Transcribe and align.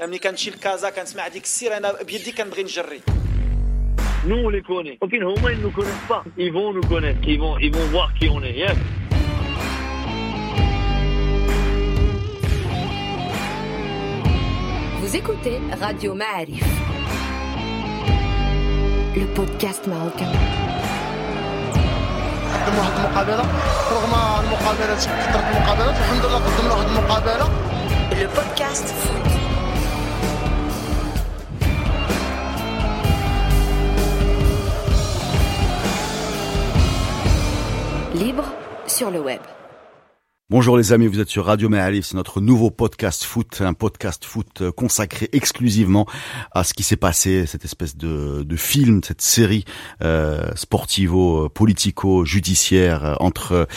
ملي 0.00 0.18
كنمشي 0.18 0.50
لكازا 0.50 0.90
كنسمع 0.90 1.28
ديك 1.28 1.44
السير 1.44 1.76
انا 1.76 2.02
بيدي 2.02 2.32
كنبغي 2.32 2.62
نجري 2.62 3.00
Nous, 4.26 4.36
on 4.46 4.48
les 4.48 4.62
connaît. 4.62 4.96
Ok, 5.02 5.12
au 5.22 5.38
moins, 5.40 5.52
ils 5.52 5.58
ne 5.58 5.64
nous 5.64 5.70
connaissent 5.70 6.06
pas. 6.08 6.24
Ils 6.38 6.50
vont 6.50 6.72
nous 6.72 6.86
connaître. 6.92 7.20
Ils 7.32 7.38
vont, 7.38 7.58
ils 7.58 7.70
vont 7.76 7.86
voir 7.94 8.08
qui 8.18 8.26
on 8.30 8.42
est. 8.42 8.56
Yes. 8.62 8.78
Vous 15.00 15.16
écoutez 15.16 15.58
Radio 15.80 16.14
Ma'arif, 16.14 16.64
le 19.16 19.26
podcast 19.34 19.86
marocain. 19.86 20.32
قدموا 22.64 22.80
واحد 22.80 22.98
المقابله 22.98 23.44
رغم 23.92 24.14
المقابلات 24.44 24.98
كثره 25.04 25.48
المقابلات 25.50 25.96
الحمد 25.96 26.24
لله 26.24 26.38
قدمنا 26.38 26.74
واحد 26.74 26.86
المقابله 26.88 27.48
Le 28.20 28.28
podcast 28.38 28.86
foot. 29.00 29.47
Libre 38.19 38.43
sur 38.87 39.11
le 39.11 39.19
web. 39.19 39.39
Bonjour 40.51 40.77
les 40.77 40.93
amis, 40.93 41.05
vous 41.05 41.19
êtes 41.19 41.29
sur 41.29 41.45
Radio 41.45 41.69
Maalif, 41.69 42.07
c'est 42.07 42.15
notre 42.15 42.41
nouveau 42.41 42.71
podcast 42.71 43.23
foot, 43.23 43.61
un 43.61 43.73
podcast 43.75 44.25
foot 44.25 44.61
euh, 44.61 44.71
consacré 44.71 45.29
exclusivement 45.31 46.07
à 46.51 46.63
ce 46.63 46.73
qui 46.73 46.81
s'est 46.81 46.95
passé, 46.95 47.45
cette 47.45 47.65
espèce 47.65 47.95
de, 47.95 48.41
de 48.41 48.55
film, 48.55 49.01
cette 49.03 49.21
série 49.21 49.63
euh, 50.03 50.49
sportivo, 50.55 51.49
politico, 51.49 52.25
judiciaire 52.25 53.05
euh, 53.05 53.13
entre 53.19 53.67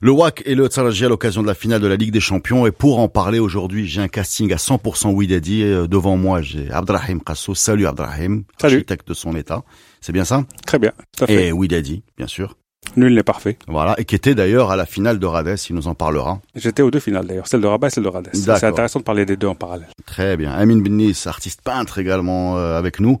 le 0.00 0.10
WAC 0.10 0.42
et 0.46 0.54
le 0.54 0.66
Tsaraji 0.66 1.04
à 1.04 1.08
l'occasion 1.10 1.42
de 1.42 1.46
la 1.46 1.54
finale 1.54 1.82
de 1.82 1.86
la 1.86 1.96
Ligue 1.96 2.12
des 2.12 2.20
Champions. 2.20 2.66
Et 2.66 2.72
pour 2.72 3.00
en 3.00 3.08
parler 3.08 3.38
aujourd'hui, 3.38 3.86
j'ai 3.86 4.00
un 4.00 4.08
casting 4.08 4.50
à 4.50 4.56
100% 4.56 5.12
Widadi. 5.12 5.62
Euh, 5.62 5.86
Devant 5.86 6.16
moi, 6.16 6.40
j'ai 6.40 6.70
Abdrahim 6.70 7.20
Kasso. 7.20 7.54
Salut 7.54 7.86
Abdrahim, 7.86 8.44
Salut. 8.58 8.76
architecte 8.76 9.06
de 9.06 9.14
son 9.14 9.36
état. 9.36 9.62
C'est 10.00 10.12
bien 10.12 10.24
ça? 10.24 10.42
Très 10.66 10.78
bien, 10.78 10.92
tout 11.16 11.24
à 11.24 11.26
fait. 11.26 11.48
Et 11.48 11.52
Widadi, 11.52 12.02
bien 12.16 12.26
sûr. 12.26 12.56
Nul 12.96 13.14
n'est 13.14 13.22
parfait. 13.22 13.58
Voilà, 13.68 13.94
et 13.98 14.04
qui 14.04 14.14
était 14.14 14.34
d'ailleurs 14.34 14.70
à 14.70 14.76
la 14.76 14.86
finale 14.86 15.18
de 15.18 15.26
Rades, 15.26 15.58
il 15.68 15.74
nous 15.74 15.88
en 15.88 15.94
parlera. 15.94 16.40
J'étais 16.54 16.82
aux 16.82 16.90
deux 16.90 17.00
finales 17.00 17.26
d'ailleurs, 17.26 17.46
celle 17.46 17.60
de 17.60 17.66
Rabat 17.66 17.88
et 17.88 17.90
celle 17.90 18.04
de 18.04 18.08
Rades. 18.08 18.30
D'accord. 18.34 18.58
C'est 18.58 18.66
intéressant 18.66 19.00
de 19.00 19.04
parler 19.04 19.26
des 19.26 19.36
deux 19.36 19.46
en 19.48 19.54
parallèle. 19.54 19.88
Très 20.06 20.36
bien. 20.36 20.52
Amine 20.52 20.82
Bennis, 20.82 21.22
artiste 21.26 21.60
peintre 21.62 21.98
également 21.98 22.56
euh, 22.58 22.78
avec 22.78 23.00
nous. 23.00 23.18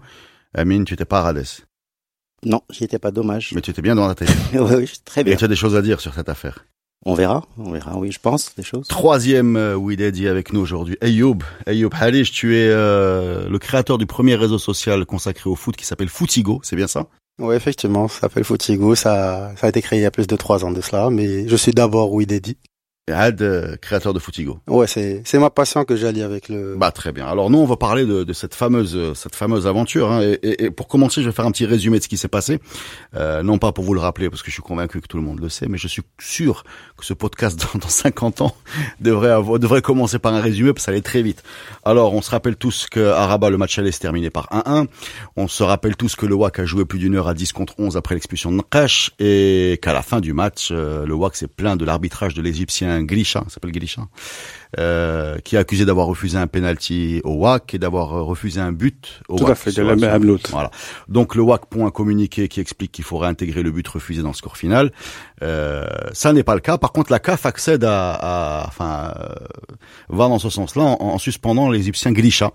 Amine, 0.54 0.84
tu 0.84 0.94
étais 0.94 1.04
pas 1.04 1.18
à 1.18 1.22
Rades, 1.22 1.44
Non, 2.44 2.60
j'y 2.70 2.84
étais 2.84 2.98
pas, 2.98 3.10
dommage. 3.10 3.50
mais 3.54 3.60
tu 3.60 3.70
étais 3.70 3.82
bien 3.82 3.94
dans 3.96 4.06
la 4.06 4.14
tête. 4.14 4.28
oui, 4.52 4.60
oui, 4.76 4.92
très 5.04 5.22
Et 5.22 5.24
bien. 5.24 5.36
tu 5.36 5.44
as 5.44 5.48
des 5.48 5.56
choses 5.56 5.74
à 5.76 5.82
dire 5.82 6.00
sur 6.00 6.14
cette 6.14 6.28
affaire. 6.28 6.66
On 7.06 7.12
verra, 7.12 7.44
on 7.58 7.70
verra, 7.70 7.98
oui, 7.98 8.10
je 8.12 8.18
pense, 8.18 8.54
des 8.56 8.62
choses. 8.62 8.88
Troisième 8.88 9.56
euh, 9.56 9.74
Widadi 9.74 10.26
avec 10.26 10.54
nous 10.54 10.60
aujourd'hui, 10.60 10.96
Ayoub. 11.02 11.42
Ayoub 11.66 11.90
Halish, 11.92 12.32
tu 12.32 12.56
es 12.56 12.66
euh, 12.70 13.46
le 13.46 13.58
créateur 13.58 13.98
du 13.98 14.06
premier 14.06 14.36
réseau 14.36 14.58
social 14.58 15.04
consacré 15.04 15.50
au 15.50 15.54
foot 15.54 15.76
qui 15.76 15.84
s'appelle 15.84 16.08
Foutigo, 16.08 16.60
c'est 16.62 16.76
bien 16.76 16.86
ça? 16.86 17.06
Oui, 17.40 17.56
effectivement, 17.56 18.06
ça 18.06 18.20
s'appelle 18.20 18.44
Foutigo, 18.44 18.94
ça, 18.94 19.52
ça 19.56 19.66
a 19.66 19.68
été 19.70 19.82
créé 19.82 19.98
il 19.98 20.02
y 20.02 20.06
a 20.06 20.10
plus 20.12 20.26
de 20.28 20.36
trois 20.36 20.64
ans 20.64 20.70
de 20.70 20.80
cela, 20.80 21.10
mais 21.10 21.48
je 21.48 21.56
suis 21.56 21.72
d'abord 21.72 22.12
oui 22.12 22.26
dédié. 22.26 22.56
Et 22.56 22.73
Had, 23.12 23.42
euh, 23.42 23.76
créateur 23.76 24.14
de 24.14 24.18
Foutigo. 24.18 24.60
Ouais, 24.66 24.86
c'est, 24.86 25.20
c'est 25.26 25.38
ma 25.38 25.50
passion 25.50 25.84
que 25.84 25.94
j'allie 25.94 26.22
avec 26.22 26.48
le... 26.48 26.74
Bah 26.78 26.90
très 26.90 27.12
bien. 27.12 27.26
Alors 27.26 27.50
nous 27.50 27.58
on 27.58 27.66
va 27.66 27.76
parler 27.76 28.06
de, 28.06 28.24
de 28.24 28.32
cette 28.32 28.54
fameuse 28.54 28.96
euh, 28.96 29.12
cette 29.12 29.34
fameuse 29.36 29.66
aventure. 29.66 30.10
hein. 30.10 30.22
Et, 30.22 30.38
et- 30.42 30.64
et 30.64 30.70
pour 30.70 30.88
commencer, 30.88 31.20
je 31.20 31.26
vais 31.28 31.34
faire 31.34 31.44
un 31.44 31.50
petit 31.50 31.66
résumé 31.66 31.98
de 31.98 32.02
ce 32.02 32.08
qui 32.08 32.16
s'est 32.16 32.28
passé. 32.28 32.60
Euh, 33.14 33.42
non 33.42 33.58
pas 33.58 33.72
pour 33.72 33.84
vous 33.84 33.92
le 33.92 34.00
rappeler 34.00 34.30
parce 34.30 34.40
que 34.42 34.48
je 34.48 34.54
suis 34.54 34.62
convaincu 34.62 35.02
que 35.02 35.06
tout 35.06 35.18
le 35.18 35.22
monde 35.22 35.40
le 35.40 35.50
sait, 35.50 35.66
mais 35.68 35.76
je 35.76 35.86
suis 35.86 36.00
sûr 36.18 36.64
que 36.96 37.04
ce 37.04 37.12
podcast 37.12 37.60
dans, 37.74 37.78
dans 37.78 37.88
50 37.88 38.40
ans 38.40 38.56
devrait 39.00 39.28
avoir, 39.30 39.58
devrait 39.58 39.82
commencer 39.82 40.18
par 40.18 40.32
un 40.32 40.40
résumé 40.40 40.72
parce 40.72 40.84
que 40.84 40.86
ça 40.86 40.90
allait 40.92 41.02
très 41.02 41.20
vite. 41.20 41.42
Alors 41.84 42.14
on 42.14 42.22
se 42.22 42.30
rappelle 42.30 42.56
tous 42.56 42.86
que 42.90 43.10
à 43.10 43.26
Rabat 43.26 43.50
le 43.50 43.58
match 43.58 43.78
allait 43.78 43.92
se 43.92 44.00
terminer 44.00 44.30
par 44.30 44.46
1-1. 44.50 44.86
On 45.36 45.46
se 45.46 45.62
rappelle 45.62 45.96
tous 45.96 46.16
que 46.16 46.24
le 46.24 46.34
WAC 46.34 46.60
a 46.60 46.64
joué 46.64 46.86
plus 46.86 46.98
d'une 46.98 47.16
heure 47.16 47.28
à 47.28 47.34
10 47.34 47.52
contre 47.52 47.74
11 47.76 47.98
après 47.98 48.14
l'expulsion 48.14 48.50
de 48.50 48.56
Nkash 48.56 49.10
et 49.18 49.78
qu'à 49.82 49.92
la 49.92 50.00
fin 50.00 50.20
du 50.20 50.32
match, 50.32 50.70
euh, 50.72 51.04
le 51.04 51.12
WAC 51.14 51.36
s'est 51.36 51.48
plaint 51.48 51.78
de 51.78 51.84
l'arbitrage 51.84 52.32
de 52.32 52.40
l'Égyptien 52.40 52.93
Grisha, 53.02 53.42
il 53.46 53.50
s'appelle 53.50 53.72
Grisha, 53.72 54.02
euh, 54.78 55.38
qui 55.40 55.56
est 55.56 55.58
accusé 55.58 55.84
d'avoir 55.84 56.06
refusé 56.06 56.38
un 56.38 56.46
penalty 56.46 57.20
au 57.24 57.34
WAC 57.34 57.74
et 57.74 57.78
d'avoir 57.78 58.12
euh, 58.14 58.22
refusé 58.22 58.60
un 58.60 58.72
but 58.72 59.20
au 59.28 59.36
Tout 59.36 59.44
WAC. 59.44 59.52
à 59.52 59.54
fait, 59.54 59.72
de 59.72 59.82
la 59.82 59.96
même 59.96 60.24
l'autre. 60.24 60.50
Voilà. 60.50 60.70
Donc 61.08 61.34
le 61.34 61.42
WAC 61.42 61.66
pond 61.66 61.86
un 61.86 61.90
communiqué 61.90 62.48
qui 62.48 62.60
explique 62.60 62.92
qu'il 62.92 63.04
faut 63.04 63.18
réintégrer 63.18 63.62
le 63.62 63.70
but 63.70 63.86
refusé 63.88 64.22
dans 64.22 64.28
le 64.28 64.34
score 64.34 64.56
final. 64.56 64.92
Euh, 65.42 65.86
ça 66.12 66.32
n'est 66.32 66.42
pas 66.44 66.54
le 66.54 66.60
cas. 66.60 66.78
Par 66.78 66.92
contre, 66.92 67.10
la 67.12 67.18
CAF 67.18 67.46
accède 67.46 67.84
à, 67.84 68.12
à- 68.62 68.66
enfin, 68.66 69.12
euh, 69.20 69.34
va 70.08 70.28
dans 70.28 70.38
ce 70.38 70.50
sens-là 70.50 70.82
en, 70.82 70.96
en 71.00 71.18
suspendant 71.18 71.68
l'Égyptien 71.70 72.12
Grisha. 72.12 72.52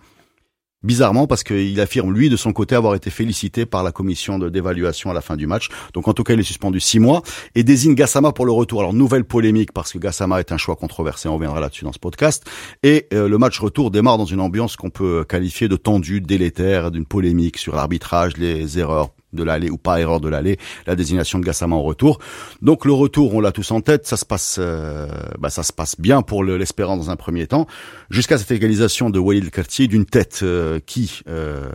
Bizarrement, 0.82 1.28
parce 1.28 1.44
qu'il 1.44 1.78
affirme 1.82 2.14
lui 2.14 2.30
de 2.30 2.38
son 2.38 2.54
côté 2.54 2.74
avoir 2.74 2.96
été 2.96 3.10
félicité 3.10 3.66
par 3.66 3.84
la 3.84 3.92
commission 3.92 4.40
d'évaluation 4.40 5.12
à 5.12 5.14
la 5.14 5.20
fin 5.20 5.36
du 5.36 5.46
match. 5.46 5.68
Donc 5.94 6.08
en 6.08 6.14
tout 6.14 6.24
cas, 6.24 6.36
il 6.36 6.40
est 6.40 6.44
suspendu 6.44 6.80
six 6.80 7.00
mois 7.00 7.22
et 7.54 7.64
désigne 7.64 7.96
Gassama 7.96 8.32
pour 8.32 8.46
le 8.46 8.54
retour. 8.54 8.80
Alors 8.80 8.94
nouvelle 8.94 9.26
polémique 9.26 9.74
parce 9.74 9.92
que 9.92 9.98
Gassama 9.98 10.40
est 10.40 10.54
un 10.54 10.58
choix 10.58 10.78
controversé. 10.78 11.28
On 11.28 11.36
reviendra 11.36 11.60
là-dessus 11.60 11.84
dans 11.84 11.92
ce 11.92 12.00
podcast. 12.00 12.46
Et 12.82 13.08
euh, 13.14 13.28
le 13.28 13.38
match 13.38 13.60
retour 13.60 13.92
démarre 13.92 14.18
dans 14.18 14.26
une 14.26 14.40
ambiance 14.40 14.78
qu'on 14.78 14.90
peut 14.90 15.26
qualifier 15.28 15.68
de 15.68 15.76
tendue, 15.76 16.22
délétère, 16.22 16.92
d'une 16.92 17.06
polémique 17.06 17.58
sur 17.58 17.76
l'arbitrage, 17.76 18.38
les 18.38 18.80
erreurs 18.80 19.10
de 19.34 19.44
l'aller 19.44 19.70
ou 19.70 19.78
pas 19.78 20.00
erreur 20.00 20.20
de 20.20 20.30
l'aller, 20.30 20.58
la 20.88 20.96
désignation 20.96 21.40
de 21.40 21.46
Gassama 21.46 21.76
au 21.76 21.84
retour. 21.84 22.20
Donc 22.62 22.86
le 22.86 22.94
retour, 22.94 23.34
on 23.34 23.42
l'a 23.42 23.52
tous 23.52 23.72
en 23.72 23.82
tête, 23.82 24.08
ça 24.08 24.18
se 24.18 24.26
passe, 24.26 24.58
euh, 24.60 25.08
bah, 25.40 25.50
ça 25.50 25.64
se 25.64 25.72
passe 25.74 26.00
bien 26.00 26.22
pour 26.22 26.44
le- 26.44 26.58
l'espérant 26.58 26.98
dans 26.98 27.10
un 27.10 27.16
premier 27.16 27.48
temps, 27.48 27.68
jusqu'à 28.10 28.38
cette 28.38 28.52
égalisation 28.52 29.10
de 29.10 29.20
Walid 29.20 29.50
Cartier 29.52 29.88
d'une 29.88 30.06
tête 30.06 30.40
euh, 30.44 30.80
qui, 30.86 31.22
euh, 31.28 31.70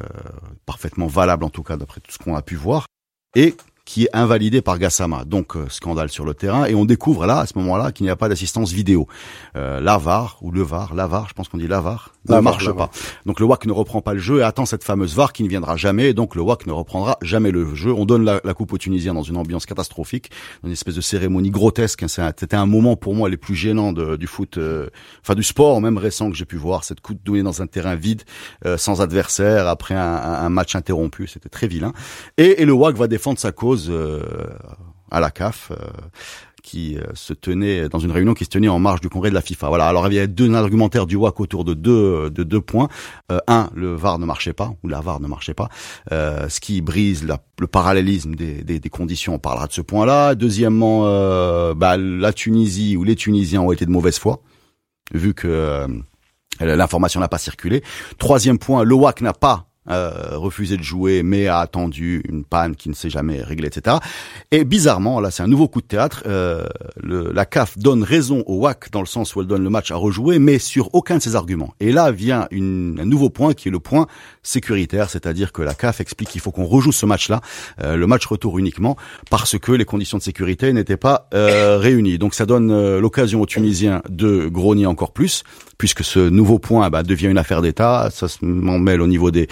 parfaitement 0.66 1.06
valable 1.06 1.44
en 1.44 1.50
tout 1.50 1.62
cas 1.62 1.76
d'après 1.76 2.00
tout 2.00 2.12
ce 2.12 2.18
qu'on 2.18 2.34
a 2.34 2.42
pu 2.42 2.56
voir, 2.56 2.86
et 3.36 3.54
qui 3.84 4.04
est 4.04 4.10
invalidée 4.14 4.62
par 4.62 4.78
Gassama. 4.78 5.24
Donc 5.24 5.56
euh, 5.56 5.66
scandale 5.68 6.08
sur 6.08 6.24
le 6.24 6.32
terrain 6.34 6.64
et 6.64 6.74
on 6.74 6.84
découvre 6.86 7.26
là 7.26 7.40
à 7.40 7.46
ce 7.46 7.52
moment-là 7.58 7.92
qu'il 7.92 8.04
n'y 8.04 8.10
a 8.10 8.16
pas 8.16 8.28
d'assistance 8.30 8.72
vidéo. 8.72 9.06
Euh, 9.56 9.78
L'AVAR 9.80 10.38
ou 10.40 10.50
le 10.50 10.62
VAR, 10.62 10.94
l'AVAR, 10.94 11.28
je 11.28 11.34
pense 11.34 11.48
qu'on 11.48 11.58
dit 11.58 11.68
l'AVAR, 11.68 12.12
ne 12.36 12.40
marche 12.40 12.64
pas. 12.72 12.90
Donc 13.26 13.40
le 13.40 13.46
WAC 13.46 13.66
ne 13.66 13.72
reprend 13.72 14.00
pas 14.00 14.14
le 14.14 14.20
jeu 14.20 14.38
et 14.40 14.42
attend 14.42 14.64
cette 14.64 14.84
fameuse 14.84 15.14
VAR 15.14 15.32
qui 15.34 15.42
ne 15.42 15.48
viendra 15.48 15.76
jamais. 15.76 16.08
Et 16.10 16.14
donc 16.14 16.34
le 16.34 16.40
WAC 16.40 16.66
ne 16.66 16.72
reprendra 16.72 17.18
jamais 17.20 17.50
le 17.50 17.74
jeu. 17.74 17.92
On 17.92 18.06
donne 18.06 18.24
la, 18.24 18.40
la 18.42 18.54
coupe 18.54 18.72
aux 18.72 18.78
Tunisiens 18.78 19.12
dans 19.12 19.22
une 19.22 19.36
ambiance 19.36 19.66
catastrophique, 19.66 20.30
dans 20.62 20.68
une 20.68 20.72
espèce 20.72 20.94
de 20.94 21.00
cérémonie 21.02 21.50
grotesque. 21.50 22.02
Un- 22.02 22.08
C'était 22.08 22.56
un 22.56 22.64
moment 22.66 22.96
pour 22.96 23.14
moi 23.14 23.28
les 23.28 23.36
plus 23.36 23.54
gênants 23.54 23.92
de- 23.92 24.16
du 24.16 24.26
foot, 24.26 24.56
euh, 24.56 24.88
enfin 25.20 25.34
du 25.34 25.42
sport 25.42 25.80
même 25.82 25.98
récent 25.98 26.30
que 26.30 26.36
j'ai 26.36 26.46
pu 26.46 26.56
voir. 26.56 26.84
Cette 26.84 27.00
coupe 27.02 27.22
donnée 27.22 27.42
dans 27.42 27.60
un 27.60 27.66
terrain 27.66 27.96
vide, 27.96 28.22
euh, 28.64 28.78
sans 28.78 29.02
adversaire, 29.02 29.68
après 29.68 29.94
un, 29.94 30.00
un- 30.00 30.44
un 30.46 30.48
match 30.48 30.74
interrompu. 30.74 31.26
C'était 31.26 31.50
très 31.50 31.66
vilain. 31.66 31.92
Et, 32.38 32.62
et 32.62 32.64
le 32.64 32.72
WAC 32.72 32.96
va 32.96 33.08
défendre 33.08 33.38
sa 33.38 33.52
cause 33.52 33.73
euh, 33.90 34.22
à 35.10 35.20
la 35.20 35.30
CAF. 35.30 35.70
euh, 35.72 35.76
qui 36.66 36.96
euh, 36.96 37.02
se 37.12 37.34
tenait 37.34 37.90
dans 37.90 37.98
une 37.98 38.10
réunion 38.10 38.32
qui 38.32 38.44
se 38.46 38.48
tenait 38.48 38.68
en 38.68 38.78
marge 38.78 39.02
du 39.02 39.10
congrès 39.10 39.28
de 39.28 39.34
la 39.34 39.42
FIFA. 39.42 39.68
Voilà. 39.68 39.86
Alors 39.86 40.08
il 40.08 40.14
y 40.14 40.18
avait 40.18 40.28
deux 40.28 40.50
argumentaires 40.54 41.04
du 41.04 41.14
WAC 41.14 41.38
autour 41.38 41.62
de 41.62 41.74
deux 41.74 42.30
de 42.30 42.42
deux 42.42 42.62
points. 42.62 42.88
Euh, 43.30 43.38
un, 43.48 43.68
le 43.74 43.94
VAR 43.94 44.18
ne 44.18 44.24
marchait 44.24 44.54
pas 44.54 44.72
ou 44.82 44.88
la 44.88 45.02
VAR 45.02 45.20
ne 45.20 45.26
marchait 45.28 45.52
pas, 45.52 45.68
euh, 46.10 46.48
ce 46.48 46.60
qui 46.60 46.80
brise 46.80 47.22
la- 47.26 47.38
le 47.60 47.66
parallélisme 47.66 48.34
des, 48.34 48.64
des, 48.64 48.80
des 48.80 48.88
conditions. 48.88 49.34
On 49.34 49.38
parlera 49.38 49.66
de 49.66 49.74
ce 49.74 49.82
point-là. 49.82 50.34
Deuxièmement, 50.34 51.02
euh, 51.04 51.74
bah, 51.74 51.98
la 51.98 52.32
Tunisie 52.32 52.96
ou 52.96 53.04
les 53.04 53.14
Tunisiens 53.14 53.60
ont 53.60 53.70
été 53.70 53.84
de 53.84 53.90
mauvaise 53.90 54.18
foi 54.18 54.40
vu 55.12 55.34
que 55.34 55.86
l'information 56.60 57.20
n'a 57.20 57.28
pas 57.28 57.36
circulé. 57.36 57.82
Troisième 58.16 58.58
point, 58.58 58.84
le 58.84 58.94
WAC 58.94 59.20
n'a 59.20 59.34
pas 59.34 59.66
euh, 59.90 60.36
refusé 60.36 60.76
de 60.76 60.82
jouer, 60.82 61.22
mais 61.22 61.46
a 61.46 61.58
attendu 61.58 62.22
une 62.28 62.44
panne 62.44 62.76
qui 62.76 62.88
ne 62.88 62.94
s'est 62.94 63.10
jamais 63.10 63.42
réglée, 63.42 63.68
etc. 63.68 63.96
Et 64.50 64.64
bizarrement, 64.64 65.20
là, 65.20 65.30
c'est 65.30 65.42
un 65.42 65.48
nouveau 65.48 65.68
coup 65.68 65.80
de 65.80 65.86
théâtre. 65.86 66.22
euh, 66.26 66.66
le, 67.02 67.32
la 67.32 67.44
CAF 67.44 67.78
donne 67.78 68.02
raison 68.02 68.42
au 68.46 68.60
WAC 68.60 68.90
dans 68.90 69.00
le 69.00 69.06
sens 69.06 69.34
où 69.34 69.40
elle 69.40 69.46
donne 69.46 69.64
le 69.64 69.70
match 69.70 69.90
à 69.90 69.96
rejouer, 69.96 70.38
mais 70.38 70.58
sur 70.58 70.94
aucun 70.94 71.18
de 71.18 71.22
ses 71.22 71.36
arguments. 71.36 71.74
Et 71.80 71.92
là 71.92 72.10
vient 72.10 72.46
une, 72.50 72.98
un 73.00 73.04
nouveau 73.04 73.30
point 73.30 73.54
qui 73.54 73.68
est 73.68 73.70
le 73.70 73.80
point 73.80 74.06
sécuritaire, 74.42 75.10
c'est-à-dire 75.10 75.52
que 75.52 75.62
la 75.62 75.74
CAF 75.74 76.00
explique 76.00 76.28
qu'il 76.28 76.40
faut 76.40 76.50
qu'on 76.50 76.64
rejoue 76.64 76.92
ce 76.92 77.06
match-là, 77.06 77.40
euh, 77.82 77.96
le 77.96 78.06
match 78.06 78.26
retour 78.26 78.58
uniquement, 78.58 78.96
parce 79.30 79.58
que 79.58 79.72
les 79.72 79.84
conditions 79.84 80.18
de 80.18 80.22
sécurité 80.22 80.72
n'étaient 80.72 80.96
pas 80.96 81.28
euh, 81.34 81.78
réunies. 81.78 82.18
Donc 82.18 82.34
ça 82.34 82.46
donne 82.46 82.70
euh, 82.70 83.00
l'occasion 83.00 83.40
aux 83.40 83.46
Tunisiens 83.46 84.02
de 84.08 84.46
grogner 84.48 84.86
encore 84.86 85.12
plus, 85.12 85.44
puisque 85.78 86.04
ce 86.04 86.28
nouveau 86.28 86.58
point 86.58 86.88
bah, 86.90 87.02
devient 87.02 87.28
une 87.28 87.38
affaire 87.38 87.62
d'État. 87.62 88.08
Ça 88.12 88.28
se 88.28 88.44
mêle 88.44 89.00
au 89.00 89.06
niveau 89.06 89.30
des 89.30 89.48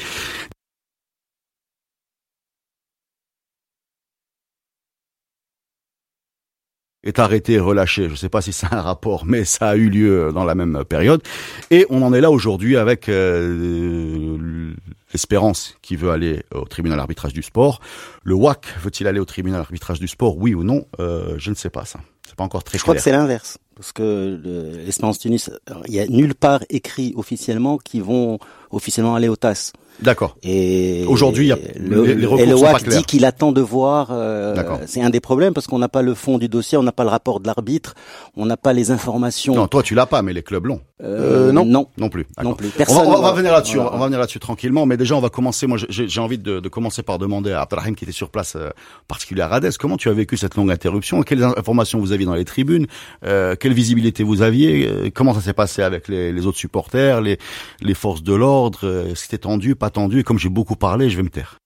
est 7.05 7.19
arrêté 7.19 7.59
relâché. 7.59 8.05
Je 8.05 8.11
ne 8.11 8.17
sais 8.17 8.29
pas 8.29 8.41
si 8.41 8.53
c'est 8.53 8.73
un 8.73 8.81
rapport, 8.81 9.25
mais 9.27 9.45
ça 9.45 9.71
a 9.71 9.77
eu 9.77 9.89
lieu 9.89 10.31
dans 10.33 10.45
la 10.45 10.55
même 10.55 10.85
période. 10.89 11.23
Et 11.71 11.87
on 11.91 12.03
en 12.03 12.13
est 12.13 12.21
là 12.21 12.31
aujourd'hui 12.31 12.77
avec 12.77 13.09
euh, 13.09 14.73
l'Espérance 15.13 15.77
qui 15.83 15.97
veut 15.97 16.11
aller 16.11 16.43
au 16.55 16.65
tribunal 16.65 16.99
arbitrage 17.01 17.33
du 17.33 17.43
sport. 17.43 17.81
Le 18.23 18.35
WAC 18.35 18.67
veut-il 18.83 19.07
aller 19.07 19.21
au 19.21 19.25
tribunal 19.25 19.61
arbitrage 19.61 20.01
du 20.01 20.09
sport, 20.09 20.37
oui 20.39 20.55
ou 20.55 20.65
non 20.65 20.87
euh, 21.01 21.35
Je 21.39 21.51
ne 21.51 21.55
sais 21.55 21.71
pas 21.71 21.85
ça. 21.85 22.01
C'est 22.27 22.35
pas 22.37 22.45
encore 22.45 22.65
très 22.65 22.79
Je 22.79 22.83
crois 22.83 22.95
que 22.95 23.01
clair. 23.01 23.05
c'est 23.15 23.19
l'inverse. 23.19 23.59
Parce 23.75 23.93
que 23.93 24.39
le- 24.43 24.85
l'Espérance 24.85 25.19
Tunis, 25.19 25.51
alors, 25.67 25.83
il 25.87 25.95
y 25.95 26.01
a 26.01 26.07
nulle 26.07 26.35
part 26.35 26.61
écrit 26.71 27.13
officiellement 27.17 27.79
qu'ils 27.79 28.03
vont 28.03 28.39
officiellement 28.71 29.15
aller 29.15 29.29
au 29.29 29.37
TAS. 29.37 29.73
D'accord. 30.01 30.37
Et 30.43 31.05
Aujourd'hui, 31.07 31.45
il 31.45 31.49
y 31.49 31.53
a- 31.53 31.59
le, 31.77 32.05
les- 32.05 32.15
les 32.17 32.27
recours 32.27 32.41
et 32.41 32.47
le 32.47 32.57
sont 32.57 32.63
pas 32.65 32.79
clairs. 32.81 32.99
dit 32.99 33.05
qu'il 33.05 33.25
attend 33.25 33.53
de 33.53 33.61
voir. 33.61 34.09
euh, 34.11 34.55
D'accord. 34.55 34.81
c'est 34.87 35.01
un 35.03 35.11
des 35.11 35.21
problèmes 35.21 35.55
parce 35.55 35.67
qu'on 35.69 35.79
n'a 35.79 35.89
pas 35.89 36.03
le 36.03 36.15
fond 36.15 36.39
du 36.39 36.49
dossier, 36.49 36.77
on 36.77 36.83
n'a 36.83 36.91
pas 36.93 37.05
le 37.05 37.11
rapport 37.11 37.39
de 37.39 37.47
l'arbitre, 37.47 37.95
on 38.37 38.45
n'a 38.47 38.57
pas 38.57 38.73
les 38.73 38.91
informations. 38.91 39.55
Non, 39.55 39.69
toi 39.69 39.83
tu 39.83 39.95
l'as 39.95 40.07
pas, 40.07 40.23
mais 40.23 40.33
les 40.33 40.43
clubs 40.43 40.67
l'ont. 40.67 40.81
Euh, 41.05 41.53
non. 41.53 41.65
non, 41.65 41.87
Non 41.99 42.09
plus. 42.09 42.27
non 42.43 42.55
plus. 42.55 42.67
On 42.67 42.71
va, 42.71 42.77
Personne. 42.77 42.97
on 43.07 43.11
va- 43.11 43.19
on 43.19 43.23
va 43.23 43.31
va- 43.31 43.37
venir 43.37 43.53
là-dessus. 43.53 43.77
Voilà. 43.77 43.95
On 43.95 43.99
va 43.99 44.07
venir 44.07 44.19
là-dessus 44.19 44.39
tranquillement. 44.41 44.87
Mais 44.87 44.97
déjà, 44.97 45.15
on 45.17 45.21
va 45.21 45.31
commencer. 45.31 45.67
Moi, 45.67 45.79
j'ai 45.89 46.21
envie 46.21 46.39
de, 46.39 46.61
de 46.61 46.69
commencer 46.69 47.03
par 47.03 47.19
demander 47.19 47.53
à 47.53 47.63
Abdelrahim 47.63 47.95
qui 47.95 48.05
était 48.05 48.13
sur 48.13 48.31
place, 48.31 48.55
euh, 48.57 48.71
particulier 49.09 49.43
à 49.43 49.49
Radez, 49.49 49.71
comment 49.79 49.97
tu 49.97 50.09
as 50.09 50.13
vécu 50.13 50.37
cette 50.37 50.55
longue 50.57 50.71
interruption? 50.71 51.23
Quelles 51.23 51.43
informations 51.45 51.99
vous 52.01 52.13
aviez 52.13 52.27
dans 52.27 52.35
les 52.35 52.45
tribunes? 52.45 52.87
Euh, 53.25 53.55
Quelle 53.59 53.73
visibilité 53.75 54.23
vous 54.25 54.43
aviez? 54.43 54.87
Euh, 54.89 55.11
Comment 55.15 55.35
ça 55.35 55.41
s'est 55.41 55.53
passé 55.53 55.83
avec 55.83 56.09
les, 56.09 56.33
les 56.33 56.47
autres 56.47 56.59
supporters, 56.59 57.21
les, 57.21 57.39
les 57.81 57.95
forces 57.95 58.23
de 58.23 58.35
l'ordre? 58.35 58.81
Euh, 58.85 59.13
c'était 59.15 59.39
tendu, 59.39 59.75
pas 59.83 59.91
tendu 59.91 60.21
Et 60.21 60.23
comme 60.23 60.39
j'ai 60.39 60.49
beaucoup 60.49 60.77
parlé, 60.77 61.11
je 61.11 61.17
vais 61.17 61.25
me 61.25 61.29
taire. 61.29 61.59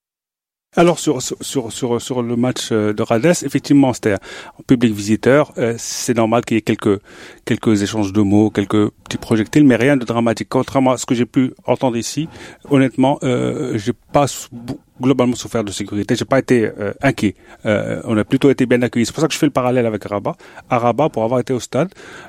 Alors 0.74 0.98
sur 0.98 1.20
sur 1.22 1.72
sur 1.72 2.00
sur, 2.00 2.22
le 2.22 2.36
match 2.36 2.68
euh, 2.72 2.94
de 2.94 3.02
Rades, 3.02 3.36
effectivement, 3.48 3.92
c'était 3.92 4.16
en 4.58 4.62
public 4.66 4.92
visiteur. 4.94 5.52
Euh, 5.58 5.74
c'est 5.78 6.16
normal 6.16 6.44
qu'il 6.44 6.56
y 6.56 6.58
ait 6.58 6.68
quelques 6.70 6.98
quelques 7.44 7.82
échanges 7.82 8.12
de 8.14 8.22
mots, 8.22 8.48
quelques 8.50 8.90
petits 9.04 9.18
projectiles, 9.18 9.64
mais 9.64 9.76
rien 9.76 9.96
de 9.98 10.04
dramatique. 10.04 10.48
Contrairement 10.50 10.92
à 10.92 10.96
ce 10.96 11.04
que 11.06 11.14
j'ai 11.14 11.26
pu 11.26 11.52
entendre 11.66 11.96
ici, 11.96 12.28
honnêtement, 12.70 13.18
euh, 13.22 13.76
j'ai 13.76 13.94
pas 14.12 14.26
globalement 15.00 15.34
souffert 15.36 15.62
de 15.64 15.70
sécurité. 15.72 16.16
J'ai 16.16 16.24
pas 16.24 16.38
été 16.38 16.70
euh, 16.78 16.92
inquiet. 17.02 17.34
Euh, 17.66 18.00
on 18.04 18.16
a 18.16 18.24
plutôt 18.24 18.50
été 18.50 18.66
bien 18.66 18.80
accueillis. 18.82 19.06
C'est 19.06 19.12
pour 19.12 19.20
ça 19.20 19.28
que 19.28 19.34
je 19.34 19.38
fais 19.38 19.46
le 19.46 19.52
parallèle 19.52 19.86
avec 19.86 20.04
Rabat. 20.04 20.36
À 20.70 20.78
Rabat, 20.78 21.08
pour 21.08 21.22
avoir 21.24 21.40
été 21.40 21.52
au 21.52 21.60
stade, 21.60 21.88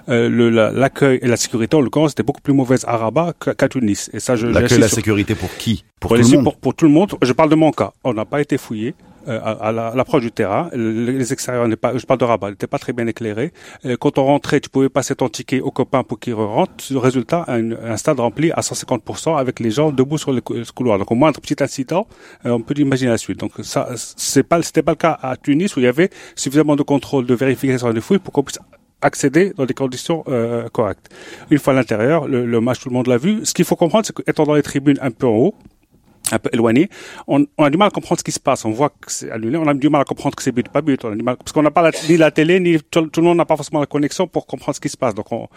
euh, 0.10 0.30
la- 0.52 0.72
l'accueil 0.72 1.20
et 1.22 1.28
la 1.28 1.38
sécurité, 1.38 1.76
en 1.78 1.82
l'occurrence, 1.82 2.12
était 2.12 2.24
beaucoup 2.24 2.42
plus 2.42 2.54
mauvaise 2.54 2.84
à 2.88 2.98
Rabat 2.98 3.34
qu'à 3.58 3.68
Tunis. 3.70 4.10
Et 4.14 4.20
ça, 4.20 4.36
je 4.36 4.48
L'accueil, 4.48 4.62
j'insiste 4.64 4.82
la 4.82 4.88
sur- 4.88 4.96
sécurité 4.98 5.36
pour 5.36 5.50
qui? 5.58 5.84
Pour, 6.00 6.10
pour, 6.10 6.18
tout 6.20 6.32
le 6.32 6.38
monde? 6.42 6.56
pour 6.62 6.74
tout 6.76 6.86
le 6.86 6.92
monde. 6.92 7.14
Je 7.22 7.34
parle 7.34 7.50
de 7.50 7.56
mon 7.56 7.72
cas. 7.72 7.92
On 8.04 8.14
n'a 8.14 8.26
pas 8.26 8.42
été 8.42 8.58
fouillé. 8.58 8.94
Euh, 9.28 9.40
à, 9.44 9.52
à 9.68 9.72
la- 9.72 9.88
à 9.90 9.96
l'approche 9.96 10.22
du 10.22 10.32
terrain, 10.32 10.70
Le- 10.74 10.92
les 11.12 11.34
extérieurs 11.34 11.68
pas, 11.80 11.98
je 11.98 12.06
parle 12.06 12.20
de 12.20 12.26
Rabat, 12.26 12.50
n'étaient 12.52 12.68
pas 12.68 12.80
très 12.80 12.94
bien 12.94 13.08
éclairés. 13.08 13.52
Euh, 13.86 13.96
Quand 14.00 14.18
on 14.18 14.26
rentrait, 14.26 14.60
tu 14.60 14.70
pouvais 14.70 14.90
passer 14.90 15.16
ton 15.16 15.30
ticket 15.30 15.60
au 15.62 15.72
copain 15.72 16.04
pour 16.04 16.20
qu'il 16.20 16.34
rentre. 16.34 16.74
Le 16.92 16.98
résultat, 16.98 17.46
un, 17.48 17.72
un 17.72 17.98
stade 17.98 18.20
rempli 18.20 18.52
à 18.52 18.62
150% 18.62 19.38
avec 19.38 19.60
les 19.60 19.72
gens 19.72 19.92
debout 19.92 20.18
sur 20.18 20.32
le 20.34 20.42
couloir. 20.74 20.98
Donc 21.00 21.12
au 21.12 21.16
moindre 21.16 21.40
petit 21.42 21.62
incident, 21.62 22.08
euh, 22.46 22.52
on 22.52 22.62
peut 22.62 22.76
imaginer 22.78 23.12
la 23.12 23.18
suite. 23.18 23.40
Donc 23.40 23.52
ça, 23.64 23.90
c'est 23.96 24.44
pas, 24.44 24.62
c'était 24.62 24.84
pas 24.84 24.92
le 24.94 24.98
cas 24.98 25.18
à 25.22 25.36
Tunis 25.38 25.76
où 25.76 25.80
il 25.80 25.84
y 25.84 25.88
avait 25.88 26.10
suffisamment 26.36 26.76
de 26.76 26.84
contrôle, 26.84 27.26
de 27.26 27.34
vérification 27.36 27.90
et 27.92 27.94
de 27.94 28.00
fouilles 28.00 28.20
pour 28.20 28.34
qu'on 28.34 28.44
puisse 28.44 28.60
accéder 29.02 29.54
dans 29.56 29.66
des 29.66 29.74
conditions 29.76 30.24
euh, 30.28 30.68
correctes. 30.70 31.10
Une 31.52 31.60
fois 31.60 31.74
à 31.74 31.76
l'intérieur, 31.76 32.28
le, 32.28 32.46
le 32.46 32.62
match, 32.62 32.80
tout 32.80 32.90
le 32.90 32.96
monde 32.96 33.08
l'a 33.08 33.18
vu. 33.18 33.46
Ce 33.46 33.54
qu'il 33.54 33.64
faut 33.66 33.76
comprendre, 33.76 34.06
c'est 34.08 34.16
qu'étant 34.16 34.44
dans 34.46 34.56
les 34.56 34.64
tribunes 34.64 34.98
un 35.02 35.12
peu 35.12 35.28
en 35.28 35.36
haut, 35.36 35.56
un 36.32 36.40
peu 36.40 36.50
éloigné, 36.54 36.90
on, 37.28 37.46
on 37.58 37.64
a 37.64 37.70
du 37.70 37.78
mal 37.78 37.88
à 37.88 37.92
comprendre 37.92 38.20
ce 38.20 38.24
qui 38.24 38.32
se 38.32 38.40
passe. 38.40 38.66
On 38.66 38.72
voit 38.72 38.90
que 38.90 39.12
c'est 39.12 39.32
annulé, 39.32 39.58
on 39.58 39.68
a 39.68 39.74
du 39.74 39.90
mal 39.90 40.02
à 40.02 40.06
comprendre 40.06 40.36
que 40.36 40.44
c'est 40.44 40.52
but, 40.52 40.68
pas 40.70 40.82
but. 40.82 41.04
On 41.06 41.12
a 41.12 41.16
du 41.16 41.24
mal, 41.24 41.38
parce 41.38 41.52
qu'on 41.52 41.64
n'a 41.64 41.72
pas 41.72 41.82
la, 41.82 41.92
ni 42.10 42.18
la 42.18 42.32
télé, 42.32 42.60
ni 42.60 42.80
tout, 42.80 43.08
tout 43.08 43.22
le 43.22 43.28
monde 43.28 43.38
n'a 43.38 43.46
pas 43.46 43.56
forcément 43.56 43.80
la 43.80 43.86
connexion 43.86 44.28
pour 44.28 44.46
comprendre 44.48 44.76
ce 44.76 44.82
qui 44.82 44.90
se 44.90 44.98
passe. 44.98 45.16
Donc 45.16 45.32
on, 45.32 45.48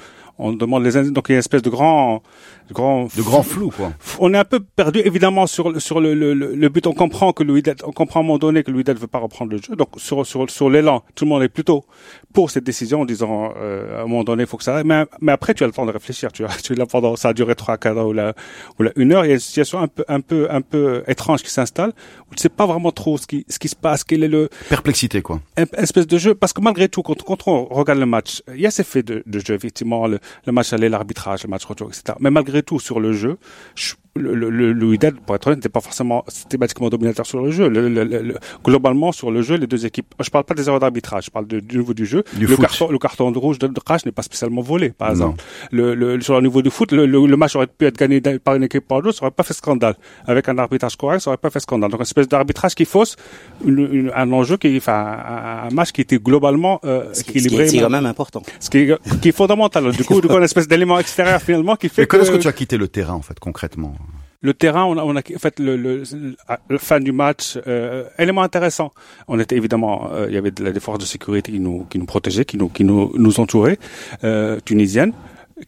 on 0.41 0.53
demande 0.53 0.83
les 0.85 0.97
indices. 0.97 1.13
Donc 1.13 1.27
il 1.29 1.33
y 1.33 1.35
a 1.35 1.37
une 1.37 1.41
espèce 1.41 1.63
de 1.63 1.71
grand, 1.71 2.23
de 2.69 2.75
grand, 2.75 3.05
De 3.17 3.23
grand 3.23 3.43
flou, 3.43 3.71
quoi. 3.71 3.93
on 4.19 4.33
est 4.35 4.39
un 4.39 4.45
peu 4.45 4.61
perdu 4.61 5.01
évidemment 5.05 5.47
sur 5.47 5.71
le- 5.71 5.81
sur 5.81 6.01
le, 6.01 6.15
le, 6.15 6.35
le, 6.35 6.69
but. 6.69 6.87
On 6.87 6.93
comprend 6.95 7.33
que 7.33 7.43
Louis 7.43 7.63
on 7.85 7.93
comprend 7.93 8.21
à 8.21 8.23
un 8.23 8.27
moment 8.27 8.39
donné 8.39 8.63
que 8.63 8.71
Louis 8.71 8.85
ne 8.87 8.93
veut 8.95 9.07
pas 9.07 9.19
reprendre 9.19 9.51
le 9.53 9.59
jeu. 9.59 9.77
Donc 9.77 9.89
sur 9.97 10.25
sur 10.27 10.49
sur 10.51 10.71
l'élan, 10.71 11.03
tout 11.15 11.25
le 11.25 11.29
monde 11.31 11.43
est 11.43 11.49
plutôt 11.49 11.85
pour 12.33 12.51
cette 12.51 12.65
décision 12.65 13.03
en 13.03 13.05
disant 13.05 13.53
euh, 13.57 13.99
à 13.99 14.03
un 14.03 14.07
moment 14.07 14.25
donné 14.25 14.43
il 14.45 14.47
faut 14.49 14.57
que 14.57 14.65
ça. 14.65 14.77
aille. 14.79 14.85
Mais 14.85 15.05
mais 15.21 15.33
après 15.33 15.55
tu 15.55 15.63
as 15.65 15.67
le 15.67 15.73
temps 15.73 15.87
de 15.87 15.93
réfléchir. 15.93 16.33
Tu 16.33 16.45
as 16.45 16.49
tu 16.63 16.75
l'as 16.75 16.87
pendant 16.87 17.17
ça 17.17 17.29
a 17.31 17.33
duré 17.33 17.55
trois 17.55 17.77
quarts 17.79 17.95
d'heure 17.95 18.09
ou 18.09 18.13
la 18.13 18.35
ou 18.79 18.83
la 18.85 18.93
une 18.97 19.13
heure. 19.13 19.25
Il 19.25 19.29
y 19.29 19.33
a 19.33 19.35
une 19.35 19.41
situation 19.41 19.79
un 19.81 19.89
peu 19.89 20.05
un 20.09 20.21
peu 20.21 20.47
un 20.51 20.61
peu 20.63 21.03
étrange 21.07 21.43
qui 21.43 21.51
s'installe 21.51 21.93
où 22.31 22.35
tu 22.35 22.41
sais 22.43 22.49
pas 22.49 22.67
vraiment 22.67 22.93
trop 22.93 23.19
ce 23.19 23.27
qui 23.27 23.45
ce 23.49 23.59
qui 23.59 23.69
se 23.69 23.77
passe. 23.77 24.05
Quel 24.05 24.23
est 24.25 24.29
le 24.29 24.49
Perplexité, 24.69 25.23
quoi. 25.23 25.41
un, 25.57 25.65
un 25.77 25.83
espèce 25.83 26.07
de 26.07 26.19
jeu 26.19 26.35
parce 26.35 26.53
que 26.53 26.61
malgré 26.61 26.89
tout 26.89 27.03
quand, 27.03 27.21
quand 27.23 27.47
on 27.49 27.65
regarde 27.65 27.99
le 27.99 28.07
match 28.07 28.43
il 28.55 28.61
y 28.61 28.67
a 28.67 28.71
ces 28.71 28.85
faits 28.85 29.07
de, 29.07 29.23
de 29.27 29.39
jeu 29.41 29.55
effectivement 29.55 30.07
le, 30.07 30.19
le 30.47 30.53
match 30.53 30.73
aller 30.73 30.89
l'arbitrage 30.89 31.43
le 31.45 31.49
match 31.49 31.65
retour 31.65 31.89
etc 31.89 32.17
mais 32.21 32.31
malgré 32.31 32.63
tout 32.63 32.79
sur 32.81 33.01
le 33.01 33.13
jeu 33.13 33.39
je- 33.75 33.95
le, 34.17 34.35
le, 34.35 34.51
le, 34.51 34.73
le 34.73 34.87
Wydad, 34.87 35.15
pour 35.21 35.37
être 35.37 35.47
honnête 35.47 35.59
n'était 35.59 35.69
pas 35.69 35.81
forcément 35.81 36.25
systématiquement 36.29 36.89
dominateur 36.89 37.25
sur 37.27 37.41
le 37.43 37.51
jeu. 37.53 37.69
Le, 37.69 37.89
le- 37.89 38.03
le- 38.05 38.23
le- 38.23 38.35
globalement 38.65 39.13
sur 39.13 39.31
le 39.31 39.41
jeu 39.43 39.57
les 39.57 39.67
deux 39.69 39.87
équipes 39.87 40.07
je 40.21 40.31
parle 40.31 40.45
pas 40.45 40.55
des 40.55 40.67
erreurs 40.69 40.81
d'arbitrage 40.81 41.27
je 41.27 41.31
parle 41.31 41.47
de- 41.47 41.61
du 41.61 41.79
niveau 41.79 41.95
du 41.95 42.07
jeu. 42.07 42.25
Du 42.35 42.47
le 42.47 42.57
foot. 42.57 42.61
carton 42.65 42.91
le 42.91 42.99
carton 42.99 43.31
de 43.31 43.39
rouge 43.39 43.59
de, 43.59 43.69
Crash 43.69 44.05
n'est 44.05 44.13
pas 44.13 44.23
spécialement 44.23 44.63
volé 44.63 44.91
par 44.91 45.11
exemple. 45.11 45.43
Le, 45.71 45.95
le, 45.95 46.21
sur 46.21 46.35
le 46.35 46.43
niveau 46.43 46.61
du 46.63 46.71
foot 46.71 46.91
le, 46.93 47.07
le, 47.07 47.25
le 47.27 47.37
match 47.37 47.55
aurait 47.57 47.67
pu 47.69 47.85
être 47.87 47.97
gagné 47.97 48.21
par 48.21 48.57
une 48.57 48.65
équipe 48.65 48.87
par 48.87 49.01
l'autre 49.01 49.19
ça 49.19 49.25
aurait 49.25 49.31
pas 49.31 49.43
fait 49.45 49.55
scandale. 49.55 49.95
Avec 50.27 50.49
un 50.49 50.59
arbitrage 50.59 50.97
correct 50.97 51.21
ça 51.21 51.31
aurait 51.31 51.37
pas 51.39 51.51
fait 51.51 51.61
scandale. 51.61 51.91
Donc 51.91 52.01
une 52.01 52.03
espèce 52.03 52.29
d'arbitrage 52.29 52.75
qui 52.75 52.85
fausse 52.87 53.17
une, 53.65 53.79
une- 53.93 54.13
un 54.15 54.33
enjeu 54.33 54.57
qui 54.57 54.77
enfin 54.77 55.19
un, 55.27 55.69
un 55.69 55.71
match 55.71 55.93
qui 55.93 56.01
était 56.01 56.19
globalement 56.19 56.81
euh, 56.85 57.05
Ce 57.13 57.23
qui, 57.23 57.31
équilibré 57.31 57.65
est, 57.65 57.69
c'est 57.69 57.79
quand 57.81 57.91
même 57.91 58.07
important. 58.07 58.43
ce 58.59 58.69
qui 58.71 58.79
est, 58.79 59.21
qui 59.21 59.29
est 59.29 59.33
fondamental. 59.33 59.93
Du 59.93 60.05
coup 60.05 60.21
du 60.21 60.27
coup 60.29 60.37
une 60.37 60.43
espèce 60.45 60.67
d'élément 60.67 60.99
extérieur 60.99 61.41
finalement 61.41 61.77
qui 61.77 61.89
fait 61.89 62.03
Et 62.03 62.07
quand 62.07 62.19
que, 62.19 62.23
est-ce 62.25 62.31
que 62.33 62.37
tu 62.39 62.49
as 62.49 62.53
quitté 62.53 62.77
le 62.77 62.89
terrain, 62.89 63.15
en 63.15 63.23
fait, 63.23 63.39
concrètement? 63.39 63.95
Le 64.43 64.55
terrain 64.55 64.85
on 64.85 64.97
a, 64.97 65.03
on 65.05 65.17
a 65.17 65.21
en 65.21 65.39
fait 65.39 65.59
le, 65.61 65.77
le, 65.77 66.03
la 66.49 66.79
fin 66.79 67.01
du 67.01 67.13
match 67.13 67.59
euh, 67.67 68.05
élément 68.19 68.43
intéressant. 68.43 68.93
On 69.29 69.39
était 69.39 69.57
évidemment 69.57 70.11
euh, 70.13 70.27
il 70.29 70.35
y 70.35 70.39
avait 70.39 70.51
des 70.51 70.81
forces 70.81 70.99
de 70.99 71.05
sécurité 71.05 71.53
qui 71.53 71.61
nous 71.61 71.85
qui 71.91 71.99
nous 71.99 72.07
protégeaient 72.07 72.45
qui 72.45 72.57
nous 72.57 72.69
qui 72.69 72.85
nous 72.85 73.13
nous 73.17 73.41
entouraient 73.41 73.79
euh, 74.25 74.59
tunisiennes 74.65 75.13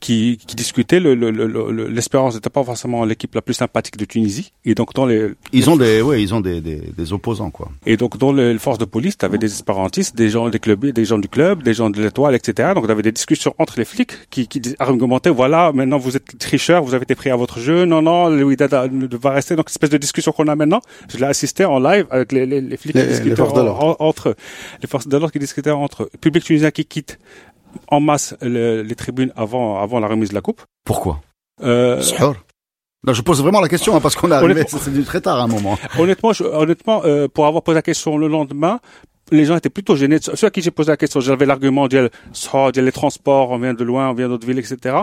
qui, 0.00 0.38
qui 0.46 0.56
discutaient 0.56 1.00
le 1.00 1.14
le- 1.14 1.30
le- 1.30 1.46
le- 1.46 1.88
l'espérance 1.88 2.34
n'était 2.34 2.50
pas 2.50 2.64
forcément 2.64 3.04
l'équipe 3.04 3.34
la 3.34 3.42
plus 3.42 3.54
sympathique 3.54 3.96
de 3.96 4.04
Tunisie 4.04 4.52
et 4.64 4.74
donc 4.74 4.94
dans 4.94 5.06
les 5.06 5.30
Ils 5.52 5.68
ont 5.70 5.76
des, 5.76 6.02
ouais, 6.02 6.22
ils 6.22 6.34
ont 6.34 6.40
des, 6.40 6.60
des, 6.60 6.76
des 6.96 7.12
opposants, 7.12 7.50
quoi. 7.50 7.70
Et 7.86 7.96
donc, 7.96 8.16
dans 8.18 8.32
les 8.32 8.58
forces 8.58 8.78
de 8.78 8.84
police, 8.84 9.16
tu 9.18 9.24
avais 9.24 9.38
des 9.38 9.52
espérantistes, 9.52 10.16
des 10.16 10.28
gens 10.30 10.48
des 10.48 10.58
clubs, 10.58 10.84
des 10.86 11.04
gens 11.04 11.18
du 11.18 11.28
club, 11.28 11.62
des 11.62 11.74
gens 11.74 11.90
de 11.90 12.00
l'étoile, 12.02 12.34
etc. 12.34 12.70
Donc, 12.74 12.86
tu 12.86 12.90
avais 12.90 13.02
des 13.02 13.12
discussions 13.12 13.54
entre 13.58 13.74
les 13.78 13.84
flics 13.84 14.12
qui, 14.30 14.48
qui 14.48 14.60
argumentaient, 14.78 15.30
voilà, 15.30 15.72
maintenant 15.72 15.98
vous 15.98 16.16
êtes 16.16 16.38
tricheurs, 16.38 16.82
vous 16.82 16.94
avez 16.94 17.02
été 17.04 17.14
pris 17.14 17.30
à 17.30 17.36
votre 17.36 17.58
jeu, 17.60 17.84
non, 17.84 18.02
non, 18.02 18.28
le 18.28 18.42
Wydad 18.44 18.72
ne 18.92 19.06
va 19.16 19.30
rester. 19.30 19.56
Donc, 19.56 19.68
espèce 19.70 19.90
de 19.90 19.98
discussion 19.98 20.32
qu'on 20.32 20.48
a 20.48 20.56
maintenant. 20.56 20.80
Je 21.08 21.18
l'ai 21.18 21.24
assisté 21.26 21.64
en 21.64 21.78
live 21.78 22.06
avec 22.10 22.32
les, 22.32 22.46
les, 22.46 22.60
les 22.60 22.76
flics 22.76 22.94
Les- 22.94 23.02
qui 23.02 23.06
les 23.08 23.12
discutaient 23.14 23.40
en- 23.42 23.54
l'ordre. 23.54 23.84
en- 23.84 23.96
entre 24.08 24.30
eux. 24.30 24.34
Les 24.82 24.88
forces 24.88 25.06
de 25.08 25.16
l'ordre 25.16 25.32
qui 25.32 25.38
discutaient 25.38 25.70
entre 25.70 26.04
eux. 26.04 26.10
Public 26.20 26.44
tunisien 26.44 26.70
qui 26.70 26.84
quitte 26.84 27.18
en 27.88 28.00
masse 28.00 28.34
le- 28.42 28.82
les 28.82 28.94
tribunes 28.94 29.32
avant, 29.36 29.80
avant 29.80 30.00
la 30.00 30.08
remise 30.08 30.30
de 30.30 30.34
la 30.34 30.40
coupe. 30.40 30.62
Pourquoi 30.84 31.20
Euh, 31.62 32.00
je 33.12 33.20
pose 33.22 33.42
vraiment 33.42 33.60
la 33.60 33.68
question, 33.68 33.96
hein, 33.96 34.00
parce 34.00 34.14
qu'on 34.14 34.30
est 34.30 34.34
arrivé, 34.34 34.52
Honnêtement- 34.52 34.78
c'est 34.82 34.92
du 34.92 35.02
très 35.04 35.20
tard 35.20 35.38
à 35.38 35.42
un 35.42 35.48
moment. 35.48 35.76
Honnêtement, 35.98 36.32
je- 36.32 36.44
honnêtement, 36.44 37.02
euh, 37.04 37.28
pour 37.28 37.46
avoir 37.46 37.62
posé 37.62 37.74
la 37.74 37.82
question 37.82 38.16
le 38.16 38.28
lendemain, 38.28 38.78
les 39.30 39.44
gens 39.44 39.56
étaient 39.56 39.70
plutôt 39.70 39.96
gênés. 39.96 40.18
Ceux 40.20 40.46
à 40.46 40.50
qui 40.50 40.60
j'ai 40.60 40.70
posé 40.70 40.90
la 40.90 40.96
question, 40.96 41.20
j'avais 41.20 41.46
l'argument 41.46 41.86
aller 41.86 42.82
les 42.82 42.92
transports, 42.92 43.50
on 43.50 43.58
vient 43.58 43.72
de 43.74 43.82
loin, 43.82 44.10
on 44.10 44.14
vient 44.14 44.28
d'autres 44.28 44.46
villes, 44.46 44.58
etc. 44.58 44.96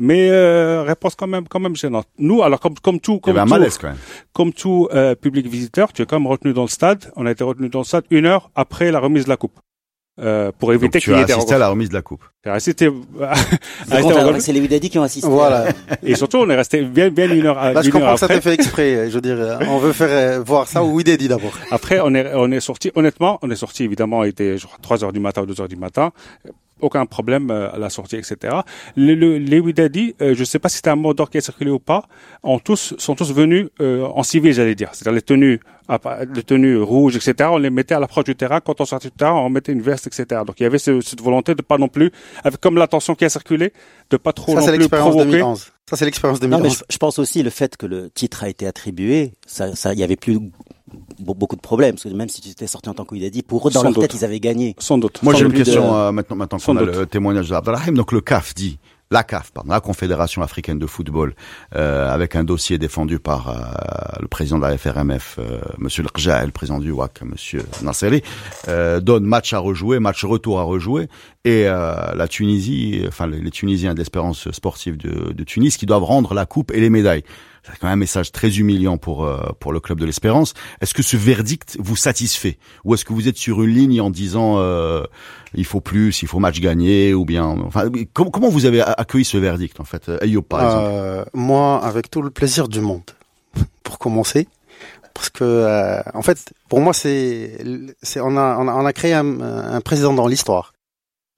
Mais 0.00 0.28
euh, 0.30 0.82
réponse 0.82 1.14
quand 1.14 1.26
même, 1.26 1.48
quand 1.48 1.60
même 1.60 1.74
gênante. 1.76 2.06
Nous, 2.18 2.42
alors 2.42 2.60
comme 2.60 2.74
comme 2.82 3.00
tout, 3.00 3.20
comme 3.20 3.34
tout, 3.44 3.50
malaise, 3.50 3.78
quand 3.78 3.88
même. 3.88 3.96
comme 4.32 4.52
tout 4.52 4.88
euh, 4.92 5.14
public 5.14 5.46
visiteur, 5.46 5.92
tu 5.92 6.02
es 6.02 6.06
quand 6.06 6.18
même 6.20 6.28
retenu 6.28 6.52
dans 6.52 6.62
le 6.62 6.68
stade. 6.68 7.10
On 7.16 7.24
a 7.26 7.30
été 7.30 7.42
retenu 7.42 7.68
dans 7.68 7.78
le 7.80 7.84
stade 7.84 8.04
une 8.10 8.26
heure 8.26 8.50
après 8.54 8.90
la 8.92 9.00
remise 9.00 9.24
de 9.24 9.30
la 9.30 9.36
coupe. 9.36 9.58
Euh, 10.22 10.52
pour 10.58 10.72
éviter 10.72 10.98
tu 11.00 11.10
qu'il 11.10 11.18
y 11.18 11.22
ait 11.22 11.24
des 11.24 11.32
assisté 11.32 11.54
à 11.54 11.58
la 11.58 11.68
remise 11.68 11.88
de 11.88 11.94
la 11.94 12.02
coupe. 12.02 12.22
Contraire, 12.44 12.60
C'est 14.40 14.52
les 14.52 14.60
Wydadi 14.60 14.90
qui 14.90 14.98
ont 14.98 15.02
assisté. 15.02 15.28
Voilà. 15.28 15.68
et 16.02 16.14
surtout 16.14 16.38
on 16.38 16.50
est 16.50 16.56
resté 16.56 16.82
bien 16.82 17.10
bien 17.10 17.30
une 17.30 17.46
heure, 17.46 17.58
à- 17.58 17.72
Là, 17.72 17.82
je 17.82 17.88
une 17.88 17.96
heure 17.96 18.00
comprends 18.00 18.14
que 18.14 18.20
ça 18.20 18.28
t'ait 18.28 18.40
fait 18.40 18.54
exprès. 18.54 19.08
Je 19.08 19.14
veux 19.14 19.20
dire, 19.20 19.58
on 19.68 19.78
veut 19.78 19.92
faire 19.92 20.08
euh, 20.10 20.42
voir 20.42 20.68
ça 20.68 20.82
ou 20.84 21.00
idée 21.00 21.16
dit 21.16 21.28
d'abord. 21.28 21.52
Après, 21.70 22.00
on 22.00 22.14
est, 22.14 22.32
on 22.34 22.50
est 22.50 22.60
sorti, 22.60 22.90
honnêtement, 22.94 23.38
on 23.42 23.50
est 23.50 23.56
sorti, 23.56 23.84
évidemment, 23.84 24.24
il 24.24 24.30
était 24.30 24.58
genre 24.58 24.76
3 24.82 25.04
heures 25.04 25.12
du 25.12 25.20
matin 25.20 25.42
ou 25.42 25.46
2 25.46 25.60
heures 25.60 25.68
du 25.68 25.76
matin. 25.76 26.12
Aucun 26.82 27.06
problème 27.06 27.50
euh, 27.50 27.70
à 27.72 27.78
la 27.78 27.90
sortie, 27.90 28.16
etc. 28.16 28.36
Le, 28.96 29.14
le, 29.14 29.38
les 29.38 29.60
Wydadi, 29.60 30.14
euh, 30.20 30.34
je 30.34 30.40
ne 30.40 30.44
sais 30.44 30.58
pas 30.58 30.68
si 30.68 30.76
c'était 30.76 30.90
un 30.90 30.96
mot 30.96 31.14
d'ordre 31.14 31.30
qui 31.30 31.38
a 31.38 31.40
circulé 31.40 31.70
ou 31.70 31.78
pas, 31.78 32.04
ont 32.42 32.58
tous, 32.58 32.94
sont 32.98 33.14
tous 33.14 33.32
venus 33.32 33.68
euh, 33.80 34.04
en 34.04 34.22
civil, 34.22 34.52
j'allais 34.52 34.74
dire. 34.74 34.88
C'est-à-dire 34.92 35.12
les 35.14 35.22
tenues, 35.22 35.60
les 36.34 36.42
tenues 36.42 36.78
rouges, 36.78 37.16
etc. 37.16 37.48
On 37.52 37.58
les 37.58 37.70
mettait 37.70 37.94
à 37.94 38.00
l'approche 38.00 38.24
du 38.24 38.36
terrain. 38.36 38.60
Quand 38.60 38.80
on 38.80 38.84
sortait 38.84 39.08
du 39.08 39.16
terrain, 39.16 39.32
on 39.34 39.50
mettait 39.50 39.72
une 39.72 39.82
veste, 39.82 40.06
etc. 40.06 40.42
Donc 40.46 40.60
il 40.60 40.62
y 40.62 40.66
avait 40.66 40.78
ce- 40.78 41.00
cette 41.00 41.20
volonté 41.20 41.54
de 41.54 41.62
pas 41.62 41.78
non 41.78 41.88
plus, 41.88 42.10
avec 42.44 42.60
comme 42.60 42.76
l'attention 42.76 43.14
qui 43.14 43.24
a 43.24 43.28
circulé, 43.28 43.72
de 44.10 44.16
pas 44.16 44.32
trop 44.32 44.52
Ça, 44.52 44.60
non 44.60 44.60
c'est 44.66 44.70
plus 44.72 44.78
l'expérience 44.78 45.10
provoquer. 45.10 45.30
2011. 45.38 45.72
Ça, 45.88 45.96
c'est 45.96 46.04
l'expérience 46.04 46.40
Non, 46.40 46.48
mais 46.48 46.56
2011. 46.58 46.78
je, 46.78 46.84
je 46.94 46.98
pense 46.98 47.18
aussi 47.18 47.42
le 47.42 47.50
fait 47.50 47.76
que 47.76 47.84
le 47.86 48.10
titre 48.10 48.44
a 48.44 48.48
été 48.48 48.64
attribué, 48.66 49.32
ça, 49.46 49.74
ça, 49.74 49.92
il 49.92 49.98
y 49.98 50.04
avait 50.04 50.14
plus 50.16 50.38
beaucoup 51.20 51.56
de 51.56 51.60
problèmes, 51.60 51.94
parce 51.94 52.04
que 52.04 52.08
même 52.08 52.28
si 52.28 52.40
tu 52.40 52.48
étais 52.50 52.66
sorti 52.66 52.88
en 52.88 52.94
tant 52.94 53.04
que 53.04 53.14
Wydadi, 53.14 53.42
pour 53.42 53.66
eux, 53.66 53.70
dans 53.70 53.80
Sans 53.80 53.84
leur 53.84 53.92
doute. 53.94 54.02
tête, 54.02 54.14
ils 54.14 54.24
avaient 54.24 54.40
gagné. 54.40 54.74
Sans 54.78 54.98
doute. 54.98 55.22
Moi, 55.22 55.32
Sans 55.32 55.38
j'ai 55.40 55.44
une 55.46 55.52
de- 55.52 55.56
question 55.56 55.94
euh, 55.96 56.12
maintenant, 56.12 56.36
maintenant 56.36 56.58
Sans 56.58 56.72
qu'on 56.74 56.78
a 56.80 56.84
doute. 56.84 56.96
le 56.96 57.06
témoignage 57.06 57.48
d'Abdelrahim. 57.48 57.94
Donc, 57.94 58.12
le 58.12 58.20
CAF 58.20 58.54
dit 58.54 58.78
la 59.12 59.24
CAF, 59.24 59.50
pardon, 59.50 59.70
la 59.72 59.80
Confédération 59.80 60.40
africaine 60.40 60.78
de 60.78 60.86
football, 60.86 61.34
euh, 61.74 62.08
avec 62.08 62.36
un 62.36 62.44
dossier 62.44 62.78
défendu 62.78 63.18
par 63.18 63.48
euh, 63.48 63.54
le 64.20 64.28
président 64.28 64.56
de 64.58 64.62
la 64.64 64.78
FRMF, 64.78 65.36
euh, 65.40 65.58
Monsieur 65.78 66.04
Lrja, 66.04 66.44
et 66.44 66.46
le 66.46 66.52
président 66.52 66.78
du 66.78 66.92
WAC, 66.92 67.22
Monsieur 67.22 67.64
Nasseri, 67.82 68.22
euh, 68.68 69.00
donne 69.00 69.24
match 69.24 69.52
à 69.52 69.58
rejouer, 69.58 69.98
match 69.98 70.24
retour 70.24 70.60
à 70.60 70.62
rejouer, 70.62 71.08
et 71.44 71.64
euh, 71.66 72.14
la 72.14 72.28
Tunisie, 72.28 73.02
enfin 73.08 73.26
les, 73.26 73.40
les 73.40 73.50
Tunisiens 73.50 73.94
de 73.94 73.98
l'Espérance 73.98 74.48
sportive 74.52 74.96
de, 74.96 75.32
de 75.32 75.42
Tunis, 75.44 75.76
qui 75.76 75.86
doivent 75.86 76.04
rendre 76.04 76.32
la 76.32 76.46
coupe 76.46 76.70
et 76.70 76.78
les 76.80 76.90
médailles. 76.90 77.24
C'est 77.64 77.78
quand 77.78 77.86
même 77.88 77.94
un 77.94 77.96
message 77.96 78.32
très 78.32 78.58
humiliant 78.58 78.96
pour 78.96 79.24
euh, 79.24 79.38
pour 79.58 79.72
le 79.72 79.80
club 79.80 80.00
de 80.00 80.06
l'Espérance. 80.06 80.54
Est-ce 80.80 80.94
que 80.94 81.02
ce 81.02 81.16
verdict 81.16 81.76
vous 81.78 81.96
satisfait 81.96 82.58
ou 82.84 82.94
est-ce 82.94 83.04
que 83.04 83.12
vous 83.12 83.28
êtes 83.28 83.36
sur 83.36 83.62
une 83.62 83.70
ligne 83.70 84.00
en 84.00 84.10
disant 84.10 84.56
euh, 84.58 85.04
il 85.54 85.64
faut 85.64 85.80
plus, 85.80 86.22
il 86.22 86.28
faut 86.28 86.38
match 86.38 86.60
gagné 86.60 87.12
ou 87.14 87.24
bien 87.24 87.44
enfin 87.44 87.90
comment, 88.12 88.30
comment 88.30 88.48
vous 88.48 88.66
avez 88.66 88.80
accueilli 88.82 89.24
ce 89.24 89.38
verdict 89.38 89.80
en 89.80 89.84
fait 89.84 90.10
Ayoub 90.20 90.42
par 90.42 90.64
exemple? 90.64 90.88
Euh, 90.90 91.24
moi, 91.34 91.84
avec 91.84 92.10
tout 92.10 92.22
le 92.22 92.30
plaisir 92.30 92.68
du 92.68 92.80
monde, 92.80 93.02
pour 93.82 93.98
commencer, 93.98 94.48
parce 95.14 95.30
que 95.30 95.44
euh, 95.44 96.00
en 96.14 96.22
fait, 96.22 96.52
pour 96.68 96.80
moi, 96.80 96.92
c'est, 96.92 97.58
c'est 98.02 98.20
on 98.20 98.36
a 98.36 98.56
on 98.58 98.68
a, 98.68 98.72
on 98.74 98.86
a 98.86 98.92
créé 98.92 99.12
un, 99.12 99.40
un 99.40 99.80
président 99.80 100.14
dans 100.14 100.26
l'histoire. 100.26 100.72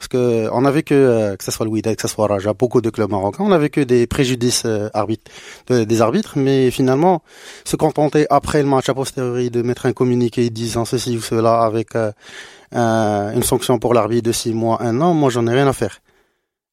Parce 0.02 0.08
que 0.08 0.48
on 0.52 0.64
a 0.64 0.82
que 0.82 0.94
euh, 0.94 1.36
que 1.36 1.44
ce 1.44 1.52
soit 1.52 1.64
le 1.64 1.70
Wydad, 1.70 1.94
que 1.94 2.02
ce 2.02 2.08
soit 2.08 2.26
Raja, 2.26 2.52
beaucoup 2.54 2.80
de 2.80 2.90
clubs 2.90 3.08
marocains, 3.08 3.44
on 3.44 3.52
a 3.52 3.68
que 3.68 3.80
des 3.80 4.08
préjudices 4.08 4.64
euh, 4.66 4.88
de- 5.68 5.84
des 5.84 6.00
arbitres, 6.00 6.32
mais 6.36 6.72
finalement, 6.72 7.22
se 7.64 7.76
contenter 7.76 8.26
après 8.28 8.64
le 8.64 8.68
match 8.68 8.88
a 8.88 8.94
posteriori 8.94 9.48
de 9.50 9.62
mettre 9.62 9.86
un 9.86 9.92
communiqué 9.92 10.50
disant 10.50 10.84
ceci 10.84 11.16
ou 11.16 11.20
cela 11.20 11.60
avec 11.62 11.94
euh, 11.94 12.10
un- 12.72 13.32
une 13.32 13.44
sanction 13.44 13.78
pour 13.78 13.94
l'arbitre 13.94 14.24
de 14.24 14.32
six 14.32 14.52
mois, 14.52 14.82
un 14.82 15.00
an, 15.00 15.14
moi 15.14 15.30
j'en 15.30 15.46
ai 15.46 15.52
rien 15.54 15.68
à 15.68 15.72
faire. 15.72 16.00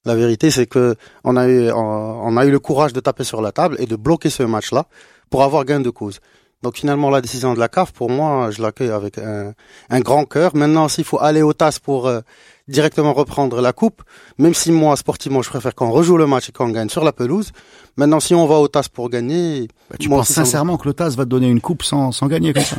La 0.05 0.15
vérité, 0.15 0.49
c'est 0.49 0.65
que 0.65 0.95
on 1.23 1.37
a 1.37 1.47
eu, 1.47 1.69
on, 1.71 1.77
on 2.29 2.35
a 2.35 2.45
eu 2.47 2.49
le 2.49 2.59
courage 2.59 2.93
de 2.93 2.99
taper 2.99 3.25
sur 3.25 3.43
la 3.43 3.51
table 3.51 3.75
et 3.77 3.85
de 3.85 3.95
bloquer 3.95 4.31
ce 4.31 4.41
match-là 4.41 4.87
pour 5.29 5.43
avoir 5.43 5.65
gain 5.65 5.81
de 5.81 5.91
cause. 5.91 6.19
Donc 6.61 6.75
finalement, 6.77 7.09
la 7.09 7.21
décision 7.21 7.53
de 7.53 7.59
la 7.59 7.69
CAF, 7.69 7.93
pour 7.93 8.09
moi, 8.09 8.51
je 8.51 8.61
l'accueille 8.61 8.89
avec 8.89 9.17
un, 9.17 9.53
un 9.89 9.99
grand 10.01 10.25
cœur. 10.25 10.55
Maintenant, 10.55 10.89
s'il 10.89 11.05
faut 11.05 11.19
aller 11.19 11.41
au 11.41 11.53
TAS 11.53 11.79
pour 11.81 12.07
euh, 12.07 12.19
directement 12.67 13.13
reprendre 13.13 13.61
la 13.61 13.71
coupe, 13.71 14.03
même 14.37 14.53
si 14.53 14.71
moi, 14.73 14.97
sportivement, 14.97 15.41
je 15.41 15.49
préfère 15.49 15.73
qu'on 15.73 15.89
rejoue 15.91 16.17
le 16.17 16.27
match 16.27 16.49
et 16.49 16.51
qu'on 16.51 16.67
gagne 16.69 16.89
sur 16.89 17.05
la 17.05 17.13
pelouse. 17.13 17.51
Maintenant, 17.95 18.19
si 18.19 18.35
on 18.35 18.45
va 18.45 18.55
au 18.57 18.67
TAS 18.67 18.89
pour 18.93 19.09
gagner, 19.09 19.69
Bah, 19.89 19.95
Tu 19.99 20.09
moi 20.09 20.17
penses 20.19 20.31
sincèrement 20.33 20.77
que 20.77 20.87
le 20.89 20.93
TAS 20.93 21.11
va 21.11 21.23
te 21.23 21.29
donner 21.29 21.47
une 21.47 21.61
coupe 21.61 21.83
sans 21.83 22.11
sans 22.11 22.27
gagner 22.27 22.51
comme 22.53 22.63
ça? 22.63 22.75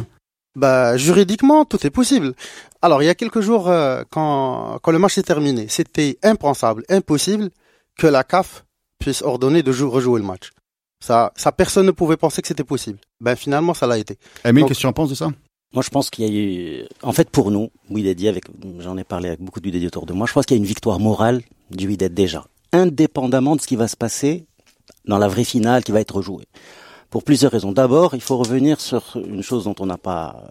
Bah, 0.57 0.97
juridiquement, 0.99 1.65
tout 1.65 1.87
est 1.87 1.91
possible. 1.91 2.35
Alors, 2.83 3.03
il 3.03 3.07
y 3.07 3.09
a 3.09 3.15
quelques 3.15 3.41
jours, 3.41 3.69
euh, 3.71 4.03
quand, 4.11 4.79
quand 4.83 4.91
le 4.91 4.99
match 4.99 5.15
s'est 5.15 5.23
terminé, 5.23 5.67
c'était 5.69 6.19
impensable, 6.23 6.85
impossible 6.91 7.49
que 7.99 8.07
la 8.07 8.25
CAF 8.25 8.65
puisse 8.99 9.23
ordonner 9.23 9.63
de 9.63 9.73
jou- 9.73 9.89
rejouer 9.91 10.21
le 10.21 10.27
match. 10.27 10.51
Ça, 11.00 11.33
ça, 11.37 11.50
personne 11.50 11.87
ne 11.87 11.90
pouvait 11.92 12.16
penser 12.16 12.42
que 12.42 12.49
c'était 12.49 12.64
possible. 12.64 12.99
Ben, 13.21 13.35
finalement, 13.35 13.75
ça 13.75 13.87
l'a 13.87 13.99
été. 13.99 14.19
Amine, 14.45 14.66
qu'est-ce 14.66 14.78
que 14.78 14.83
tu 14.83 14.87
en 14.87 14.92
penses 14.92 15.11
de 15.11 15.14
ça? 15.14 15.30
Moi, 15.73 15.83
je 15.83 15.88
pense 15.90 16.11
qu'il 16.11 16.26
y 16.26 16.28
a 16.28 16.33
eu, 16.33 16.85
en 17.02 17.12
fait, 17.12 17.30
pour 17.30 17.50
nous, 17.50 17.71
Wydad, 17.90 18.23
avec, 18.26 18.45
j'en 18.80 18.97
ai 18.97 19.04
parlé 19.04 19.28
avec 19.28 19.40
beaucoup 19.40 19.61
de 19.61 19.66
Wydad 19.66 19.85
autour 19.87 20.04
de 20.04 20.12
moi, 20.12 20.26
je 20.26 20.33
pense 20.33 20.45
qu'il 20.45 20.57
y 20.57 20.59
a 20.59 20.62
une 20.62 20.69
victoire 20.69 20.99
morale 21.00 21.42
du 21.71 21.87
Wydad 21.87 22.12
déjà, 22.12 22.45
indépendamment 22.73 23.57
de 23.57 23.61
ce 23.61 23.66
qui 23.66 23.76
va 23.76 23.88
se 23.88 23.97
passer 23.97 24.47
dans 25.07 25.19
la 25.19 25.28
vraie 25.28 25.45
finale 25.45 25.85
qui 25.85 25.92
va 25.92 26.00
être 26.00 26.16
rejouée. 26.16 26.47
Pour 27.09 27.25
plusieurs 27.25 27.52
raisons. 27.52 27.73
D'abord, 27.73 28.14
il 28.14 28.21
faut 28.21 28.37
revenir 28.37 28.80
sur 28.80 29.16
une 29.16 29.42
chose 29.42 29.64
dont 29.64 29.75
on 29.78 29.87
n'a 29.87 29.97
pas 29.97 30.45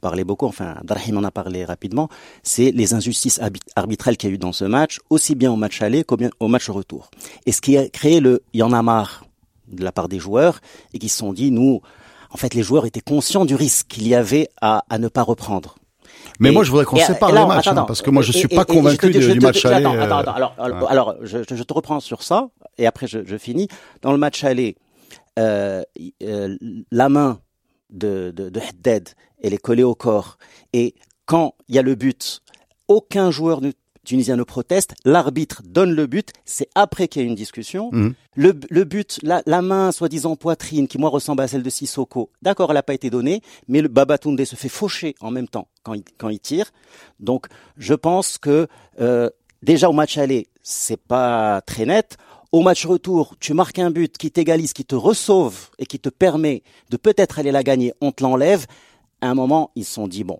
parlé 0.00 0.22
beaucoup, 0.22 0.46
enfin, 0.46 0.76
Brahim 0.84 1.18
en 1.18 1.24
a 1.24 1.30
parlé 1.30 1.64
rapidement, 1.64 2.08
c'est 2.42 2.70
les 2.72 2.94
injustices 2.94 3.38
arbi- 3.40 3.60
arbitrales 3.74 4.16
qu'il 4.16 4.28
y 4.28 4.32
a 4.32 4.34
eu 4.34 4.38
dans 4.38 4.52
ce 4.52 4.64
match, 4.64 5.00
aussi 5.10 5.34
bien 5.34 5.50
au 5.50 5.56
match 5.56 5.82
aller 5.82 6.04
qu'au 6.04 6.16
bien- 6.16 6.30
au 6.40 6.48
match 6.48 6.68
retour. 6.68 7.10
Et 7.46 7.52
ce 7.52 7.60
qui 7.60 7.76
a 7.76 7.88
créé 7.88 8.20
le 8.20 8.42
«il 8.52 8.60
y 8.60 8.62
en 8.62 8.72
a 8.72 8.82
marre» 8.82 9.24
de 9.68 9.82
la 9.84 9.92
part 9.92 10.08
des 10.08 10.18
joueurs, 10.18 10.60
et 10.92 10.98
qui 10.98 11.08
se 11.08 11.18
sont 11.18 11.32
dit, 11.32 11.50
nous, 11.50 11.80
en 12.30 12.36
fait, 12.36 12.54
les 12.54 12.62
joueurs 12.62 12.86
étaient 12.86 13.00
conscients 13.00 13.44
du 13.44 13.54
risque 13.54 13.86
qu'il 13.88 14.06
y 14.08 14.14
avait 14.14 14.48
à, 14.60 14.84
à 14.88 14.98
ne 14.98 15.08
pas 15.08 15.22
reprendre. 15.22 15.76
Mais 16.40 16.48
Et- 16.50 16.52
moi, 16.52 16.64
je 16.64 16.70
voudrais 16.70 16.84
qu'on 16.84 16.96
sépare 16.96 17.32
les 17.32 17.44
matchs, 17.46 17.66
attends, 17.68 17.82
hein, 17.82 17.84
parce 17.86 18.02
que 18.02 18.10
moi, 18.10 18.22
je 18.22 18.32
suis 18.32 18.48
et- 18.50 18.54
pas 18.54 18.62
et 18.62 18.72
convaincu 18.72 19.10
te- 19.10 19.16
de- 19.16 19.20
je 19.20 19.32
du 19.32 19.38
te- 19.38 19.44
match 19.44 19.64
aller. 19.64 19.84
Attends, 19.84 19.98
attends, 20.00 20.18
attends, 20.18 20.32
alors, 20.34 20.54
alors, 20.58 20.82
ouais. 20.82 20.88
alors, 20.90 21.14
je, 21.22 21.38
je 21.48 21.62
te 21.62 21.72
reprends 21.72 22.00
sur 22.00 22.22
ça, 22.22 22.48
et 22.78 22.86
après 22.86 23.06
je, 23.06 23.24
je 23.24 23.36
finis. 23.36 23.68
Dans 24.02 24.12
le 24.12 24.18
match 24.18 24.42
aller, 24.44 24.76
euh, 25.38 25.82
euh, 26.22 26.56
la 26.90 27.08
main 27.08 27.40
de, 27.90 28.32
de, 28.34 28.48
de 28.48 28.60
Haddad, 28.60 29.10
elle 29.42 29.54
est 29.54 29.58
collée 29.58 29.82
au 29.84 29.94
corps, 29.94 30.38
et 30.72 30.94
quand 31.26 31.54
il 31.68 31.74
y 31.74 31.78
a 31.78 31.82
le 31.82 31.94
but, 31.94 32.40
aucun 32.88 33.30
joueur 33.30 33.60
ne- 33.60 33.72
tunisien 34.04 34.36
ne 34.36 34.42
proteste, 34.42 34.94
l'arbitre 35.04 35.62
donne 35.64 35.92
le 35.92 36.06
but, 36.06 36.32
c'est 36.44 36.68
après 36.74 37.08
qu'il 37.08 37.22
y 37.22 37.24
a 37.24 37.28
une 37.28 37.34
discussion. 37.34 37.90
Mhm. 37.92 38.14
Le, 38.36 38.58
le 38.68 38.84
but, 38.84 39.20
la, 39.22 39.42
la 39.46 39.62
main 39.62 39.92
soi-disant 39.92 40.36
poitrine, 40.36 40.88
qui 40.88 40.98
moi 40.98 41.10
ressemble 41.10 41.42
à 41.42 41.48
celle 41.48 41.62
de 41.62 41.70
Sissoko, 41.70 42.30
d'accord, 42.42 42.70
elle 42.70 42.74
n'a 42.74 42.82
pas 42.82 42.94
été 42.94 43.10
donnée, 43.10 43.42
mais 43.68 43.80
le 43.80 43.88
Babatunde 43.88 44.44
se 44.44 44.56
fait 44.56 44.68
faucher 44.68 45.14
en 45.20 45.30
même 45.30 45.48
temps 45.48 45.68
quand 45.82 45.94
il, 45.94 46.04
quand 46.18 46.28
il 46.28 46.40
tire. 46.40 46.72
Donc, 47.20 47.46
je 47.76 47.94
pense 47.94 48.38
que 48.38 48.66
euh, 49.00 49.30
déjà 49.62 49.88
au 49.88 49.92
match 49.92 50.18
aller, 50.18 50.48
c'est 50.62 51.00
pas 51.00 51.60
très 51.62 51.86
net. 51.86 52.16
Au 52.52 52.62
match 52.62 52.86
retour, 52.86 53.34
tu 53.40 53.52
marques 53.52 53.78
un 53.78 53.90
but 53.90 54.16
qui 54.16 54.30
t'égalise, 54.30 54.72
qui 54.72 54.84
te 54.84 54.94
resauve 54.94 55.70
et 55.78 55.86
qui 55.86 55.98
te 55.98 56.08
permet 56.08 56.62
de 56.90 56.96
peut-être 56.96 57.38
aller 57.38 57.50
la 57.50 57.62
gagner, 57.62 57.92
on 58.00 58.12
te 58.12 58.22
l'enlève. 58.22 58.66
À 59.20 59.28
un 59.28 59.34
moment, 59.34 59.70
ils 59.74 59.84
se 59.84 59.94
sont 59.94 60.06
dit 60.06 60.22
bon. 60.22 60.38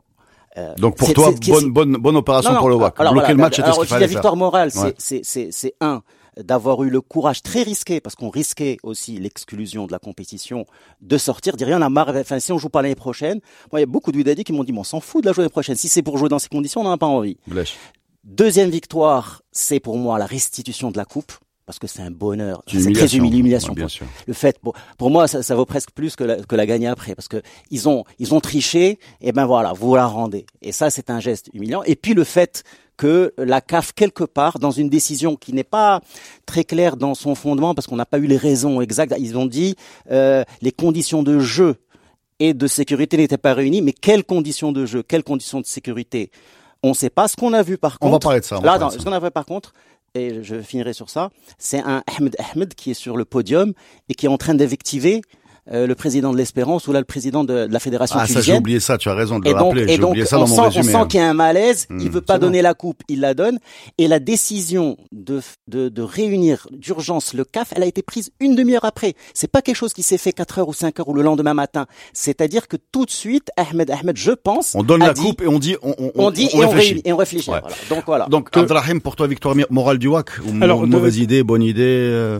Euh, 0.56 0.74
Donc 0.76 0.96
pour 0.96 1.12
toi, 1.12 1.32
bonne, 1.46 1.72
bonne, 1.72 1.96
bonne 1.96 2.16
opération 2.16 2.50
non, 2.50 2.54
non, 2.56 2.60
pour 2.60 2.68
le 2.68 2.76
WAC. 2.76 3.00
alors 3.00 3.12
Bloquer 3.12 3.26
voilà, 3.26 3.34
le 3.36 3.42
match, 3.42 3.56
c'était 3.56 3.64
alors, 3.64 3.74
ce 3.76 3.80
qu'il 3.80 3.88
je 3.88 3.88
dis 3.88 3.94
fallait 3.94 4.06
la 4.06 4.06
victoire 4.10 4.34
faire. 4.34 4.38
morale, 4.38 4.70
c'est, 4.70 4.80
Ouais. 4.80 4.94
c'est, 4.98 5.20
c'est, 5.24 5.48
c'est 5.52 5.74
un 5.80 6.02
d'avoir 6.42 6.82
eu 6.82 6.90
le 6.90 7.00
courage 7.00 7.42
très 7.42 7.62
risqué 7.62 8.00
parce 8.00 8.16
qu'on 8.16 8.28
risquait 8.28 8.78
aussi 8.82 9.18
l'exclusion 9.18 9.86
de 9.86 9.92
la 9.92 10.00
compétition 10.00 10.66
de 11.00 11.16
sortir 11.16 11.56
dire 11.56 11.68
rien 11.68 11.78
on 11.78 11.82
a 11.82 11.88
marre 11.88 12.08
enfin 12.16 12.40
si 12.40 12.50
on 12.50 12.58
joue 12.58 12.68
pas 12.70 12.82
l'année 12.82 12.96
prochaine 12.96 13.38
moi 13.70 13.78
il 13.78 13.82
y 13.82 13.84
a 13.84 13.86
beaucoup 13.86 14.10
de 14.10 14.16
Wydadi 14.16 14.42
qui 14.42 14.52
m'ont 14.52 14.64
dit 14.64 14.72
mais 14.72 14.80
on 14.80 14.84
s'en 14.84 14.98
fout 14.98 15.22
de 15.22 15.28
la 15.28 15.32
jouer 15.32 15.42
l'année 15.42 15.50
prochaine 15.52 15.76
si 15.76 15.86
c'est 15.86 16.02
pour 16.02 16.18
jouer 16.18 16.28
dans 16.28 16.40
ces 16.40 16.48
conditions 16.48 16.80
on 16.80 16.84
n'en 16.84 16.90
a 16.90 16.98
pas 16.98 17.06
envie 17.06 17.36
Blech. 17.46 17.76
deuxième 18.24 18.68
victoire 18.70 19.42
c'est 19.52 19.78
pour 19.78 19.96
moi 19.96 20.18
la 20.18 20.26
restitution 20.26 20.90
de 20.90 20.96
la 20.96 21.04
coupe 21.04 21.30
parce 21.66 21.78
que 21.78 21.86
c'est 21.86 22.02
un 22.02 22.10
bonheur 22.10 22.62
C'est 22.66 22.74
une 22.74 22.92
très 22.92 23.16
humiliation. 23.16 23.18
humiliant 23.18 23.38
humiliation 23.40 23.72
bien 23.72 23.88
sûr. 23.88 24.06
le 24.26 24.34
fait 24.34 24.58
pour, 24.58 24.74
pour 24.98 25.10
moi 25.10 25.26
ça, 25.28 25.42
ça 25.42 25.54
vaut 25.54 25.64
presque 25.66 25.90
plus 25.92 26.14
que 26.16 26.24
la, 26.24 26.36
que 26.36 26.56
la 26.56 26.66
gagner 26.66 26.86
après 26.88 27.14
parce 27.14 27.28
que 27.28 27.40
ils 27.70 27.88
ont 27.88 28.04
ils 28.18 28.34
ont 28.34 28.40
triché 28.40 28.98
et 29.20 29.32
ben 29.32 29.46
voilà 29.46 29.72
vous 29.72 29.94
la 29.94 30.06
rendez 30.06 30.46
et 30.62 30.72
ça 30.72 30.90
c'est 30.90 31.10
un 31.10 31.20
geste 31.20 31.48
humiliant 31.54 31.82
et 31.84 31.96
puis 31.96 32.14
le 32.14 32.24
fait 32.24 32.64
que 32.96 33.32
la 33.38 33.60
CAF 33.60 33.92
quelque 33.92 34.24
part 34.24 34.58
dans 34.58 34.70
une 34.70 34.88
décision 34.88 35.36
qui 35.36 35.52
n'est 35.52 35.64
pas 35.64 36.00
très 36.46 36.64
claire 36.64 36.96
dans 36.96 37.14
son 37.14 37.34
fondement 37.34 37.74
parce 37.74 37.86
qu'on 37.86 37.96
n'a 37.96 38.06
pas 38.06 38.18
eu 38.18 38.26
les 38.26 38.36
raisons 38.36 38.80
exactes 38.80 39.14
ils 39.18 39.36
ont 39.36 39.46
dit 39.46 39.74
euh, 40.10 40.44
les 40.62 40.70
conditions 40.72 41.22
de 41.22 41.38
jeu 41.40 41.76
et 42.40 42.52
de 42.52 42.66
sécurité 42.66 43.16
n'étaient 43.16 43.36
pas 43.38 43.54
réunies 43.54 43.80
mais 43.82 43.92
quelles 43.92 44.24
conditions 44.24 44.70
de 44.70 44.86
jeu 44.86 45.02
quelles 45.02 45.24
conditions 45.24 45.60
de 45.60 45.66
sécurité? 45.66 46.30
On 46.86 46.90
ne 46.90 46.94
sait 46.94 47.08
pas 47.08 47.28
ce 47.28 47.36
qu'on 47.36 47.54
a 47.54 47.62
vu 47.62 47.78
par 47.78 47.96
On 48.02 48.06
va 48.08 48.12
contre 48.12 48.24
parler 48.26 48.40
de 48.40 48.44
ça. 48.44 48.58
on 48.58 48.60
va 48.60 48.66
Là, 48.78 48.78
de 48.86 48.90
ça. 48.92 48.98
ce 48.98 49.04
qu'on 49.04 49.12
a 49.12 49.18
vu 49.18 49.30
par 49.30 49.46
contre, 49.46 49.72
et 50.14 50.42
je 50.42 50.60
finirai 50.60 50.92
sur 50.92 51.10
ça, 51.10 51.30
c'est 51.58 51.80
un 51.80 52.02
Ahmed 52.16 52.36
Ahmed 52.38 52.74
qui 52.74 52.90
est 52.92 52.94
sur 52.94 53.16
le 53.16 53.24
podium 53.24 53.72
et 54.08 54.14
qui 54.14 54.26
est 54.26 54.28
en 54.28 54.38
train 54.38 54.54
d'invectiver 54.54 55.22
euh, 55.72 55.86
le 55.86 55.94
président 55.94 56.32
de 56.32 56.36
l'Espérance 56.36 56.86
ou 56.88 56.92
là 56.92 56.98
le 56.98 57.04
président 57.06 57.42
de, 57.42 57.66
de 57.66 57.72
la 57.72 57.78
fédération 57.80 58.16
Ah, 58.18 58.22
ça, 58.26 58.26
j'ai 58.26 58.32
tunisienne. 58.34 58.58
oublié 58.58 58.80
ça, 58.80 58.98
tu 58.98 59.08
as 59.08 59.14
raison 59.14 59.38
de 59.38 59.44
le 59.44 59.50
Et 59.50 59.54
donc, 59.54 59.62
rappeler. 59.74 59.92
et 59.94 59.98
donc 59.98 60.10
oublié 60.10 60.26
ça 60.26 60.36
on, 60.36 60.40
dans 60.40 60.48
mon 60.48 60.54
sent, 60.56 60.60
on 60.60 60.64
résumé. 60.64 60.84
sent 60.92 60.94
hein. 60.96 61.06
qu'il 61.06 61.20
y 61.20 61.22
a 61.22 61.28
un 61.30 61.34
malaise, 61.34 61.86
Hmm, 61.88 61.98
il 62.00 62.10
veut 62.10 62.20
pas 62.20 62.38
donner 62.38 62.60
la 62.62 62.74
coupe, 62.74 63.02
il 63.08 63.20
la 63.20 63.32
donne. 63.34 63.58
Et 63.98 64.08
la 64.08 64.18
décision 64.18 64.96
de, 65.12 65.40
de, 65.68 65.88
de 65.88 66.02
réunir 66.02 66.66
d'urgence 66.70 67.32
le 67.34 67.44
CAF, 67.44 67.72
elle 67.76 67.82
a 67.82 67.86
été 67.86 68.02
prise 68.02 68.30
une 68.40 68.54
demi-heure 68.54 68.84
après. 68.84 69.14
C'est 69.32 69.50
pas 69.50 69.62
quelque 69.62 69.76
chose 69.76 69.92
qui 69.94 70.02
s'est 70.02 70.18
fait 70.18 70.32
4 70.32 70.58
heures 70.58 70.68
ou 70.68 70.72
5 70.74 71.00
heures 71.00 71.08
ou 71.08 71.14
le 71.14 71.22
lendemain 71.22 71.54
matin. 71.54 71.86
C'est-à-dire 72.12 72.68
que 72.68 72.76
tout 72.92 73.06
de 73.06 73.10
suite, 73.10 73.50
Ahmed 73.56 73.90
Ahmed, 73.90 74.16
je 74.16 74.32
pense, 74.32 74.74
On 74.74 74.82
donne 74.82 75.02
a 75.02 75.08
la 75.08 75.12
dit- 75.14 75.22
coupe 75.22 75.40
et 75.42 75.46
on 75.48 75.58
dit, 75.58 75.76
on, 75.82 75.94
on, 75.98 76.12
on 76.14 76.30
dit 76.30 76.44
et 76.52 76.56
on 76.56 76.58
réfléchit. 76.60 76.88
réunit 76.88 77.02
et 77.06 77.12
on 77.12 77.16
réfléchit. 77.16 77.50
Ouais. 77.50 77.60
Voilà. 77.60 77.76
Donc 77.88 78.02
voilà. 78.06 78.26
Donc, 78.26 78.54
Abdrahim, 78.56 78.98
pour 79.00 79.16
toi, 79.16 79.26
victoire 79.26 79.54
morale 79.70 79.98
du 79.98 80.08
WAC 80.08 80.28
ou 80.46 80.62
Alors, 80.62 80.82
de- 80.82 80.86
mauvaise 80.86 81.18
idée, 81.18 81.42
bonne 81.42 81.62
idée 81.62 81.82
euh, 81.84 82.38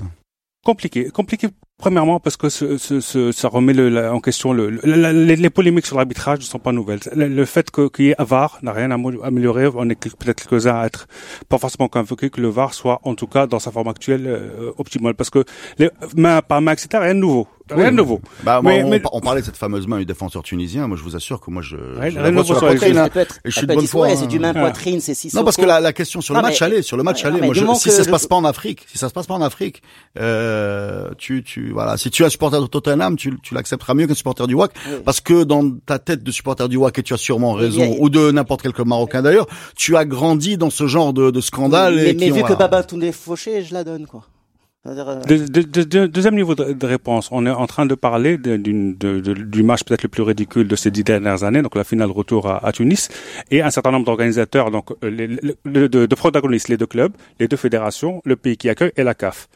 Compliqué, 0.65 1.11
compliqué. 1.11 1.49
Premièrement, 1.85 2.19
parce 2.19 2.39
que 2.39 2.49
ce, 2.49 2.79
ce, 2.79 2.99
ce- 3.01 3.31
ça 3.31 3.49
remet 3.49 3.75
le, 3.75 3.91
la- 3.91 4.15
en 4.15 4.19
question 4.21 4.55
le, 4.55 4.71
les, 4.71 5.51
polémiques 5.51 5.85
sur 5.85 5.99
l'arbitrage 5.99 6.39
ne 6.39 6.45
sont 6.45 6.59
pas 6.59 6.73
nouvelles. 6.73 7.01
Le, 7.15 7.29
le 7.29 7.45
fait 7.45 7.71
qu'il 7.71 8.07
y 8.07 8.09
ait 8.13 8.17
VAR 8.19 8.59
n'a 8.63 8.73
rien 8.73 8.91
améliorer. 8.91 9.67
On 9.67 9.91
est 9.91 10.01
peut-être 10.17 10.49
quelques-uns 10.49 10.77
à 10.81 10.87
être 10.87 11.07
pas 11.51 11.59
forcément 11.59 11.89
convaincu 11.89 12.31
que 12.31 12.41
le 12.41 12.49
VAR 12.49 12.73
soit, 12.73 13.01
en 13.03 13.15
tout 13.15 13.27
cas, 13.27 13.47
dans 13.47 13.59
sa 13.59 13.71
forme 13.71 13.89
actuelle, 13.89 14.25
euh, 14.27 14.73
optimale. 14.79 15.13
Parce 15.15 15.29
que 15.29 15.45
les, 15.77 15.91
main 16.17 16.41
par 16.41 16.63
main, 16.63 16.73
etc., 16.73 16.89
rien 17.03 17.15
de 17.17 17.21
nouveau. 17.21 17.47
Rien 17.71 17.91
de 17.93 17.97
nouveau. 17.97 18.21
Bah, 18.43 18.61
moi, 18.61 18.73
Mais- 18.73 18.85
on, 18.85 18.89
mais- 18.91 19.03
on 19.13 19.21
parlait 19.21 19.41
de 19.41 19.47
cette 19.47 19.57
fameuse 19.57 19.87
main 19.87 19.99
du 19.99 20.05
défenseur 20.05 20.43
tunisien. 20.43 20.87
Moi, 20.87 20.99
je 20.99 21.03
vous 21.03 21.17
assure 21.17 21.41
que 21.41 21.51
moi, 21.51 21.63
je, 21.63 21.77
Rien- 21.77 21.95
je 21.95 21.99
rien 22.01 22.11
de 22.11 22.21
vois 22.21 22.31
nouveau 22.31 22.45
sur 22.45 22.57
sur 22.59 22.67
la 22.67 22.73
les 22.73 22.79
poitrine. 22.79 22.95
Ça 22.97 23.05
hein. 23.05 23.09
peut 23.09 23.21
être, 23.21 23.39
Et 23.45 23.51
je 23.51 23.57
suis 23.57 23.67
de 23.67 23.75
bonne 23.75 23.87
foi. 23.87 24.03
ouais, 24.07 24.13
hein. 24.13 24.17
c'est 24.21 24.27
du 24.27 24.39
main 24.39 24.53
Ah. 24.55 24.61
poitrine, 24.61 25.01
c'est 25.01 25.15
Sissoko. 25.15 25.41
Non, 25.41 25.45
parce 25.45 25.57
que 25.57 25.65
la, 25.65 25.81
la 25.81 25.93
question 25.95 26.21
sur 26.21 26.35
le 26.35 26.41
Non, 26.41 26.47
match 26.47 26.61
mais- 26.61 26.67
aller, 26.67 26.83
sur 26.83 26.97
le 26.99 27.03
match 27.03 27.23
Ouais, 27.23 27.29
aller, 27.31 27.41
non, 27.41 27.65
moi, 27.65 27.75
si 27.75 27.85
que 27.89 27.91
ça 27.95 28.05
se 28.05 28.11
passe 28.11 28.27
pas 28.27 28.37
en 28.37 28.45
Afrique, 28.45 28.85
si 28.93 28.99
ça 28.99 29.09
se 29.09 29.15
passe 29.15 29.27
pas 29.27 29.35
en 29.35 29.41
Afrique, 29.41 29.83
euh, 30.21 31.11
tu, 31.19 31.43
tu, 31.43 31.71
voilà, 31.73 31.97
si 31.97 32.11
tu 32.11 32.23
es 32.23 32.27
un 32.27 32.31
supporter 32.31 32.61
de 32.61 32.67
Tottenham, 32.67 33.17
tu, 33.17 33.39
tu 33.43 33.55
l'accepteras 33.55 33.95
mieux 33.95 34.07
qu'un 34.07 34.15
supporter 34.15 34.47
du 34.47 34.55
WAC, 34.55 34.73
Oui. 34.87 34.97
parce 35.05 35.21
que 35.21 35.45
dans 35.45 35.71
ta 35.87 35.99
tête 35.99 36.23
de 36.23 36.31
supporter 36.31 36.69
du 36.69 36.77
WAC, 36.77 36.99
et 36.99 37.03
tu 37.03 37.15
as 37.15 37.19
sûrement 37.19 37.53
raison, 37.55 37.97
ou 37.99 38.09
de 38.11 38.31
n'importe 38.31 38.63
quel 38.63 38.73
club 38.73 38.89
marocain 38.89 39.23
d'ailleurs, 39.23 39.47
tu 39.77 39.97
as 39.97 40.05
grandi 40.05 40.57
dans 40.59 40.71
ce 40.71 40.87
genre 40.87 41.13
de, 41.13 41.31
de 41.31 41.41
scandale. 41.41 41.95
mais 41.97 42.11
et 42.11 42.15
mais 42.15 42.27
qui 42.27 42.31
vu 42.31 42.43
que. 42.43 42.53
Baba 42.55 42.83
Touré 42.83 43.09
est 43.09 43.13
fauché, 43.13 43.63
je 43.63 43.73
la 43.75 43.85
donne, 43.85 44.07
quoi. 44.07 44.23
Euh, 44.87 45.15
De- 45.25 45.37
de- 45.47 45.63
de- 45.63 45.83
de- 45.83 46.07
deuxième 46.07 46.35
niveau 46.35 46.55
de, 46.55 46.87
réponse, 46.87 47.29
on 47.33 47.47
est 47.47 47.51
en 47.51 47.67
train 47.67 47.87
de 47.87 47.95
parler 47.95 48.37
du 48.37 49.63
match 49.63 49.83
peut-être 49.85 50.03
le 50.03 50.11
plus 50.11 50.23
ridicule 50.23 50.69
de 50.69 50.77
ces 50.77 50.91
dix 50.91 51.05
dernières 51.05 51.43
années, 51.43 51.63
donc 51.63 51.75
la 51.75 51.85
finale 51.85 52.11
retour 52.11 52.47
à, 52.51 52.65
à 52.67 52.71
Tunis, 52.73 53.09
et 53.51 53.63
un 53.63 53.71
certain 53.71 53.93
nombre 53.93 54.05
d'organisateurs, 54.05 54.71
donc 54.71 54.91
euh, 55.03 55.09
les- 55.11 55.27
les- 55.27 55.57
le- 55.65 55.89
de, 55.89 56.05
de 56.05 56.15
protagonistes, 56.15 56.69
les 56.69 56.77
deux 56.77 56.87
clubs, 56.87 57.13
les 57.41 57.49
deux 57.49 57.57
fédérations, 57.57 58.21
le 58.27 58.37
pays 58.37 58.59
qui 58.59 58.69
accueille 58.69 58.93
et 58.97 59.05
la 59.05 59.15
CAF, 59.15 59.49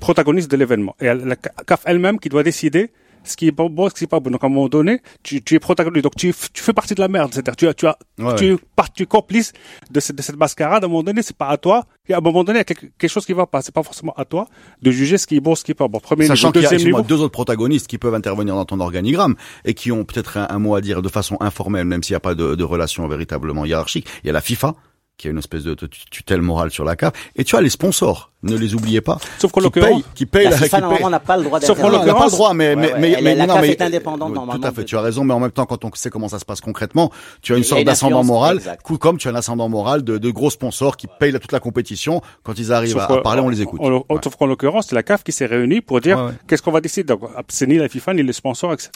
protagonistes 0.00 0.50
de 0.50 0.56
l'événement, 0.56 0.96
et 1.00 1.06
la 1.12 1.36
CAF 1.36 1.82
elle-même 1.84 2.18
qui 2.18 2.30
doit 2.30 2.42
décider 2.42 2.90
ce 3.24 3.36
qui 3.36 3.48
est 3.48 3.52
bon, 3.52 3.68
bon, 3.70 3.88
ce 3.88 3.94
qui 3.94 4.04
est 4.04 4.06
pas 4.06 4.20
bon. 4.20 4.30
Donc 4.30 4.42
à 4.42 4.46
un 4.46 4.50
moment 4.50 4.68
donné, 4.68 5.00
tu, 5.22 5.42
tu 5.42 5.54
es 5.54 5.58
protagoniste, 5.58 6.04
donc 6.04 6.16
tu, 6.16 6.32
tu 6.52 6.62
fais 6.62 6.72
partie 6.72 6.94
de 6.94 7.00
la 7.00 7.08
merde, 7.08 7.30
c'est-à-dire 7.32 7.54
tu 7.56 7.66
as, 7.68 7.74
tu 7.74 7.86
as, 7.86 7.98
Ouais, 8.18 8.34
tu 8.36 8.52
es 8.52 8.56
par- 8.76 8.92
tu 8.92 9.02
es 9.04 9.06
complice 9.06 9.52
de 9.90 10.00
cette, 10.00 10.16
de 10.16 10.22
cette 10.22 10.36
mascarade. 10.36 10.82
À 10.84 10.86
un 10.86 10.88
moment 10.88 11.02
donné, 11.02 11.22
c'est 11.22 11.36
pas 11.36 11.48
à 11.48 11.56
toi. 11.56 11.84
Et 12.08 12.14
à 12.14 12.18
un 12.18 12.20
moment 12.20 12.42
donné, 12.44 12.58
il 12.58 12.60
y 12.60 12.62
a 12.62 12.64
quelque, 12.64 12.86
quelque 12.98 13.10
chose 13.10 13.24
qui 13.26 13.32
va 13.32 13.46
pas. 13.46 13.62
C'est 13.62 13.74
pas 13.74 13.82
forcément 13.82 14.12
à 14.16 14.24
toi 14.24 14.46
de 14.82 14.90
juger 14.90 15.18
ce 15.18 15.26
qui 15.26 15.36
est 15.36 15.40
bon, 15.40 15.54
ce 15.54 15.62
qui 15.64 15.70
est 15.70 15.74
pas 15.74 15.88
bon. 15.88 16.00
Premier 16.00 16.26
Sachant 16.26 16.48
niveau, 16.48 16.52
qu'il 16.52 16.62
y 16.62 16.66
a 16.66 16.70
deuxième 16.70 16.92
niveau. 16.92 17.02
deux 17.02 17.20
autres 17.20 17.32
protagonistes 17.32 17.86
qui 17.86 17.98
peuvent 17.98 18.14
intervenir 18.14 18.54
dans 18.54 18.64
ton 18.64 18.80
organigramme 18.80 19.36
et 19.64 19.74
qui 19.74 19.92
ont 19.92 20.04
peut-être 20.04 20.36
un, 20.36 20.46
un 20.50 20.58
mot 20.58 20.74
à 20.74 20.80
dire 20.80 21.00
de 21.02 21.08
façon 21.08 21.36
informelle, 21.40 21.84
même 21.86 22.02
s'il 22.02 22.14
n'y 22.14 22.16
a 22.16 22.20
pas 22.20 22.34
de, 22.34 22.54
de 22.54 22.64
relation 22.64 23.06
véritablement 23.08 23.64
hiérarchique. 23.64 24.06
Il 24.24 24.26
y 24.26 24.30
a 24.30 24.32
la 24.32 24.40
FIFA 24.40 24.74
qui 25.16 25.28
a 25.28 25.30
une 25.30 25.38
espèce 25.38 25.62
de 25.62 25.74
tut- 25.74 25.88
tutelle 26.10 26.42
morale 26.42 26.70
sur 26.72 26.84
la 26.84 26.96
CAF, 26.96 27.12
et 27.36 27.44
tu 27.44 27.54
as 27.54 27.60
les 27.60 27.68
sponsors. 27.70 28.31
Ne 28.44 28.56
les 28.56 28.74
oubliez 28.74 29.00
pas. 29.00 29.18
Sauf 29.38 29.52
qu'en 29.52 29.60
l'occurrence, 29.60 30.02
qui 30.14 30.26
payent 30.26 30.44
la 30.44 30.50
la, 30.50 30.56
FIFA, 30.56 30.80
normalement, 30.80 31.10
n'a 31.10 31.20
pas 31.20 31.36
le 31.36 31.44
droit 31.44 31.60
Sauf 31.60 31.78
qu'en 31.80 31.90
n'a 31.90 31.98
pas 31.98 32.04
le 32.04 32.08
l'occurrence- 32.10 32.32
droit, 32.32 32.54
mais, 32.54 32.70
Ouais, 32.70 32.76
mais, 32.76 32.92
ouais, 32.92 32.98
mais, 32.98 33.18
mais 33.22 33.34
la 33.36 33.46
non, 33.46 33.54
CAF 33.54 33.62
mais- 33.62 33.68
est 33.70 33.82
indépendante, 33.82 34.30
euh, 34.30 34.34
normalement, 34.34 34.60
Tout 34.62 34.68
à 34.68 34.72
fait, 34.72 34.84
tu 34.84 34.96
as 34.96 35.00
raison, 35.00 35.22
mais 35.24 35.32
en 35.34 35.38
même 35.40 35.52
temps, 35.52 35.64
quand 35.64 35.84
on 35.84 35.90
sait 35.94 36.10
comment 36.10 36.28
ça 36.28 36.38
se 36.40 36.44
passe 36.44 36.60
concrètement, 36.60 37.12
tu 37.40 37.54
as 37.54 37.56
une 37.56 37.62
sorte 37.64 37.84
d'ascendant 37.84 38.24
moral, 38.24 38.58
comme 39.00 39.18
tu 39.18 39.28
as 39.28 39.30
un 39.30 39.34
ascendant 39.36 39.68
moral 39.68 40.02
de, 40.02 40.18
de 40.18 40.30
gros 40.30 40.50
sponsors 40.50 40.96
qui 40.96 41.06
payent 41.20 41.32
toute 41.32 41.52
la 41.52 41.60
compétition. 41.60 42.20
Quand 42.42 42.58
ils 42.58 42.72
arrivent 42.72 42.96
à, 42.98 43.06
Sauf 43.06 43.10
à 43.10 43.18
que- 43.18 43.22
parler, 43.22 43.42
on 43.42 43.48
les 43.48 43.62
écoute. 43.62 43.80
Sauf 44.24 44.36
qu'en 44.36 44.46
l'occurrence, 44.46 44.86
c'est 44.88 44.94
la 44.96 45.02
CAF 45.04 45.22
qui 45.22 45.32
s'est 45.32 45.46
réunie 45.46 45.80
pour 45.80 46.00
dire 46.00 46.32
qu'est-ce 46.48 46.62
qu'on 46.62 46.72
va 46.72 46.80
décider. 46.80 47.04
Donc, 47.04 47.20
c'est 47.48 47.66
ni 47.68 47.76
la 47.78 47.88
FIFA 47.88 48.14
ni 48.14 48.22
les 48.24 48.32
sponsors, 48.32 48.72
etc. 48.72 48.90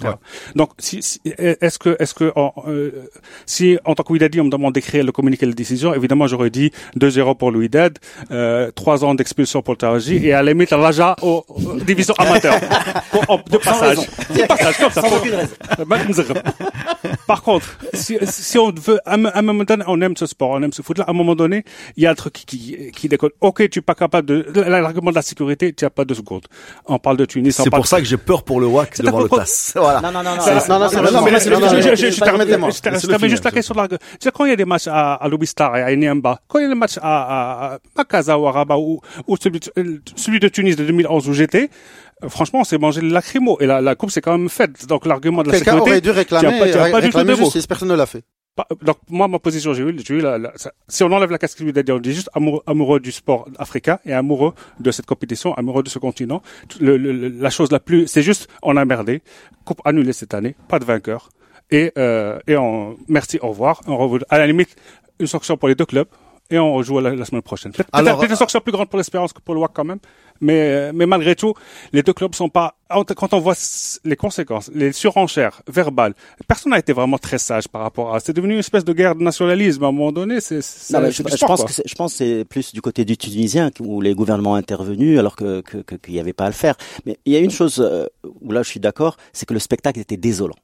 Donc, 0.57 0.71
si, 0.79 1.03
si- 1.03 1.21
est-ce 1.25 1.79
que, 1.79 1.97
est-ce 2.01 2.15
que, 2.15 2.33
en, 2.37 2.53
euh, 2.67 3.09
si 3.47 3.79
en 3.85 3.95
tant 3.95 4.03
que 4.03 4.13
Wydad, 4.13 4.35
on 4.41 4.45
me 4.45 4.51
demande 4.51 4.75
d'écrire 4.75 5.05
le 5.05 5.13
communiqué 5.13 5.47
de 5.47 5.53
décision, 5.53 5.95
évidemment, 5.95 6.27
j'aurais 6.27 6.51
dit 6.51 6.73
2-0 6.97 7.35
pour 7.37 7.49
Wydad, 7.55 7.99
euh, 8.31 8.71
3 8.75 9.05
ans 9.05 9.15
d'expulsion 9.37 9.63
pour 9.63 9.75
le 9.75 9.79
Taraji 9.79 10.27
et 10.27 10.33
à 10.33 10.43
la 10.43 10.53
limite, 10.53 10.71
Raja 10.71 11.15
divisions 11.85 12.15
amateurs. 12.19 12.59
Pour- 13.11 13.25
en- 13.29 13.37
de 13.51 13.59
passage. 13.59 13.99
De 14.35 14.47
passage, 14.47 14.79
comme 14.79 14.91
ça. 14.91 15.01
Sans 15.03 15.09
pour- 15.09 15.19
aucune 15.19 15.35
raison. 15.35 15.55
Nzarab. 16.09 16.43
Par 17.27 17.43
contre, 17.43 17.79
si, 17.95 18.19
si 18.23 18.59
on 18.59 18.71
veut, 18.73 18.99
à 19.05 19.15
un 19.15 19.25
à 19.27 19.39
un 19.39 19.43
moment 19.43 19.65
donné, 19.65 19.85
on 19.87 20.01
aime 20.01 20.17
ce 20.17 20.27
sport, 20.27 20.51
on 20.51 20.63
aime 20.63 20.73
ce 20.73 20.83
foot-là, 20.83 21.05
à 21.07 21.11
un 21.11 21.15
moment 21.15 21.35
donné, 21.35 21.65
il 21.97 22.03
y 22.03 22.07
a 22.07 22.11
un 22.11 22.15
truc 22.15 22.33
qui, 22.33 22.47
qui, 22.47 22.91
qui 22.93 23.09
déconne. 23.09 23.31
Ok, 23.41 23.69
tu 23.69 23.79
es 23.81 23.83
pas 23.83 23.95
capable 23.95 24.27
de, 24.29 24.61
l'argument 24.61 25.11
de 25.11 25.17
la 25.17 25.23
sécurité, 25.23 25.73
tu 25.73 25.85
n'as 25.85 25.91
pas 25.91 26.05
deux 26.05 26.15
secondes. 26.15 26.47
On 26.87 26.99
parle 26.99 27.17
de 27.17 27.25
Tunis, 27.25 27.53
C'est 27.57 27.71
pour 27.71 27.87
ça 27.87 27.99
que 28.01 28.07
j'ai 28.07 28.17
peur 28.17 28.43
pour 28.43 28.61
le 28.61 28.67
WAC 28.67 28.91
C'est 28.97 29.03
devant 29.03 29.21
le 29.21 29.29
TAS. 29.29 29.73
Voilà. 29.77 30.01
Non, 30.01 30.11
non, 30.13 30.23
non, 30.23 30.31
non. 30.37 30.37
Non, 30.37 30.39
non, 30.39 30.61
c'est- 30.61 30.69
non, 30.69 30.79
non, 30.79 31.11
non, 31.13 31.23
mais 31.23 31.31
non, 31.33 31.39
c'est- 31.39 31.51
non, 31.51 31.61
non, 31.61 31.67
non, 31.67 31.73
non, 31.73 31.81
je, 32.71 33.07
termine- 33.07 33.29
juste 33.31 33.45
la 33.45 33.51
question 33.51 33.75
de 33.75 33.79
l'argument. 33.79 33.99
Tu 34.13 34.17
sais, 34.21 34.31
quand 34.33 34.45
il 34.45 34.51
y 34.51 34.53
a 34.53 34.57
des 34.57 34.65
matchs 34.65 34.87
à, 34.89 35.15
à 35.15 35.29
Lobistar 35.29 35.77
et 35.77 35.83
à 35.83 35.95
Niamba, 35.95 36.41
quand 36.49 36.59
il 36.59 36.63
y 36.63 36.67
a 36.67 36.69
des 36.69 36.75
matchs 36.75 36.99
à, 36.99 37.03
à, 37.03 37.75
à 37.75 37.79
Makaza 37.97 38.39
ou 38.39 38.47
à 38.47 38.53
Rabat 38.53 38.77
ou, 38.79 39.01
ou 39.27 39.37
celui, 39.37 39.61
de, 39.61 40.01
celui 40.17 40.41
de 40.41 40.49
Tunis 40.49 40.77
de 40.77 40.85
2011 40.85 41.29
où 41.29 41.33
j'étais, 41.33 41.71
euh, 42.23 42.29
franchement, 42.29 42.61
on 42.61 42.65
s'est 42.65 42.79
mangé 42.79 43.01
le 43.01 43.09
lacrymo 43.09 43.59
et 43.61 43.67
la, 43.67 43.81
la 43.81 43.95
coupe 43.95 44.11
s'est 44.11 44.21
quand 44.21 44.37
même 44.37 44.49
faite. 44.49 44.87
Donc 44.87 45.07
l'argument 45.07 45.43
de 45.43 45.49
la 45.49 45.55
Quelqu'un 45.59 45.73
sécurité, 45.73 45.91
aurait 45.91 46.01
dû 46.01 46.11
réclamer, 46.11 46.59
pas- 46.73 46.91
pas 46.91 47.01
du 47.01 47.11
tout 47.11 47.19
mots. 47.25 47.35
justice, 47.37 47.67
personne 47.67 47.89
ne 47.89 47.95
l'a 47.95 48.07
fait. 48.07 48.23
Donc 48.83 48.97
moi 49.11 49.29
ma 49.29 49.39
position 49.39 49.75
j'ai 49.75 49.83
eu, 49.83 49.95
j'ai 50.03 50.15
eu 50.15 50.21
la, 50.21 50.39
la- 50.39 50.53
ça- 50.57 50.73
si 50.89 51.05
on 51.05 51.13
enlève 51.13 51.31
la 51.31 51.37
casquette 51.37 51.67
d'Adi, 51.69 51.93
on 51.93 51.99
dit 51.99 52.15
juste 52.15 52.31
amoureux, 52.33 52.63
amoureux 52.67 53.01
du 53.01 53.13
sport 53.13 53.47
africain 53.59 53.99
et 54.07 54.15
amoureux 54.15 54.55
de 54.81 54.91
cette 54.93 55.05
compétition, 55.05 55.53
amoureux 55.55 55.83
de 55.83 55.91
ce 55.91 55.99
continent. 55.99 56.41
Le- 56.81 56.97
le- 56.97 57.29
la 57.29 57.51
chose 57.51 57.71
la 57.71 57.81
plus, 57.81 58.07
c'est 58.07 58.23
juste 58.23 58.49
on 58.63 58.79
a 58.79 58.85
merdé, 58.87 59.21
coupe 59.67 59.83
annulée 59.85 60.15
cette 60.15 60.33
année, 60.33 60.57
pas 60.69 60.79
de 60.79 60.87
vainqueur 60.87 61.29
et 61.71 61.93
euh, 61.99 62.39
et 62.47 62.57
on 62.57 62.97
merci 63.09 63.39
au 63.43 63.49
revoir. 63.49 63.83
On 63.89 63.99
revoit, 63.99 64.21
à 64.31 64.39
la 64.39 64.47
limite 64.47 64.75
une 65.21 65.27
sanction 65.27 65.59
pour 65.59 65.69
les 65.69 65.75
deux 65.75 65.85
clubs 65.85 66.09
et 66.51 66.59
on 66.59 66.75
rejoue 66.75 67.01
la, 67.01 67.15
la 67.15 67.25
semaine 67.25 67.43
prochaine. 67.43 67.73
Peut-être 67.73 67.89
Alors, 67.93 68.19
peut-être 68.19 68.31
une 68.31 68.37
sanction 68.37 68.61
plus 68.61 68.73
grande 68.73 68.89
pour 68.89 68.99
l'espérance 68.99 69.33
que 69.33 69.41
pour 69.41 69.55
le 69.55 69.61
WAC 69.61 69.71
quand 69.75 69.85
même, 69.85 69.99
mais 70.41 70.61
euh, 70.71 70.93
mais 70.95 71.07
malgré 71.07 71.35
tout 71.35 71.55
les 71.93 72.03
deux 72.03 72.13
clubs 72.13 72.35
sont 72.35 72.49
pas 72.49 72.77
quand 73.17 73.35
on 73.35 73.41
voit 73.41 73.55
les 74.05 74.15
conséquences, 74.15 74.71
les 74.73 74.93
surenchères 74.93 75.61
verbales, 75.67 76.15
personne 76.47 76.71
n'a 76.71 76.79
été 76.79 76.93
vraiment 76.93 77.19
très 77.19 77.39
sage 77.39 77.67
par 77.67 77.83
rapport 77.83 78.15
à. 78.15 78.21
C'est 78.21 78.33
devenu 78.33 78.53
une 78.55 78.61
espèce 78.61 78.85
de 78.85 78.93
guerre 78.93 79.17
de 79.17 79.23
nationalisme 79.25 79.83
à 79.83 79.89
un 79.89 79.93
moment 79.93 80.13
donné. 80.13 80.41
C'est 80.41 80.61
je, 81.11 81.17
je 81.37 81.45
pense 81.47 81.65
que 81.65 81.73
c'est- 81.73 81.83
je 81.89 81.95
pense 81.97 82.13
que 82.13 82.19
c'est 82.19 82.45
plus 82.45 82.73
du 82.73 82.81
côté 82.81 83.05
du 83.05 83.17
Tunisien 83.17 83.71
où 83.81 84.01
les 84.01 84.15
gouvernements 84.15 84.53
ont 84.53 84.55
intervenu 84.55 85.19
alors 85.19 85.35
que 85.35 85.63
que- 85.63 85.79
que- 85.79 85.97
qu'il 85.97 86.15
n'y 86.15 86.21
avait 86.21 86.33
pas 86.33 86.45
à 86.45 86.49
le 86.49 86.53
faire. 86.55 86.77
Mais 87.07 87.19
il 87.27 87.33
y 87.33 87.37
a 87.37 87.41
une 87.41 87.51
chose 87.51 87.81
euh, 87.81 88.07
où 88.41 88.53
là 88.53 88.63
je 88.63 88.69
suis 88.69 88.81
d'accord, 88.81 89.17
c'est 89.33 89.47
que 89.47 89.55
le 89.55 89.61
spectacle 89.61 89.99
était 89.99 90.17
désolant. 90.17 90.55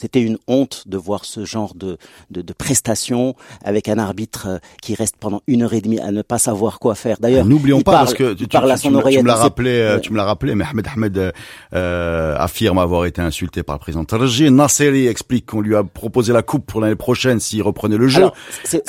C'était 0.00 0.20
une 0.22 0.38
honte 0.46 0.84
de 0.86 0.96
voir 0.96 1.24
ce 1.24 1.44
genre 1.44 1.74
de, 1.74 1.98
de, 2.30 2.42
de 2.42 2.52
prestations 2.52 3.34
avec 3.64 3.88
un 3.88 3.98
arbitre 3.98 4.46
euh, 4.48 4.58
qui 4.82 4.94
reste 4.94 5.16
pendant 5.18 5.42
une 5.46 5.62
heure 5.62 5.72
et 5.74 5.80
demie 5.80 5.98
à 6.00 6.10
ne 6.12 6.22
pas 6.22 6.38
savoir 6.38 6.78
quoi 6.78 6.94
faire. 6.94 7.16
D'ailleurs, 7.20 7.44
N'oublions 7.46 7.78
il 7.78 7.84
pas 7.84 7.92
parle- 7.92 8.04
parce 8.06 8.14
que 8.14 8.32
tu, 8.34 8.44
tu- 8.44 8.48
parle 8.48 8.70
à 8.70 8.76
tu 8.76 8.82
son 8.82 8.90
me- 8.90 8.96
tu 8.96 9.00
oreillette. 9.02 9.22
me 9.22 9.28
l'as 9.28 9.34
rappelé, 9.34 9.70
euh, 9.70 9.98
tu 9.98 10.12
me 10.12 10.16
l'as 10.16 10.24
rappelé, 10.24 10.54
mais 10.54 10.64
Ahmed 10.64 10.86
Ahmed 10.94 11.18
euh, 11.18 11.32
euh, 11.74 12.36
affirme 12.38 12.78
avoir 12.78 13.04
été 13.06 13.20
insulté 13.20 13.62
par 13.62 13.76
le 13.76 13.80
président 13.80 14.04
Tarji. 14.04 14.50
Nasseri 14.50 15.06
explique 15.06 15.46
qu'on 15.46 15.60
lui 15.60 15.74
a 15.76 15.84
proposé 15.84 16.32
la 16.32 16.42
coupe 16.42 16.66
pour 16.66 16.80
l'année 16.80 16.94
prochaine 16.96 17.40
s'il 17.40 17.62
reprenait 17.62 17.96
le 17.96 18.08
jeu. 18.08 18.18
Alors, 18.22 18.34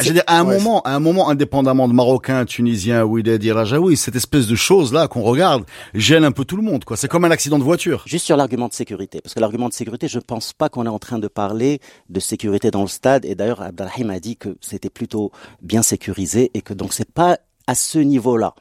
dire, 0.02 0.24
à 0.28 0.40
un 0.40 0.46
ouais, 0.46 0.58
moment, 0.58 0.82
à 0.84 0.92
un 0.96 1.00
moment, 1.00 1.30
indépendamment 1.30 1.88
de 1.88 1.94
Marocains, 1.94 2.46
Tunisiens, 2.46 3.04
Ouidadi, 3.04 3.52
Rajaoui, 3.52 3.98
cette 3.98 4.16
espèce 4.16 4.48
de 4.48 4.56
chose 4.56 4.94
là 4.94 5.08
qu'on 5.08 5.22
regarde 5.22 5.64
gêne 5.94 6.24
un 6.24 6.32
peu 6.32 6.46
tout 6.46 6.56
le 6.58 6.64
monde. 6.64 6.84
quoi. 6.86 6.98
C'est 6.98 7.08
comme 7.08 7.26
un 7.26 7.32
accident 7.32 7.58
de 7.60 7.64
voiture. 7.64 8.04
Juste 8.06 8.26
sur 8.26 8.38
l'argument 8.38 8.68
de 8.68 8.74
sécurité, 8.74 9.22
parce 9.22 9.34
que 9.34 9.40
l'argument 9.40 9.70
de 9.70 9.74
sécurité, 9.74 10.08
je 10.08 10.20
pense 10.20 10.54
pas 10.54 10.70
qu'on 10.70 10.86
est 10.86 10.90
en 11.00 11.08
train 11.08 11.20
de 11.20 11.30
parler 11.30 11.80
de 12.10 12.20
sécurité 12.20 12.72
dans 12.72 12.82
le 12.82 12.88
stade. 12.90 13.24
Et 13.24 13.34
d'ailleurs, 13.36 13.62
Abdelrahim 13.62 14.10
a 14.10 14.20
dit 14.20 14.36
que 14.36 14.58
c'était 14.60 14.90
plutôt 14.90 15.32
bien 15.62 15.82
sécurisé 15.82 16.52
et 16.54 16.62
que 16.62 16.74
donc 16.74 16.92
c'est 16.94 17.10
pas 17.10 17.40
à 17.68 17.76
ce 17.76 18.00
niveau-là. 18.00 18.54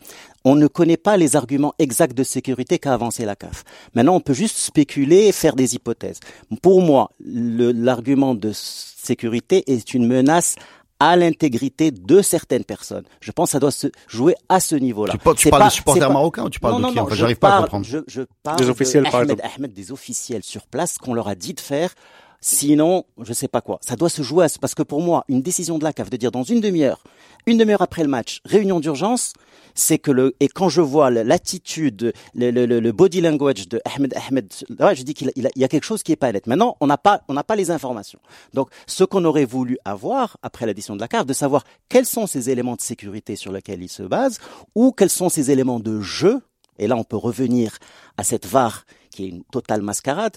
On 0.44 0.54
ne 0.54 0.68
connaît 0.68 0.96
pas 0.96 1.16
les 1.16 1.34
arguments 1.34 1.74
exacts 1.80 2.16
de 2.16 2.22
sécurité 2.22 2.78
qu'a 2.78 2.94
avancé 2.94 3.24
la 3.24 3.34
CAF. 3.34 3.64
Maintenant, 3.94 4.14
on 4.14 4.20
peut 4.20 4.34
juste 4.34 4.56
spéculer 4.58 5.26
et 5.26 5.32
faire 5.32 5.56
des 5.56 5.74
hypothèses. 5.74 6.20
Pour 6.62 6.80
moi, 6.80 7.10
l'argument 7.24 8.34
de 8.36 8.52
sécurité 8.54 9.64
est 9.72 9.94
une 9.94 10.06
menace 10.06 10.54
à 11.00 11.16
l'intégrité 11.16 11.90
de 11.92 12.22
certaines 12.22 12.64
personnes. 12.64 13.04
Je 13.20 13.30
pense 13.30 13.48
que 13.48 13.52
ça 13.52 13.60
doit 13.60 13.70
se 13.70 13.86
jouer 14.08 14.34
à 14.48 14.58
ce 14.60 14.74
niveau-là. 14.74 15.12
Tu, 15.12 15.18
parles 15.48 15.62
pas- 15.62 15.68
de 15.68 15.72
supporters 15.72 16.08
pas- 16.08 16.12
marocains 16.12 16.44
ou 16.44 16.50
tu 16.50 16.58
parles 16.60 16.74
non, 16.74 16.78
de 16.78 16.82
non, 16.86 16.92
qui 16.92 16.98
Enfin, 17.00 17.14
je 17.14 17.20
j'arrive 17.20 17.36
pas 17.38 17.56
à 17.56 17.60
comprendre. 17.62 17.86
Je, 17.86 17.98
je 18.08 18.22
parle 18.42 18.58
Des 18.58 18.68
officiels, 18.68 19.04
de 19.04 19.10
par 19.10 19.20
Ahmed. 19.20 19.40
Ahmed, 19.56 19.72
des 19.72 19.92
officiels 19.92 20.42
sur 20.42 20.66
place 20.66 20.98
qu'on 20.98 21.14
leur 21.14 21.28
a 21.28 21.34
dit 21.36 21.54
de 21.54 21.60
faire. 21.60 21.94
Sinon, 22.40 23.04
je 23.20 23.32
sais 23.32 23.48
pas 23.48 23.60
quoi. 23.60 23.78
Ça 23.82 23.96
doit 23.96 24.08
se 24.08 24.22
jouer 24.22 24.44
à 24.44 24.48
ce- 24.48 24.58
parce 24.58 24.74
que 24.74 24.82
pour 24.84 25.02
moi, 25.02 25.24
une 25.28 25.42
décision 25.42 25.78
de 25.78 25.84
la 25.84 25.92
CAF 25.92 26.08
de 26.08 26.16
dire 26.16 26.30
dans 26.30 26.44
une 26.44 26.60
demi-heure, 26.60 27.02
une 27.46 27.58
demi-heure 27.58 27.82
après 27.82 28.02
le 28.02 28.08
match, 28.08 28.40
réunion 28.44 28.78
d'urgence, 28.78 29.32
c'est 29.74 29.98
que 29.98 30.10
le 30.12 30.36
et 30.38 30.48
quand 30.48 30.68
je 30.68 30.80
vois 30.80 31.10
l'attitude, 31.10 32.12
le, 32.34 32.90
body 32.92 33.20
language 33.20 33.68
de 33.68 33.80
Ahmed 33.84 34.14
Ahmed, 34.28 34.52
ouais, 34.78 34.94
je 34.94 35.02
dis 35.02 35.14
qu'il 35.14 35.32
y 35.34 35.64
a 35.64 35.68
quelque 35.68 35.84
chose 35.84 36.02
qui 36.02 36.12
est 36.12 36.16
pas 36.16 36.30
net. 36.30 36.46
Maintenant, 36.46 36.76
on 36.80 36.86
n'a 36.86 36.98
pas 36.98 37.22
on 37.28 37.34
n'a 37.34 37.44
pas 37.44 37.56
les 37.56 37.70
informations. 37.70 38.20
Donc, 38.54 38.70
ce 38.86 39.02
qu'on 39.02 39.24
aurait 39.24 39.44
voulu 39.44 39.76
avoir 39.84 40.36
après 40.42 40.66
la 40.66 40.74
décision 40.74 40.94
de 40.94 41.00
la 41.00 41.08
CAF, 41.08 41.26
de 41.26 41.32
savoir 41.32 41.64
quels 41.88 42.06
sont 42.06 42.26
ces 42.26 42.50
éléments 42.50 42.76
de 42.76 42.80
sécurité 42.80 43.34
sur 43.34 43.50
lesquels 43.52 43.82
il 43.82 43.88
se 43.88 44.02
base, 44.04 44.38
ou 44.74 44.92
quels 44.92 45.10
sont 45.10 45.28
ces 45.28 45.50
éléments 45.50 45.80
de 45.80 46.00
jeu. 46.00 46.40
Et 46.78 46.86
là, 46.86 46.96
on 46.96 47.02
peut 47.04 47.16
revenir 47.16 47.78
à 48.16 48.22
cette 48.22 48.46
VAR 48.46 48.84
qui 49.10 49.24
est 49.24 49.28
une 49.28 49.42
totale 49.44 49.82
mascarade 49.82 50.36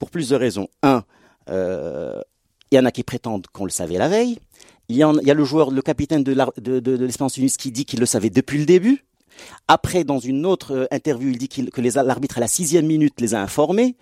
pour 0.00 0.10
plusieurs 0.10 0.40
raisons. 0.40 0.68
Un, 0.82 1.04
il 1.48 2.22
y 2.72 2.78
en 2.78 2.84
a 2.84 2.90
qui 2.90 3.02
prétendent 3.02 3.46
qu'on 3.48 3.64
le 3.64 3.70
savait 3.70 3.98
la 3.98 4.08
veille. 4.08 4.38
Il 4.88 4.96
y, 4.96 5.04
en, 5.04 5.18
il 5.18 5.26
y 5.26 5.30
a 5.30 5.34
le 5.34 5.44
joueur, 5.44 5.70
le 5.70 5.82
capitaine 5.82 6.22
de, 6.22 6.32
l'Ar- 6.32 6.52
de, 6.58 6.78
de, 6.78 6.96
de 6.96 7.04
l'Espérance 7.04 7.34
qui 7.34 7.72
dit 7.72 7.84
qu'il 7.84 7.98
le 7.98 8.06
savait 8.06 8.30
depuis 8.30 8.58
le 8.58 8.66
début. 8.66 9.04
Après, 9.68 10.04
dans 10.04 10.18
une 10.20 10.46
autre 10.46 10.74
euh, 10.74 10.86
interview, 10.92 11.30
il 11.30 11.38
dit 11.38 11.48
que 11.48 11.80
l'arbitre 11.80 12.38
à 12.38 12.40
la 12.40 12.46
sixième 12.48 12.86
minute 12.86 13.20
les 13.20 13.34
a 13.34 13.42
informés. 13.42 13.96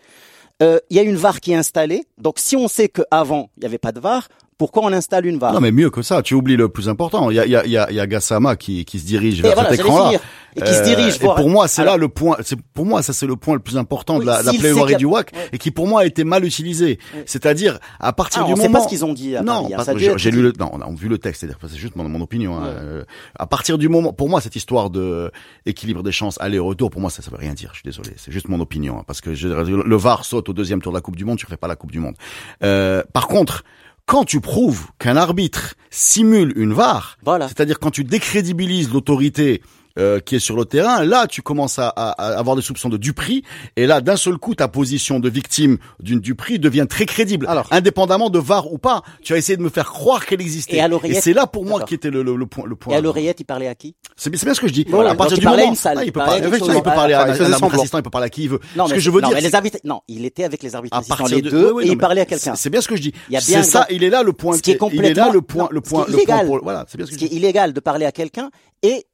Euh, 0.63 0.79
il 0.91 0.97
y 0.97 1.01
a 1.01 1.03
une 1.03 1.17
VAR 1.17 1.41
qui 1.41 1.53
est 1.53 1.57
installée. 1.57 2.05
Donc, 2.19 2.39
si 2.39 2.55
on 2.55 2.69
sait 2.69 2.89
qu'avant, 2.89 3.51
il 3.57 3.61
n'y 3.61 3.67
avait 3.67 3.79
pas 3.79 3.93
de 3.93 3.99
VAR, 3.99 4.29
Pourquoi 4.57 4.85
on 4.85 4.93
installe 4.93 5.27
une 5.27 5.39
VAR 5.39 5.53
Non, 5.53 5.61
mais 5.61 5.73
mieux 5.73 5.91
que 5.91 6.03
ça, 6.03 6.23
tu 6.23 6.35
oublies 6.35 6.57
le 6.57 6.69
plus 6.69 6.89
important. 6.89 7.31
Il 7.31 7.37
y 7.37 7.41
a, 7.41 7.45
il 7.47 7.51
y 7.51 7.57
a, 7.57 7.65
il 7.65 7.73
y 7.73 7.77
a, 7.79 7.91
il 7.91 7.97
y 7.97 8.01
a 8.01 8.07
Gassama 8.07 8.55
qui, 8.57 8.85
qui 8.85 9.01
se 9.01 9.05
dirige 9.07 9.41
Et 9.41 9.43
vers 9.43 9.55
voilà, 9.55 9.71
cet 9.71 9.81
écran-là. 9.81 10.19
Et 10.57 10.61
qui 10.63 10.73
se 10.73 10.85
dirige 10.85 11.17
et 11.17 11.25
voir- 11.25 11.35
pour 11.35 11.51
moi, 11.51 11.67
c'est 11.67 11.83
Alors- 11.83 11.95
là 11.95 11.99
le 11.99 12.07
point. 12.09 12.37
C'est 12.45 12.57
pour 12.75 12.87
moi, 12.87 13.03
ça 13.03 13.13
c'est 13.13 13.27
le 13.27 13.35
point 13.35 13.55
le 13.55 13.61
plus 13.61 13.77
important 13.77 14.15
Oui, 14.19 14.21
de 14.21 14.27
la, 14.27 14.43
la 14.45 14.53
plaidoirie 14.53 14.95
du 14.95 15.05
WAC, 15.05 15.33
et 15.53 15.59
qui 15.59 15.73
pour 15.73 15.89
moi 15.89 16.03
a 16.03 16.05
été 16.07 16.23
mal 16.23 16.45
utilisé. 16.45 17.01
C'est-à-dire 17.27 17.81
à 17.99 18.13
partir 18.13 18.43
Ah, 18.45 18.47
du 18.47 18.53
on 18.53 18.57
moment. 18.57 18.69
sait 18.69 18.73
pas 18.73 18.81
ce 18.85 18.89
qu'ils 18.89 19.05
ont 19.05 19.13
dit 19.13 19.35
à 19.35 19.43
non, 19.43 19.69
hein. 19.77 19.95
j'ai 20.17 20.31
lu 20.31 20.43
le. 20.43 20.53
Non, 20.61 20.71
on 20.73 20.81
a 20.81 20.89
vu 20.95 21.09
le 21.09 21.19
texte. 21.19 21.45
C'est 21.67 21.77
juste 21.77 21.97
mon, 21.97 22.09
mon 22.09 22.21
opinion. 22.21 22.57
hein. 22.57 22.67
Euh, 22.69 23.05
À 23.37 23.47
partir 23.49 23.79
du 23.79 23.89
moment, 23.89 24.13
pour 24.13 24.29
moi, 24.29 24.41
cette 24.41 24.55
histoire 24.55 24.91
de 24.91 25.33
équilibre 25.67 26.05
des 26.05 26.13
chances 26.13 26.41
aller-retour, 26.41 26.91
pour 26.91 27.01
moi, 27.01 27.11
ça, 27.11 27.21
ça 27.23 27.33
veut 27.33 27.37
rien 27.39 27.55
dire. 27.55 27.71
Je 27.73 27.79
suis 27.81 27.85
désolé. 27.87 28.11
C'est 28.17 28.31
juste 28.31 28.47
mon 28.49 28.61
opinion, 28.61 28.99
hein, 29.01 29.05
parce 29.09 29.21
que 29.21 29.35
je- 29.35 29.49
le 29.49 29.97
VAR 29.97 30.25
saute 30.25 30.49
au 30.49 30.53
deuxième 30.53 30.81
tour 30.81 30.93
de 30.93 30.97
la 30.99 31.03
Coupe 31.03 31.17
du 31.17 31.25
Monde, 31.25 31.39
tu 31.39 31.47
refais 31.47 31.57
pas 31.57 31.67
la 31.69 31.75
Coupe 31.77 31.91
du 31.91 31.99
Monde. 31.99 32.15
Euh, 32.63 33.03
par 33.13 33.27
contre. 33.27 33.65
Quand 34.07 34.25
tu 34.25 34.41
prouves 34.41 34.89
qu'un 34.99 35.17
arbitre 35.17 35.75
simule 35.91 36.53
une 36.57 36.75
VAR, 36.75 37.17
Voilà. 37.25 37.49
c'est-à-dire 37.49 37.79
quand 37.79 37.91
tu 37.91 38.05
décrédibilises 38.05 38.93
l'autorité 38.93 39.63
euh, 39.99 40.21
qui 40.21 40.37
est 40.37 40.41
sur 40.41 40.57
le 40.57 40.65
terrain, 40.65 41.05
là 41.05 41.27
tu 41.27 41.41
commences 41.43 41.79
à, 41.79 41.89
à- 41.89 42.11
à 42.11 42.39
avoir 42.39 42.57
des 42.57 42.63
soupçons 42.63 42.89
de 42.89 42.97
duperie, 42.97 43.43
et 43.77 43.87
là 43.87 44.01
d'un 44.01 44.17
seul 44.17 44.39
coup 44.39 44.55
ta 44.55 44.69
position 44.69 45.21
de 45.21 45.29
victime 45.29 45.79
d'une 46.01 46.21
duperie 46.21 46.59
devient 46.59 46.87
très 46.89 47.07
crédible, 47.07 47.47
Alors. 47.49 47.69
indépendamment 47.71 48.31
de 48.31 48.39
VAR 48.39 48.73
ou 48.73 48.79
pas. 48.79 49.03
Tu 49.23 49.33
as 49.35 49.37
essayé 49.37 49.57
de 49.57 49.63
me 49.63 49.69
faire 49.69 49.91
croire 49.93 50.27
qu'elle 50.27 50.41
existait. 50.41 50.77
Et 50.77 50.81
à 50.81 50.89
l'oreillette- 50.89 51.23
c'est 51.23 51.33
là 51.33 51.47
pour 51.47 51.65
moi 51.65 51.83
qui 51.83 51.95
était 51.95 52.11
le, 52.11 52.23
le, 52.23 52.37
le 52.37 52.47
point. 52.47 52.65
Le 52.67 52.75
point 52.77 52.95
Et 52.95 52.97
à 52.97 53.01
l'oreillette, 53.01 53.41
il 53.41 53.45
parlait 53.45 53.69
à 53.69 53.75
qui? 53.75 53.95
C'est 54.17 54.31
bien, 54.31 54.39
c'est 54.39 54.47
bien 54.47 54.55
ce 54.55 54.61
que 54.61 54.69
je 54.69 54.73
dis. 54.73 54.85
Voilà, 54.89 55.11
à 55.11 55.15
partir 55.15 55.37
il 55.39 55.41
du 55.41 55.47
moment, 55.47 55.75
salle, 55.75 55.99
Ah, 55.99 56.03
il 56.05 56.09
il 56.09 56.13
peut 56.13 56.21
parler, 56.21 56.43
il 56.45 56.51
peut 56.51 56.83
parler 56.83 57.15
à 57.15 57.23
un, 57.23 57.27
il 57.35 57.43
assistant, 57.43 57.99
il 57.99 58.03
peut 58.03 58.11
parler 58.11 58.27
à 58.27 58.31
qui 58.31 58.43
il 58.45 58.49
veut. 58.51 58.61
Non, 58.77 58.87
ce 58.87 58.95
que 58.95 59.01
je 59.01 59.11
veux 59.11 59.21
non, 59.21 59.29
dire, 59.29 59.37
mais 59.37 59.43
c'est- 59.43 59.49
les 59.49 59.55
arbitres, 59.55 59.79
non, 59.85 60.01
il 60.09 60.25
était 60.25 60.45
avec 60.45 60.63
les 60.63 60.75
arbitres 60.75 60.97
à 60.97 60.99
assistants, 61.01 61.17
partir 61.17 61.37
les 61.37 61.43
de- 61.43 61.51
deux, 61.51 61.73
et 61.83 61.89
il 61.89 61.99
parlait 61.99 62.21
à 62.23 62.27
quelqu'un. 62.27 62.55
c'est- 62.55 62.71
bien 62.71 62.81
ce 62.81 62.89
que 62.89 62.97
je 62.97 63.03
dis. 63.03 63.13
Il 63.31 63.41
C'est 63.41 63.63
ça, 63.63 63.87
il 63.91 64.03
est 64.05 64.11
là 64.11 64.23
le 64.23 64.33
point. 64.33 64.57
Ce 64.57 64.63
qui 64.63 64.71
est 64.73 64.75
Il 64.75 64.77
est 64.77 64.81
là 65.15 65.25
complètement- 65.27 65.33
le 65.33 65.41
point, 65.43 65.69
le 65.71 65.81
ce 65.81 65.83
qui 65.85 65.91
point, 65.91 66.03
est 66.03 66.07
le 66.07 66.13
point. 66.13 66.19
illégal. 66.23 66.47
pour- 66.47 66.61
Voilà, 66.63 66.85
c'est 66.89 66.97
bien 66.97 67.07
ce 67.07 67.13
que 67.13 67.17
qui 67.17 67.25
est 67.27 67.33
illégal 67.33 67.73
de 67.73 67.81
parler 67.81 68.07
à 68.07 68.13
quelqu'un 68.13 68.51
et 68.83 69.05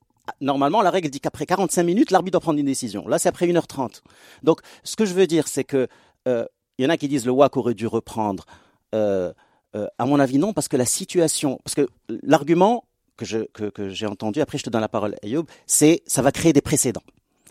normalement 0.40 0.82
la 0.82 0.90
règle 0.90 1.10
dit 1.10 1.20
qu'après 1.20 1.46
45 1.46 1.82
minutes 1.82 2.10
l'arbitre 2.10 2.32
doit 2.32 2.40
prendre 2.40 2.58
une 2.58 2.66
décision. 2.66 3.06
Là 3.08 3.18
c'est 3.18 3.28
après 3.28 3.46
1h30. 3.46 4.00
Donc 4.42 4.60
ce 4.84 4.96
que 4.96 5.04
je 5.04 5.14
veux 5.14 5.26
dire 5.26 5.48
c'est 5.48 5.64
que 5.64 5.88
euh, 6.28 6.44
il 6.78 6.84
y 6.84 6.86
en 6.86 6.90
a 6.90 6.96
qui 6.96 7.08
disent 7.08 7.26
le 7.26 7.32
WAC 7.32 7.56
aurait 7.56 7.74
dû 7.74 7.86
reprendre. 7.86 8.44
Euh, 8.94 9.32
euh, 9.76 9.86
à 9.98 10.06
mon 10.06 10.18
avis 10.18 10.38
non 10.38 10.52
parce 10.52 10.68
que 10.68 10.76
la 10.76 10.84
situation 10.84 11.60
parce 11.64 11.74
que 11.74 11.88
l'argument 12.22 12.84
que 13.16 13.24
j'ai 13.90 14.06
entendu 14.06 14.40
après 14.40 14.58
je 14.58 14.64
te 14.64 14.70
donne 14.70 14.80
la 14.80 14.88
parole 14.88 15.14
Ayoub 15.22 15.44
c'est 15.66 16.02
ça 16.06 16.22
va 16.22 16.32
créer 16.32 16.52
des 16.52 16.62
précédents. 16.62 17.02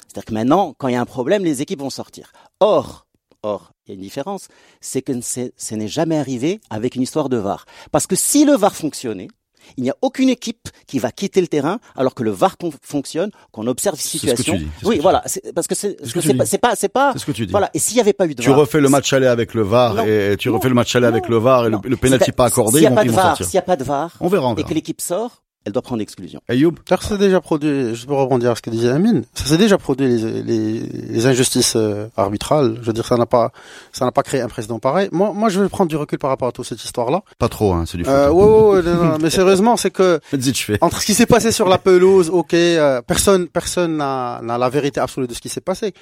C'est-à-dire 0.07 0.25
que 0.25 0.33
maintenant 0.33 0.73
quand 0.77 0.87
il 0.87 0.93
y 0.93 0.97
a 0.97 1.01
un 1.01 1.05
problème 1.05 1.43
les 1.43 1.61
équipes 1.61 1.79
vont 1.79 1.89
sortir. 1.89 2.31
Or 2.59 3.05
Or, 3.41 3.71
il 3.85 3.91
y 3.91 3.93
a 3.93 3.95
une 3.95 4.01
différence, 4.01 4.49
c'est 4.81 5.01
que 5.01 5.13
ce 5.21 5.75
n'est 5.75 5.87
jamais 5.87 6.17
arrivé 6.17 6.59
avec 6.69 6.95
une 6.95 7.01
histoire 7.01 7.29
de 7.29 7.37
VAR. 7.37 7.65
Parce 7.91 8.05
que 8.05 8.17
si 8.17 8.43
le 8.43 8.53
VAR 8.53 8.75
fonctionnait, 8.75 9.29
il 9.77 9.83
n'y 9.83 9.89
a 9.89 9.95
aucune 10.01 10.29
équipe 10.29 10.69
qui 10.87 10.99
va 10.99 11.11
quitter 11.11 11.41
le 11.41 11.47
terrain 11.47 11.79
alors 11.95 12.13
que 12.15 12.23
le 12.23 12.31
VAR 12.31 12.55
fonctionne, 12.81 13.31
qu'on 13.51 13.67
observe 13.67 13.95
ce 13.99 14.03
que 14.03 14.09
situation. 14.09 14.53
tu 14.53 14.59
dis, 14.59 14.67
c'est 14.79 14.85
ce 14.85 14.89
Oui, 14.89 14.99
voilà, 14.99 15.23
parce 15.55 15.67
que 15.67 15.75
c'est 15.75 15.97
ce 16.05 16.21
c'est 16.21 16.33
pas 16.33 16.45
c'est 16.45 16.57
pas 16.57 16.75
c'est 16.75 16.89
pas 16.89 17.13
ce 17.17 17.25
que 17.25 17.31
tu 17.31 17.45
dis. 17.45 17.51
voilà. 17.51 17.69
Et 17.73 17.79
s'il 17.79 17.95
n'y 17.95 18.01
avait 18.01 18.13
pas 18.13 18.25
eu 18.27 18.35
de 18.35 18.41
Tu 18.41 18.49
refais 18.51 18.79
le 18.81 18.89
match 18.89 19.11
aller 19.13 19.27
avec 19.27 19.53
le 19.53 19.61
VAR 19.63 19.93
Non. 19.95 20.05
et 20.05 20.35
tu 20.37 20.49
Non. 20.49 20.55
refais 20.57 20.69
le 20.69 20.75
match 20.75 20.95
aller 20.95 21.07
avec 21.07 21.27
le 21.27 21.37
VAR 21.37 21.61
et 21.65 21.69
le, 21.69 21.71
Non. 21.71 21.81
le 21.83 21.97
penalty 21.97 22.31
pas 22.31 22.45
accordé, 22.45 22.79
S'il 22.79 22.79
ils 22.79 22.81
n'y 22.81 22.87
a 22.87 22.89
vont, 22.89 22.95
pas 22.95 23.03
de 23.05 23.11
VAR, 23.11 23.37
s'il 23.37 23.47
n'y 23.53 23.57
a 23.59 23.61
pas 23.61 23.75
de 23.75 23.83
VAR, 23.83 24.11
On 24.19 24.27
verra, 24.27 24.47
on 24.47 24.53
et 24.53 24.55
verra. 24.57 24.69
que 24.69 24.73
l'équipe 24.73 25.01
sort, 25.01 25.43
elle 25.65 25.73
doit 25.73 25.81
prendre 25.81 26.01
exclusion. 26.01 26.41
Ayoub, 26.47 26.75
D'ailleurs, 26.87 27.03
c'est 27.03 27.17
déjà 27.17 27.41
produit, 27.41 27.93
je 27.93 28.05
peux 28.07 28.13
rebondir 28.13 28.51
à 28.51 28.55
ce 28.55 28.61
que 28.61 28.69
disait 28.69 28.89
Amine, 28.89 29.23
ça 29.33 29.45
s'est 29.45 29.57
déjà 29.57 29.77
produit 29.77 30.07
les, 30.07 30.41
les, 30.41 30.79
les 30.79 31.25
injustices 31.25 31.73
euh, 31.75 32.07
arbitrales. 32.15 32.77
Je 32.81 32.87
veux 32.87 32.93
dire, 32.93 33.05
ça 33.05 33.17
n'a 33.17 33.25
pas, 33.25 33.51
ça 33.91 34.05
n'a 34.05 34.11
pas 34.11 34.23
créé 34.23 34.41
un 34.41 34.47
précédent 34.47 34.79
pareil. 34.79 35.09
Moi, 35.11 35.33
moi, 35.33 35.49
je 35.49 35.59
vais 35.61 35.69
prendre 35.69 35.89
du 35.89 35.97
recul 35.97 36.17
par 36.17 36.29
rapport 36.29 36.47
à 36.47 36.51
toute 36.51 36.65
cette 36.65 36.83
histoire-là. 36.83 37.23
pas 37.37 37.49
trop, 37.49 37.73
hein, 37.73 37.83
c'est 37.85 37.97
du 37.97 38.05
foot. 38.05 38.13
Euh, 38.13 38.29
ouais, 38.29 38.43
ouais, 38.43 38.77
ouais, 38.77 38.83
non, 38.83 39.03
non, 39.03 39.17
mais 39.21 39.29
sérieusement, 39.29 39.75
c'est 39.77 39.91
que 39.91 40.19
Faites-y, 40.29 40.53
tu 40.53 40.63
fais. 40.63 40.77
entre 40.81 41.01
ce 41.01 41.05
qui 41.05 41.13
s'est 41.13 41.25
passé 41.25 41.51
sur 41.51 41.67
la 41.67 41.77
pelouse, 41.77 42.29
ok, 42.29 42.53
euh, 42.53 43.01
personne, 43.01 43.47
personne 43.47 43.97
n'a, 43.97 44.39
n'a 44.41 44.57
la 44.57 44.69
vérité 44.69 44.99
absolue 44.99 45.27
de 45.27 45.33
ce 45.33 45.41
qui 45.41 45.49
s'est 45.49 45.61
passé. 45.61 45.93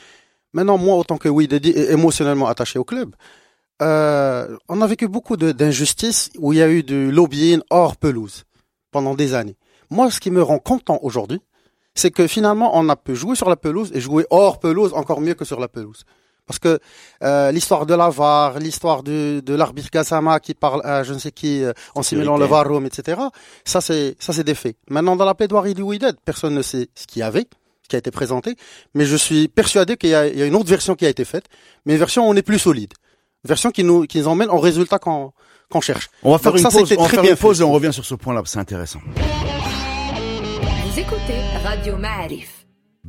Maintenant, 0.54 0.78
moi, 0.78 0.96
autant 0.96 1.18
que 1.18 1.30
oui, 1.30 1.50
émotionnellement 1.90 2.48
attaché 2.48 2.80
au 2.80 2.84
club, 2.84 3.14
euh, 3.82 4.58
on 4.70 4.82
a 4.82 4.88
vécu 4.88 5.08
beaucoup 5.08 5.38
d'injustices 5.38 6.32
où 6.40 6.54
il 6.54 6.60
y 6.60 6.62
a 6.62 6.70
eu 6.70 6.84
du 6.84 7.12
lobbying 7.12 7.60
hors 7.70 7.96
pelouse 7.96 8.44
pendant 8.98 9.14
des 9.24 9.32
années. 9.36 9.58
Moi, 9.92 10.10
ce 10.10 10.20
qui 10.20 10.32
me 10.32 10.42
rend 10.52 10.60
content 10.72 11.00
aujourd'hui, 11.04 11.40
c'est 11.94 12.12
que 12.18 12.26
finalement, 12.28 12.70
on 12.80 12.90
a 12.90 12.96
pu 12.96 13.16
jouer 13.16 13.36
sur 13.42 13.48
la 13.50 13.56
pelouse 13.56 13.92
et 13.94 14.00
jouer 14.08 14.26
hors 14.32 14.58
pelouse 14.60 14.92
encore 15.02 15.22
mieux 15.22 15.36
que 15.40 15.46
sur 15.46 15.60
la 15.60 15.68
pelouse. 15.68 16.02
Parce 16.48 16.60
que 16.60 16.80
euh, 17.24 17.52
l'histoire 17.52 17.86
de 17.86 17.94
la 17.94 18.10
VAR, 18.10 18.58
l'histoire 18.60 19.04
de, 19.04 19.42
de 19.50 19.54
l'arbitre 19.54 19.90
Gassama 19.92 20.40
qui 20.40 20.54
parle 20.56 20.82
à 20.86 21.04
je 21.04 21.14
ne 21.14 21.20
sais 21.20 21.32
qui 21.32 21.64
euh, 21.64 21.74
en 21.94 22.02
simulant 22.04 22.38
le 22.38 22.46
VAR 22.46 22.66
etc. 22.86 23.22
Ça 23.66 23.82
c'est 23.82 24.16
ça 24.26 24.32
c'est 24.34 24.46
des 24.52 24.56
faits. 24.56 24.78
Maintenant 24.90 25.16
dans 25.18 25.26
la 25.26 25.36
plaidoirie 25.36 25.74
du 25.76 25.82
Wydad, 25.84 26.16
personne 26.26 26.56
ne 26.56 26.62
sait 26.64 26.88
ce 26.96 27.06
qu'il 27.06 27.20
y 27.20 27.24
avait, 27.24 27.46
ce 27.84 27.88
qui 27.90 27.96
a 27.98 28.00
été 28.00 28.12
présenté, 28.12 28.56
mais 28.96 29.06
je 29.06 29.18
suis 29.18 29.48
persuadé 29.50 29.98
qu'il 29.98 30.10
y, 30.12 30.16
a- 30.16 30.28
il 30.28 30.40
y 30.40 30.42
a 30.42 30.46
une 30.46 30.56
autre 30.56 30.70
version 30.78 30.96
qui 30.96 31.06
a 31.06 31.10
été 31.10 31.26
faite, 31.26 31.46
mais 31.86 31.94
une 31.94 32.00
version 32.00 32.22
où 32.26 32.30
on 32.32 32.36
est 32.42 32.48
plus 32.52 32.60
solide, 32.60 32.94
une 33.44 33.50
version 33.50 33.70
qui 33.72 33.84
nous 33.84 34.06
qui 34.08 34.18
nous 34.20 34.28
emmène 34.30 34.50
au 34.50 34.60
résultat 34.70 35.00
qu'on 35.00 35.34
qu'on 35.70 35.82
cherche. 35.82 36.10
On 36.24 36.32
va 36.32 36.38
faire 36.38 36.52
Donc 36.52 36.60
une 36.62 36.70
ça, 36.70 36.78
pause, 36.78 36.88
c'était 36.88 37.00
on 37.00 37.04
va 37.04 37.08
très 37.08 37.18
faire 37.18 37.24
bien 37.24 37.32
une 37.32 37.38
pause 37.38 37.62
et 37.62 37.64
on 37.64 37.72
revient 37.72 37.94
sur 37.94 38.06
ce 38.06 38.16
point-là, 38.16 38.42
c'est 38.46 38.60
intéressant. 38.60 39.00
Vous 40.86 41.00
écoutez 41.00 41.40
Radio 41.64 41.98
Ma'arif. 41.98 42.57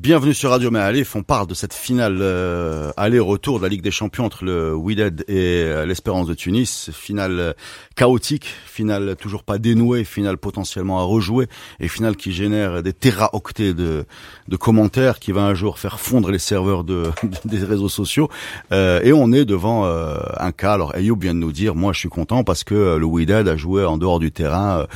Bienvenue 0.01 0.33
sur 0.33 0.51
Radio 0.51 0.71
Maalif, 0.71 1.17
on 1.17 1.25
parle 1.25 1.49
de 1.49 1.55
cette 1.55 1.75
finale 1.75 2.19
euh, 2.21 2.93
aller-retour 2.97 3.59
de 3.59 3.65
la 3.65 3.69
Ligue 3.69 3.83
des 3.83 3.91
Champions 3.91 4.27
entre 4.27 4.45
le 4.45 4.73
Wydad 4.73 5.25
et 5.27 5.65
euh, 5.65 5.87
l'Espérance 5.87 6.29
de 6.29 6.35
Tunis, 6.35 6.91
finale 6.93 7.41
euh, 7.41 7.53
chaotique, 7.97 8.47
finale 8.65 9.17
toujours 9.17 9.43
pas 9.43 9.59
dénouée, 9.59 10.05
finale 10.05 10.39
potentiellement 10.39 11.01
à 11.01 11.03
rejouer 11.03 11.49
et 11.81 11.89
finale 11.89 12.15
qui 12.15 12.31
génère 12.31 12.81
des 12.81 12.93
téraoctets 12.93 13.75
de, 13.75 14.05
de 14.47 14.57
commentaires 14.57 15.19
qui 15.19 15.33
va 15.33 15.43
un 15.43 15.55
jour 15.55 15.81
faire 15.81 15.99
fondre 15.99 16.31
les 16.31 16.39
serveurs 16.39 16.85
de, 16.85 17.11
des 17.45 17.65
réseaux 17.65 17.89
sociaux. 17.89 18.29
Euh, 18.71 19.01
et 19.03 19.13
on 19.13 19.33
est 19.33 19.45
devant 19.45 19.85
euh, 19.85 20.17
un 20.39 20.53
cas, 20.53 20.75
alors 20.75 20.95
Ayoub 20.95 21.19
vient 21.21 21.35
de 21.35 21.41
nous 21.41 21.51
dire, 21.51 21.75
moi 21.75 21.93
je 21.93 21.99
suis 21.99 22.09
content 22.09 22.45
parce 22.45 22.63
que 22.63 22.97
le 22.97 23.05
Wydad 23.05 23.49
a 23.49 23.57
joué 23.57 23.85
en 23.85 23.99
dehors 23.99 24.21
du 24.21 24.31
terrain 24.31 24.87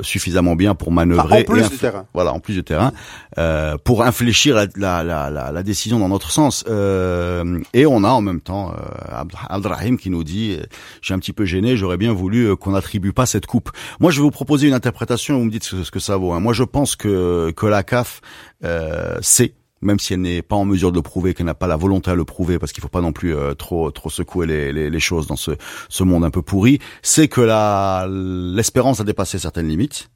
suffisamment 0.00 0.56
bien 0.56 0.74
pour 0.74 0.90
manœuvrer 0.90 1.12
Enfin, 1.22 1.36
en 1.42 1.44
plus 1.44 1.64
et 1.64 1.68
du 1.68 1.78
terrain. 1.78 2.06
voilà, 2.12 2.32
en 2.32 2.40
plus 2.40 2.54
du 2.54 2.64
terrain, 2.64 2.92
euh, 3.38 3.76
pour 3.82 4.02
infléchir 4.32 4.54
la, 4.76 5.04
la, 5.04 5.30
la, 5.30 5.62
décision 5.62 5.98
dans 5.98 6.08
notre 6.08 6.30
sens. 6.30 6.64
Euh, 6.66 7.60
et 7.74 7.84
on 7.84 8.02
a 8.02 8.08
en 8.08 8.22
même 8.22 8.40
temps 8.40 8.72
euh, 8.72 9.14
Abd- 9.14 9.36
Abdrahim 9.50 9.96
qui 9.98 10.08
nous 10.08 10.24
dit, 10.24 10.56
euh, 10.58 10.64
j'ai 11.02 11.12
un 11.12 11.18
petit 11.18 11.34
peu 11.34 11.44
gêné, 11.44 11.76
j'aurais 11.76 11.98
bien 11.98 12.14
voulu 12.14 12.46
euh, 12.46 12.56
qu'on 12.56 12.70
n'attribue 12.70 13.12
pas 13.12 13.26
cette 13.26 13.44
coupe. 13.44 13.70
Moi, 14.00 14.10
je 14.10 14.16
vais 14.16 14.22
vous 14.22 14.30
proposer 14.30 14.68
une 14.68 14.72
interprétation, 14.74 15.38
vous 15.38 15.44
me 15.44 15.50
dites 15.50 15.64
ce, 15.64 15.84
ce 15.84 15.90
que 15.90 16.00
ça 16.00 16.16
vaut. 16.16 16.32
hein. 16.32 16.40
Moi, 16.40 16.54
je 16.54 16.64
pense 16.64 16.96
que, 16.96 17.52
que 17.54 17.66
la 17.66 17.82
CAF 17.82 18.22
euh, 18.64 19.18
sait 19.20 19.52
même 19.82 19.98
si 19.98 20.14
elle 20.14 20.20
n'est 20.20 20.42
pas 20.42 20.56
en 20.56 20.64
mesure 20.64 20.90
de 20.92 20.96
le 20.96 21.02
prouver, 21.02 21.34
qu'elle 21.34 21.46
n'a 21.46 21.54
pas 21.54 21.66
la 21.66 21.76
volonté 21.76 22.10
à 22.10 22.14
le 22.14 22.24
prouver, 22.24 22.58
parce 22.58 22.72
qu'il 22.72 22.82
faut 22.82 22.88
pas 22.88 23.00
non 23.00 23.12
plus 23.12 23.34
euh, 23.34 23.54
trop 23.54 23.90
trop 23.90 24.10
secouer 24.10 24.46
les, 24.46 24.72
les, 24.72 24.90
les 24.90 25.00
choses 25.00 25.26
dans 25.26 25.36
ce, 25.36 25.52
ce 25.88 26.04
monde 26.04 26.24
un 26.24 26.30
peu 26.30 26.42
pourri, 26.42 26.78
c'est 27.02 27.28
que 27.28 27.40
la 27.40 28.06
l'espérance 28.08 29.00
a 29.00 29.04
dépassé 29.04 29.38
certaines 29.38 29.68
limites 29.68 30.08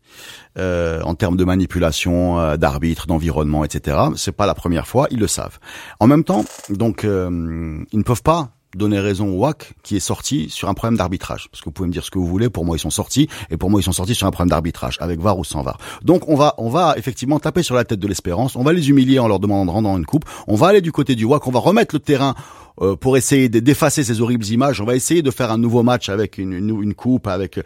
euh, 0.58 1.02
en 1.02 1.14
termes 1.14 1.36
de 1.36 1.44
manipulation, 1.44 2.40
euh, 2.40 2.56
d'arbitre, 2.56 3.06
d'environnement, 3.06 3.64
etc. 3.64 3.98
C'est 4.16 4.32
pas 4.32 4.46
la 4.46 4.54
première 4.54 4.86
fois, 4.86 5.06
ils 5.10 5.18
le 5.18 5.26
savent. 5.26 5.58
En 6.00 6.06
même 6.06 6.24
temps, 6.24 6.44
donc 6.70 7.04
euh, 7.04 7.84
ils 7.92 7.98
ne 7.98 8.04
peuvent 8.04 8.22
pas 8.22 8.55
donner 8.76 9.00
raison 9.00 9.28
au 9.28 9.38
WAC 9.40 9.74
qui 9.82 9.96
est 9.96 10.00
sorti 10.00 10.48
sur 10.50 10.68
un 10.68 10.74
problème 10.74 10.96
d'arbitrage. 10.96 11.48
Parce 11.50 11.60
que 11.60 11.66
vous 11.66 11.72
pouvez 11.72 11.88
me 11.88 11.92
dire 11.92 12.04
ce 12.04 12.10
que 12.10 12.18
vous 12.18 12.26
voulez, 12.26 12.50
pour 12.50 12.64
moi 12.64 12.76
ils 12.76 12.80
sont 12.80 12.90
sortis, 12.90 13.28
et 13.50 13.56
pour 13.56 13.70
moi 13.70 13.80
ils 13.80 13.84
sont 13.84 13.92
sortis 13.92 14.14
sur 14.14 14.26
un 14.26 14.30
problème 14.30 14.50
d'arbitrage, 14.50 14.96
avec 15.00 15.20
VAR 15.20 15.38
ou 15.38 15.44
sans 15.44 15.62
VAR. 15.62 15.78
Donc 16.02 16.28
on 16.28 16.36
va, 16.36 16.54
on 16.58 16.68
va 16.68 16.94
effectivement 16.96 17.38
taper 17.40 17.62
sur 17.62 17.74
la 17.74 17.84
tête 17.84 17.98
de 18.00 18.06
l'espérance, 18.08 18.56
on 18.56 18.62
va 18.62 18.72
les 18.72 18.88
humilier 18.90 19.18
en 19.18 19.28
leur 19.28 19.40
demandant 19.40 19.64
de 19.66 19.70
rendre 19.70 19.96
une 19.96 20.06
coupe, 20.06 20.24
on 20.46 20.54
va 20.54 20.68
aller 20.68 20.80
du 20.80 20.92
côté 20.92 21.14
du 21.14 21.24
WAC, 21.24 21.46
on 21.46 21.50
va 21.50 21.60
remettre 21.60 21.94
le 21.94 22.00
terrain 22.00 22.34
euh, 22.82 22.94
pour 22.94 23.16
essayer 23.16 23.48
de- 23.48 23.60
d'effacer 23.60 24.04
ces 24.04 24.20
horribles 24.20 24.44
images, 24.46 24.80
on 24.80 24.84
va 24.84 24.94
essayer 24.94 25.22
de 25.22 25.30
faire 25.30 25.50
un 25.50 25.58
nouveau 25.58 25.82
match 25.82 26.08
avec 26.10 26.36
une, 26.36 26.94
coupe, 26.94 27.26
avec 27.26 27.56
euh, 27.58 27.62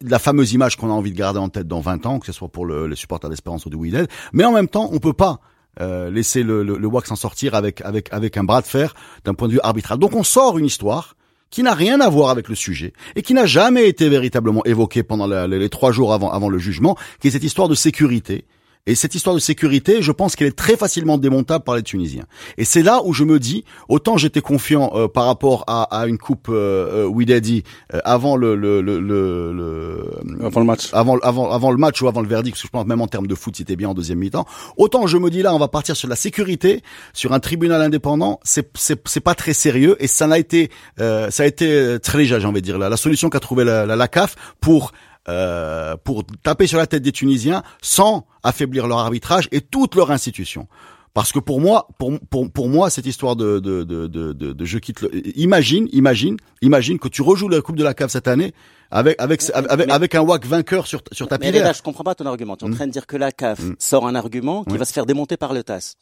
la 0.00 0.18
fameuse 0.18 0.54
image 0.54 0.76
qu'on 0.76 0.88
a 0.88 0.92
envie 0.92 1.12
de 1.12 1.16
garder 1.18 1.38
en 1.38 1.50
tête 1.50 1.68
dans 1.68 1.80
20 1.80 2.06
ans, 2.06 2.18
que 2.18 2.26
ce 2.26 2.32
soit 2.32 2.48
pour 2.48 2.64
le, 2.64 2.86
les 2.86 2.96
supporters 2.96 3.28
d'Espérance 3.28 3.66
ou 3.66 3.70
de 3.70 3.76
Wydad. 3.76 4.08
Mais 4.32 4.44
en 4.44 4.52
même 4.52 4.68
temps, 4.68 4.88
on 4.92 4.98
peut 4.98 5.12
pas 5.12 5.40
euh, 5.80 6.10
laisser 6.10 6.42
le, 6.42 6.62
le, 6.62 6.78
le 6.78 6.86
WAC 6.86 7.06
s'en 7.06 7.16
sortir 7.16 7.54
avec, 7.54 7.80
avec, 7.82 8.12
avec 8.12 8.36
un 8.36 8.44
bras 8.44 8.60
de 8.60 8.66
fer 8.66 8.94
d'un 9.24 9.34
point 9.34 9.48
de 9.48 9.54
vue 9.54 9.60
arbitral. 9.62 9.98
Donc 9.98 10.14
on 10.14 10.24
sort 10.24 10.58
une 10.58 10.66
histoire 10.66 11.16
qui 11.50 11.62
n'a 11.62 11.74
rien 11.74 12.00
à 12.00 12.08
voir 12.08 12.30
avec 12.30 12.48
le 12.48 12.54
sujet 12.54 12.92
et 13.14 13.22
qui 13.22 13.34
n'a 13.34 13.46
jamais 13.46 13.88
été 13.88 14.08
véritablement 14.08 14.64
évoquée 14.64 15.02
pendant 15.02 15.26
les, 15.26 15.58
les 15.58 15.68
trois 15.68 15.92
jours 15.92 16.12
avant, 16.12 16.30
avant 16.30 16.48
le 16.48 16.58
jugement, 16.58 16.96
qui 17.20 17.28
est 17.28 17.30
cette 17.30 17.44
histoire 17.44 17.68
de 17.68 17.74
sécurité 17.74 18.44
Et 18.86 18.94
cette 18.94 19.14
histoire 19.14 19.34
de 19.34 19.40
sécurité, 19.40 20.00
je 20.00 20.12
pense 20.12 20.36
qu'elle 20.36 20.46
est 20.48 20.56
très 20.56 20.76
facilement 20.76 21.18
démontable 21.18 21.64
par 21.64 21.74
les 21.74 21.82
Tunisiens. 21.82 22.24
Et 22.56 22.64
c'est 22.64 22.82
là 22.82 23.00
où 23.04 23.12
je 23.12 23.24
me 23.24 23.38
dis, 23.40 23.64
autant 23.88 24.16
j'étais 24.16 24.40
confiant 24.40 24.92
euh, 24.94 25.08
par 25.08 25.26
rapport 25.26 25.64
à, 25.66 25.82
à 25.82 26.06
une 26.06 26.18
coupe 26.18 26.48
euh, 26.48 27.04
euh, 27.04 27.06
Ouidadi 27.06 27.64
euh, 27.94 28.00
avant 28.04 28.36
le, 28.36 28.54
le, 28.54 28.80
le, 28.80 29.00
le, 29.00 30.44
Avant 30.44 30.60
le 30.60 30.66
match. 30.66 30.88
avant, 30.92 31.18
avant, 31.18 31.50
avant 31.50 31.70
le 31.72 31.78
match 31.78 32.00
ou 32.00 32.08
avant 32.08 32.20
le 32.20 32.28
verdict, 32.28 32.54
parce 32.54 32.62
que 32.62 32.68
je 32.68 32.72
pense 32.72 32.86
même 32.86 33.00
en 33.00 33.08
termes 33.08 33.26
de 33.26 33.34
foot, 33.34 33.56
c'était 33.56 33.76
bien 33.76 33.88
en 33.88 33.94
deuxième 33.94 34.18
mi-temps. 34.18 34.46
Autant 34.76 35.06
je 35.06 35.18
me 35.18 35.30
dis 35.30 35.42
là, 35.42 35.54
on 35.54 35.58
va 35.58 35.68
partir 35.68 35.96
sur 35.96 36.08
la 36.08 36.16
sécurité, 36.16 36.82
sur 37.12 37.32
un 37.32 37.40
tribunal 37.40 37.82
indépendant, 37.82 38.38
c'est 38.44 38.70
c'est 38.74 39.00
c'est 39.08 39.20
pas 39.20 39.34
très 39.34 39.52
sérieux 39.52 39.96
et 39.98 40.06
ça 40.06 40.26
n'a 40.26 40.38
été 40.38 40.70
euh, 41.00 41.30
ça 41.30 41.42
a 41.42 41.46
été 41.46 41.70
euh, 41.70 41.98
très 41.98 42.18
léger, 42.18 42.38
j'ai 42.40 42.46
envie 42.46 42.60
de 42.60 42.66
dire 42.66 42.78
la, 42.78 42.88
la 42.88 42.96
solution 42.96 43.30
qu'a 43.30 43.40
trouvé 43.40 43.64
la, 43.64 43.84
la, 43.84 43.96
la 43.96 44.08
CAF 44.08 44.36
pour 44.60 44.92
euh, 45.28 45.96
pour 45.96 46.24
taper 46.42 46.66
sur 46.66 46.78
la 46.78 46.86
tête 46.86 47.02
des 47.02 47.12
Tunisiens 47.12 47.62
sans 47.82 48.26
affaiblir 48.42 48.86
leur 48.86 48.98
arbitrage 48.98 49.48
et 49.52 49.60
toutes 49.60 49.94
leurs 49.94 50.10
institutions. 50.10 50.68
Parce 51.14 51.32
que 51.32 51.38
pour 51.38 51.60
moi, 51.62 51.88
pour, 51.98 52.12
pour, 52.28 52.50
pour 52.52 52.68
moi, 52.68 52.90
cette 52.90 53.06
histoire 53.06 53.36
de, 53.36 53.58
de, 53.58 53.84
de, 53.84 54.06
de, 54.06 54.32
de, 54.34 54.52
de 54.52 54.64
je 54.66 54.76
quitte 54.78 55.00
le, 55.00 55.10
imagine, 55.38 55.88
imagine, 55.92 56.36
imagine 56.60 56.98
que 56.98 57.08
tu 57.08 57.22
rejoues 57.22 57.48
la 57.48 57.62
Coupe 57.62 57.76
de 57.76 57.84
la 57.84 57.94
CAF 57.94 58.10
cette 58.10 58.28
année 58.28 58.52
avec, 58.90 59.16
avec, 59.18 59.42
avec, 59.54 59.86
mais- 59.86 59.92
avec 59.92 60.14
un 60.14 60.20
WAC 60.20 60.44
vainqueur 60.44 60.86
sur, 60.86 61.00
sur 61.12 61.26
ta 61.26 61.38
Mais 61.38 61.50
là, 61.52 61.72
je 61.72 61.80
comprends 61.80 62.04
pas 62.04 62.14
ton 62.14 62.26
argument. 62.26 62.54
Tu 62.56 62.66
es 62.66 62.68
en 62.68 62.70
Mm. 62.70 62.74
train 62.74 62.86
de 62.86 62.92
dire 62.92 63.06
que 63.06 63.16
la 63.16 63.32
CAF 63.32 63.60
Mm. 63.60 63.76
sort 63.78 64.06
un 64.06 64.14
argument 64.14 64.62
qui 64.64 64.76
va 64.76 64.84
se 64.84 64.92
faire 64.92 65.06
démonter 65.06 65.38
par 65.38 65.54
le 65.54 65.62
TAS. 65.64 65.94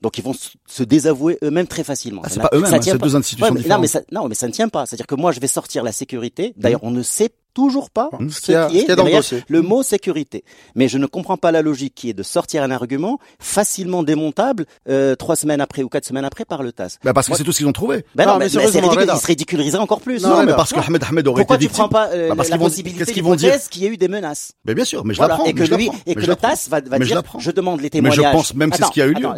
Donc 0.00 0.16
ils 0.18 0.24
vont 0.24 0.32
se- 0.66 0.82
désavouer 0.84 1.38
eux-mêmes 1.44 1.66
très 1.68 1.84
facilement. 1.84 2.22
Ah, 2.24 2.28
c'est 2.30 2.40
pas 2.40 2.48
eux-mêmes, 2.54 2.80
c'est 2.82 2.96
deux 2.98 3.14
institutions 3.14 3.54
Ouais, 3.54 3.60
mais- 3.62 3.68
non, 3.68 3.78
mais 3.78 3.86
ça, 3.86 4.00
non, 4.10 4.26
mais 4.26 4.34
ça 4.34 4.46
ne 4.48 4.52
tient 4.52 4.68
pas. 4.70 4.86
C'est-à-dire 4.86 5.06
que 5.06 5.14
moi, 5.14 5.32
je 5.32 5.38
vais 5.38 5.46
sortir 5.48 5.84
la 5.84 5.92
sécurité. 5.92 6.54
D'ailleurs, 6.56 6.82
on 6.82 6.90
ne 6.90 7.02
sait 7.02 7.30
toujours 7.54 7.90
pas 7.90 8.10
ce 8.30 8.52
a- 8.52 8.66
qui 8.66 8.78
est 8.78 8.80
ce 8.82 8.86
dans 8.86 8.90
le 8.92 8.96
derrière 8.96 9.18
dossier. 9.20 9.42
le 9.48 9.62
mot 9.62 9.82
sécurité. 9.82 10.44
Mais 10.74 10.88
je 10.88 10.98
ne 10.98 11.06
comprends 11.06 11.36
pas 11.36 11.50
la 11.52 11.62
logique 11.62 11.94
qui 11.94 12.10
est 12.10 12.14
de 12.14 12.22
sortir 12.22 12.62
un 12.62 12.70
argument 12.70 13.18
facilement 13.38 14.02
démontable 14.02 14.64
euh, 14.88 15.14
trois 15.16 15.36
semaines 15.36 15.60
après 15.60 15.82
ou 15.82 15.88
quatre 15.88 16.04
semaines 16.06 16.24
après 16.24 16.44
par 16.44 16.62
le 16.62 16.72
TAS. 16.72 16.98
Bah 17.04 17.12
parce 17.12 17.26
que 17.26 17.32
Moi- 17.32 17.38
c'est 17.38 17.44
tout 17.44 17.52
ce 17.52 17.58
qu'ils 17.58 17.66
ont 17.66 17.72
trouvé. 17.72 18.04
Ben 18.14 18.24
Non, 18.26 18.32
non, 18.34 18.38
mais 18.38 18.44
mais, 18.46 18.48
c'est 18.50 18.58
ridicule. 18.80 19.00
Reda. 19.00 19.14
Il 19.16 19.20
se 19.20 19.26
ridiculiserait 19.26 19.80
encore 19.80 20.00
plus. 20.00 20.22
Non, 20.22 20.28
Non, 20.30 20.44
mais 20.44 20.52
parce 20.54 20.72
que 20.72 20.80
Ahmed 20.80 21.02
Ahmed 21.04 21.26
aurait 21.28 21.42
Pourquoi 21.42 21.56
été 21.56 21.64
tu 21.66 21.68
victime. 21.68 21.84
prends 21.84 21.88
pas 21.88 22.08
euh, 22.12 22.28
Bah, 22.30 22.34
parce 22.36 22.48
la 22.48 22.56
qu'ils 22.56 22.60
vont- 22.60 22.68
possibilité 22.68 22.98
qu'est-ce 23.00 23.12
qu'ils 23.12 23.22
vont 23.24 23.34
dire 23.34 23.54
qu'il 23.70 23.82
y 23.82 23.86
a 23.86 23.88
eu 23.90 23.96
des 23.96 24.08
menaces? 24.08 24.52
Mais 24.64 24.74
bien 24.74 24.84
sûr, 24.84 25.04
mais 25.04 25.14
je 25.14 25.18
voilà, 25.18 25.34
l'apprends. 25.34 25.46
et 25.48 25.52
que 25.54 25.60
mais 25.62 25.76
lui, 25.76 25.86
l'apprends, 25.86 26.00
et 26.06 26.14
mais 26.14 26.22
que 26.22 26.26
le. 26.26 26.36
TAS 26.36 26.68
va, 26.70 26.80
Mais 26.98 27.04
dire, 27.06 27.22
je 27.38 27.50
demande 27.50 27.78
les 27.80 27.84
Mais 27.84 27.90
témoignages. 27.90 28.16
je 28.26 28.30
pense 28.36 28.54
même 28.54 28.70
que 28.70 28.76
c'est 28.76 28.84
ce 28.84 28.90
qui 28.90 29.02
a 29.02 29.06
eu 29.06 29.14
lieu. 29.14 29.28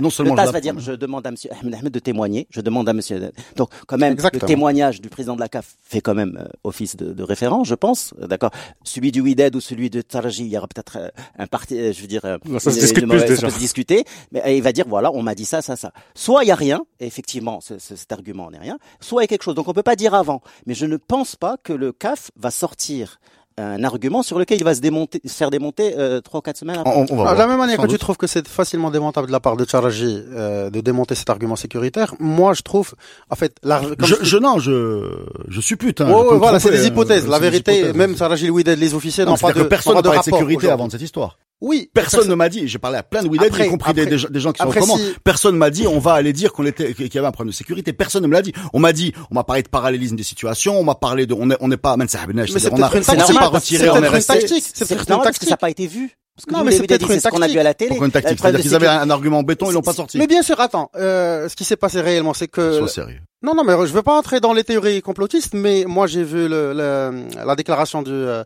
Non 0.00 0.10
seulement 0.10 0.34
le 0.34 0.42
TAS 0.42 0.50
va 0.52 0.60
dire, 0.60 0.74
je 0.78 0.92
demande 0.92 1.26
à 1.26 1.30
monsieur 1.30 1.50
Ahmed 1.60 1.74
Ahmed 1.74 1.92
de 1.92 1.98
témoigner, 1.98 2.46
je 2.50 2.60
demande 2.60 2.88
à 2.88 2.92
monsieur. 2.92 3.30
Donc, 3.56 3.70
quand 3.86 3.98
même, 3.98 4.16
le 4.16 4.38
témoignage 4.40 5.00
du 5.00 5.08
président 5.08 5.34
de 5.34 5.40
la 5.40 5.48
CAF 5.48 5.66
fait 5.84 6.00
quand 6.00 6.14
même 6.14 6.38
euh, 6.40 6.48
office 6.64 6.96
de, 6.96 7.12
de 7.12 7.22
je 7.62 7.74
pense. 7.76 8.12
D'accord. 8.18 8.50
Celui 8.82 9.12
du 9.12 9.20
Wydad 9.20 9.54
ou 9.54 9.60
celui 9.60 9.90
de 9.90 10.00
Taraji, 10.00 10.44
il 10.46 10.48
y 10.52 10.56
aura 10.58 10.66
peut-être 10.66 10.96
euh, 10.98 11.08
un 11.38 11.46
parti, 11.46 11.78
euh, 11.78 11.92
je 11.92 12.00
veux 12.00 12.06
dire, 12.08 12.24
euh, 12.24 12.38
Ça 12.58 12.72
se 12.72 12.80
discute 12.80 13.06
plus 13.06 13.20
déjà. 13.20 13.36
ça 13.36 13.42
peut 13.46 13.52
se 13.52 13.58
discuter, 13.58 14.04
mais 14.32 14.56
il 14.56 14.62
va 14.62 14.72
dire, 14.72 14.86
voilà, 14.88 15.12
on 15.12 15.22
m'a 15.22 15.34
dit 15.36 15.44
ça, 15.44 15.62
ça, 15.62 15.76
ça. 15.76 15.92
Soit 16.14 16.42
il 16.44 16.48
y 16.48 16.50
a 16.50 16.56
rien, 16.56 16.84
effectivement, 16.98 17.60
ce- 17.60 17.78
ce- 17.78 17.94
cet 17.94 18.10
argument 18.10 18.50
n'est 18.50 18.58
rien, 18.58 18.78
soit 18.98 19.22
il 19.22 19.24
y 19.24 19.26
a 19.26 19.28
quelque 19.28 19.42
chose. 19.44 19.54
Donc 19.54 19.68
on 19.68 19.72
peut 19.74 19.82
pas 19.84 19.96
dire 19.96 20.14
avant. 20.14 20.40
Mais 20.66 20.74
je 20.74 20.86
ne 20.86 20.96
pense 20.96 21.36
pas 21.36 21.56
que 21.62 21.72
le 21.72 21.92
CAF 21.92 22.30
va 22.36 22.50
sortir 22.50 23.20
un 23.56 23.84
argument 23.84 24.22
sur 24.24 24.38
lequel 24.38 24.58
il 24.58 24.64
va 24.64 24.74
se 24.74 24.80
démonter, 24.80 25.20
se 25.24 25.32
faire 25.34 25.50
démonter 25.50 25.94
euh, 25.96 26.20
trois 26.20 26.38
ou 26.38 26.42
quatre 26.42 26.56
semaines 26.56 26.78
après. 26.78 26.92
On, 26.94 27.02
on 27.10 27.16
va 27.16 27.22
voir. 27.22 27.34
de 27.34 27.38
la 27.38 27.46
même 27.46 27.58
manière 27.58 27.76
Sans 27.76 27.82
que 27.82 27.86
tu 27.88 27.92
doute. 27.92 28.00
trouves 28.00 28.16
que 28.16 28.26
c'est 28.26 28.48
facilement 28.48 28.90
démontable 28.90 29.28
de 29.28 29.32
la 29.32 29.38
part 29.40 29.56
de 29.56 29.64
Charaji 29.64 30.22
euh, 30.32 30.70
de 30.70 30.80
démonter 30.80 31.14
cet 31.14 31.30
argument 31.30 31.54
sécuritaire, 31.56 32.14
moi 32.18 32.52
je 32.54 32.62
trouve, 32.62 32.94
en 33.30 33.36
fait, 33.36 33.56
la, 33.62 33.80
Je, 34.00 34.14
je 34.22 34.36
non, 34.38 34.58
je 34.58 35.08
je 35.48 35.60
suppute. 35.60 36.00
Hein, 36.00 36.06
je 36.08 36.12
me 36.34 36.38
voilà, 36.38 36.58
c'est 36.58 36.70
des 36.70 36.86
hypothèses. 36.86 37.28
La 37.28 37.36
c'est 37.36 37.42
des 37.42 37.50
vérité, 37.50 37.76
hypothèses. 37.78 37.96
même 37.96 38.16
Charaji 38.16 38.46
Louided, 38.48 38.78
les 38.78 38.94
officiers 38.94 39.24
Non, 39.24 39.32
n'ont 39.32 39.36
pas 39.36 39.52
de, 39.52 39.62
que 39.62 39.68
personne 39.68 39.92
n'ont 39.94 39.98
ne 39.98 40.02
pas 40.02 40.08
de 40.08 40.12
de 40.14 40.18
rapport 40.18 40.38
sécurité 40.38 40.68
avant 40.70 40.90
cette 40.90 41.02
histoire. 41.02 41.38
Oui, 41.64 41.90
Personne 41.94 42.28
ne 42.28 42.34
m'a 42.34 42.48
dit. 42.48 42.68
J'ai 42.68 42.78
parlé 42.78 42.98
à 42.98 43.02
plein 43.02 43.22
de 43.22 43.28
Après- 43.42 43.66
y 43.66 43.70
compris 43.70 43.92
des, 43.94 44.02
après- 44.02 44.10
des, 44.10 44.18
gens- 44.18 44.28
des 44.30 44.40
gens 44.40 44.52
qui 44.52 44.62
sont 44.62 44.70
comment. 44.70 44.96
si- 44.98 45.14
Personne 45.24 45.56
m'a 45.56 45.70
dit 45.70 45.86
on 45.86 45.98
va 45.98 46.12
aller 46.12 46.32
dire 46.32 46.52
qu'on 46.52 46.66
était 46.66 46.92
qu'il 46.94 47.12
y 47.12 47.18
avait 47.18 47.26
un 47.26 47.32
problème 47.32 47.50
de 47.52 47.56
sécurité. 47.56 47.92
Personne 47.92 48.22
ne 48.22 48.28
me 48.28 48.32
l'a 48.34 48.42
dit. 48.42 48.52
On 48.72 48.80
m'a 48.80 48.92
dit 48.92 49.12
on 49.30 49.34
m'a 49.34 49.44
parlé 49.44 49.62
de 49.62 49.68
parallélisme 49.68 50.16
des 50.16 50.22
situations. 50.22 50.78
On 50.78 50.84
m'a 50.84 50.94
parlé 50.94 51.26
de 51.26 51.34
on 51.34 51.50
est 51.50 51.56
on 51.60 51.68
n'est 51.68 51.76
pas 51.76 51.96
Mais 51.96 52.06
c'est 52.06 52.18
on 52.18 52.38
a 52.38 52.42
on 52.44 53.02
s'est 53.02 53.34
pas 53.34 53.46
retiré 53.48 53.84
c'est 53.84 53.90
on 53.90 53.96
est 53.96 54.00
peut-être 54.00 54.08
une 54.10 54.14
resté. 54.14 54.38
tactique. 54.40 54.64
C'est 54.74 54.90
normal 54.90 55.16
une 55.18 55.22
parce 55.24 55.38
que 55.38 55.44
ça 55.46 55.50
n'a 55.52 55.56
pas 55.56 55.70
été 55.70 55.86
vu. 55.86 56.10
Parce 56.36 56.46
que 56.46 56.52
Non, 56.52 56.64
mais 56.64 56.72
c'est 56.72 56.84
peut-être 56.84 57.08
une 57.10 57.20
ce 57.20 57.28
qu'on 57.28 57.42
a 57.42 57.46
vu 57.48 57.58
à 57.60 57.62
la 57.62 57.74
télé. 57.74 57.94
Une 57.96 58.10
tactique? 58.10 58.36
Problème 58.38 58.60
C'est-à-dire 58.60 58.60
qu'ils 58.60 58.74
avaient 58.74 58.88
un 58.88 59.08
argument 59.08 59.42
béton, 59.44 59.70
ils 59.70 59.74
l'ont 59.74 59.82
pas 59.82 59.92
sorti. 59.92 60.18
Mais 60.18 60.26
bien 60.26 60.42
sûr, 60.42 60.58
attends, 60.58 60.90
euh, 60.96 61.48
ce 61.48 61.54
qui 61.54 61.62
s'est 61.64 61.76
passé 61.76 62.00
réellement, 62.00 62.34
c'est 62.34 62.48
que 62.48 62.78
Sois 62.78 62.88
sérieux. 62.88 63.20
Non, 63.42 63.54
non, 63.54 63.62
mais 63.62 63.74
je 63.86 63.92
veux 63.92 64.02
pas 64.02 64.18
entrer 64.18 64.40
dans 64.40 64.52
les 64.52 64.64
théories 64.64 65.00
complotistes, 65.00 65.54
mais 65.54 65.84
moi 65.86 66.08
j'ai 66.08 66.24
vu 66.24 66.48
le, 66.48 66.72
le- 66.72 67.24
la 67.46 67.54
déclaration 67.54 68.02
du, 68.02 68.10
euh, 68.10 68.42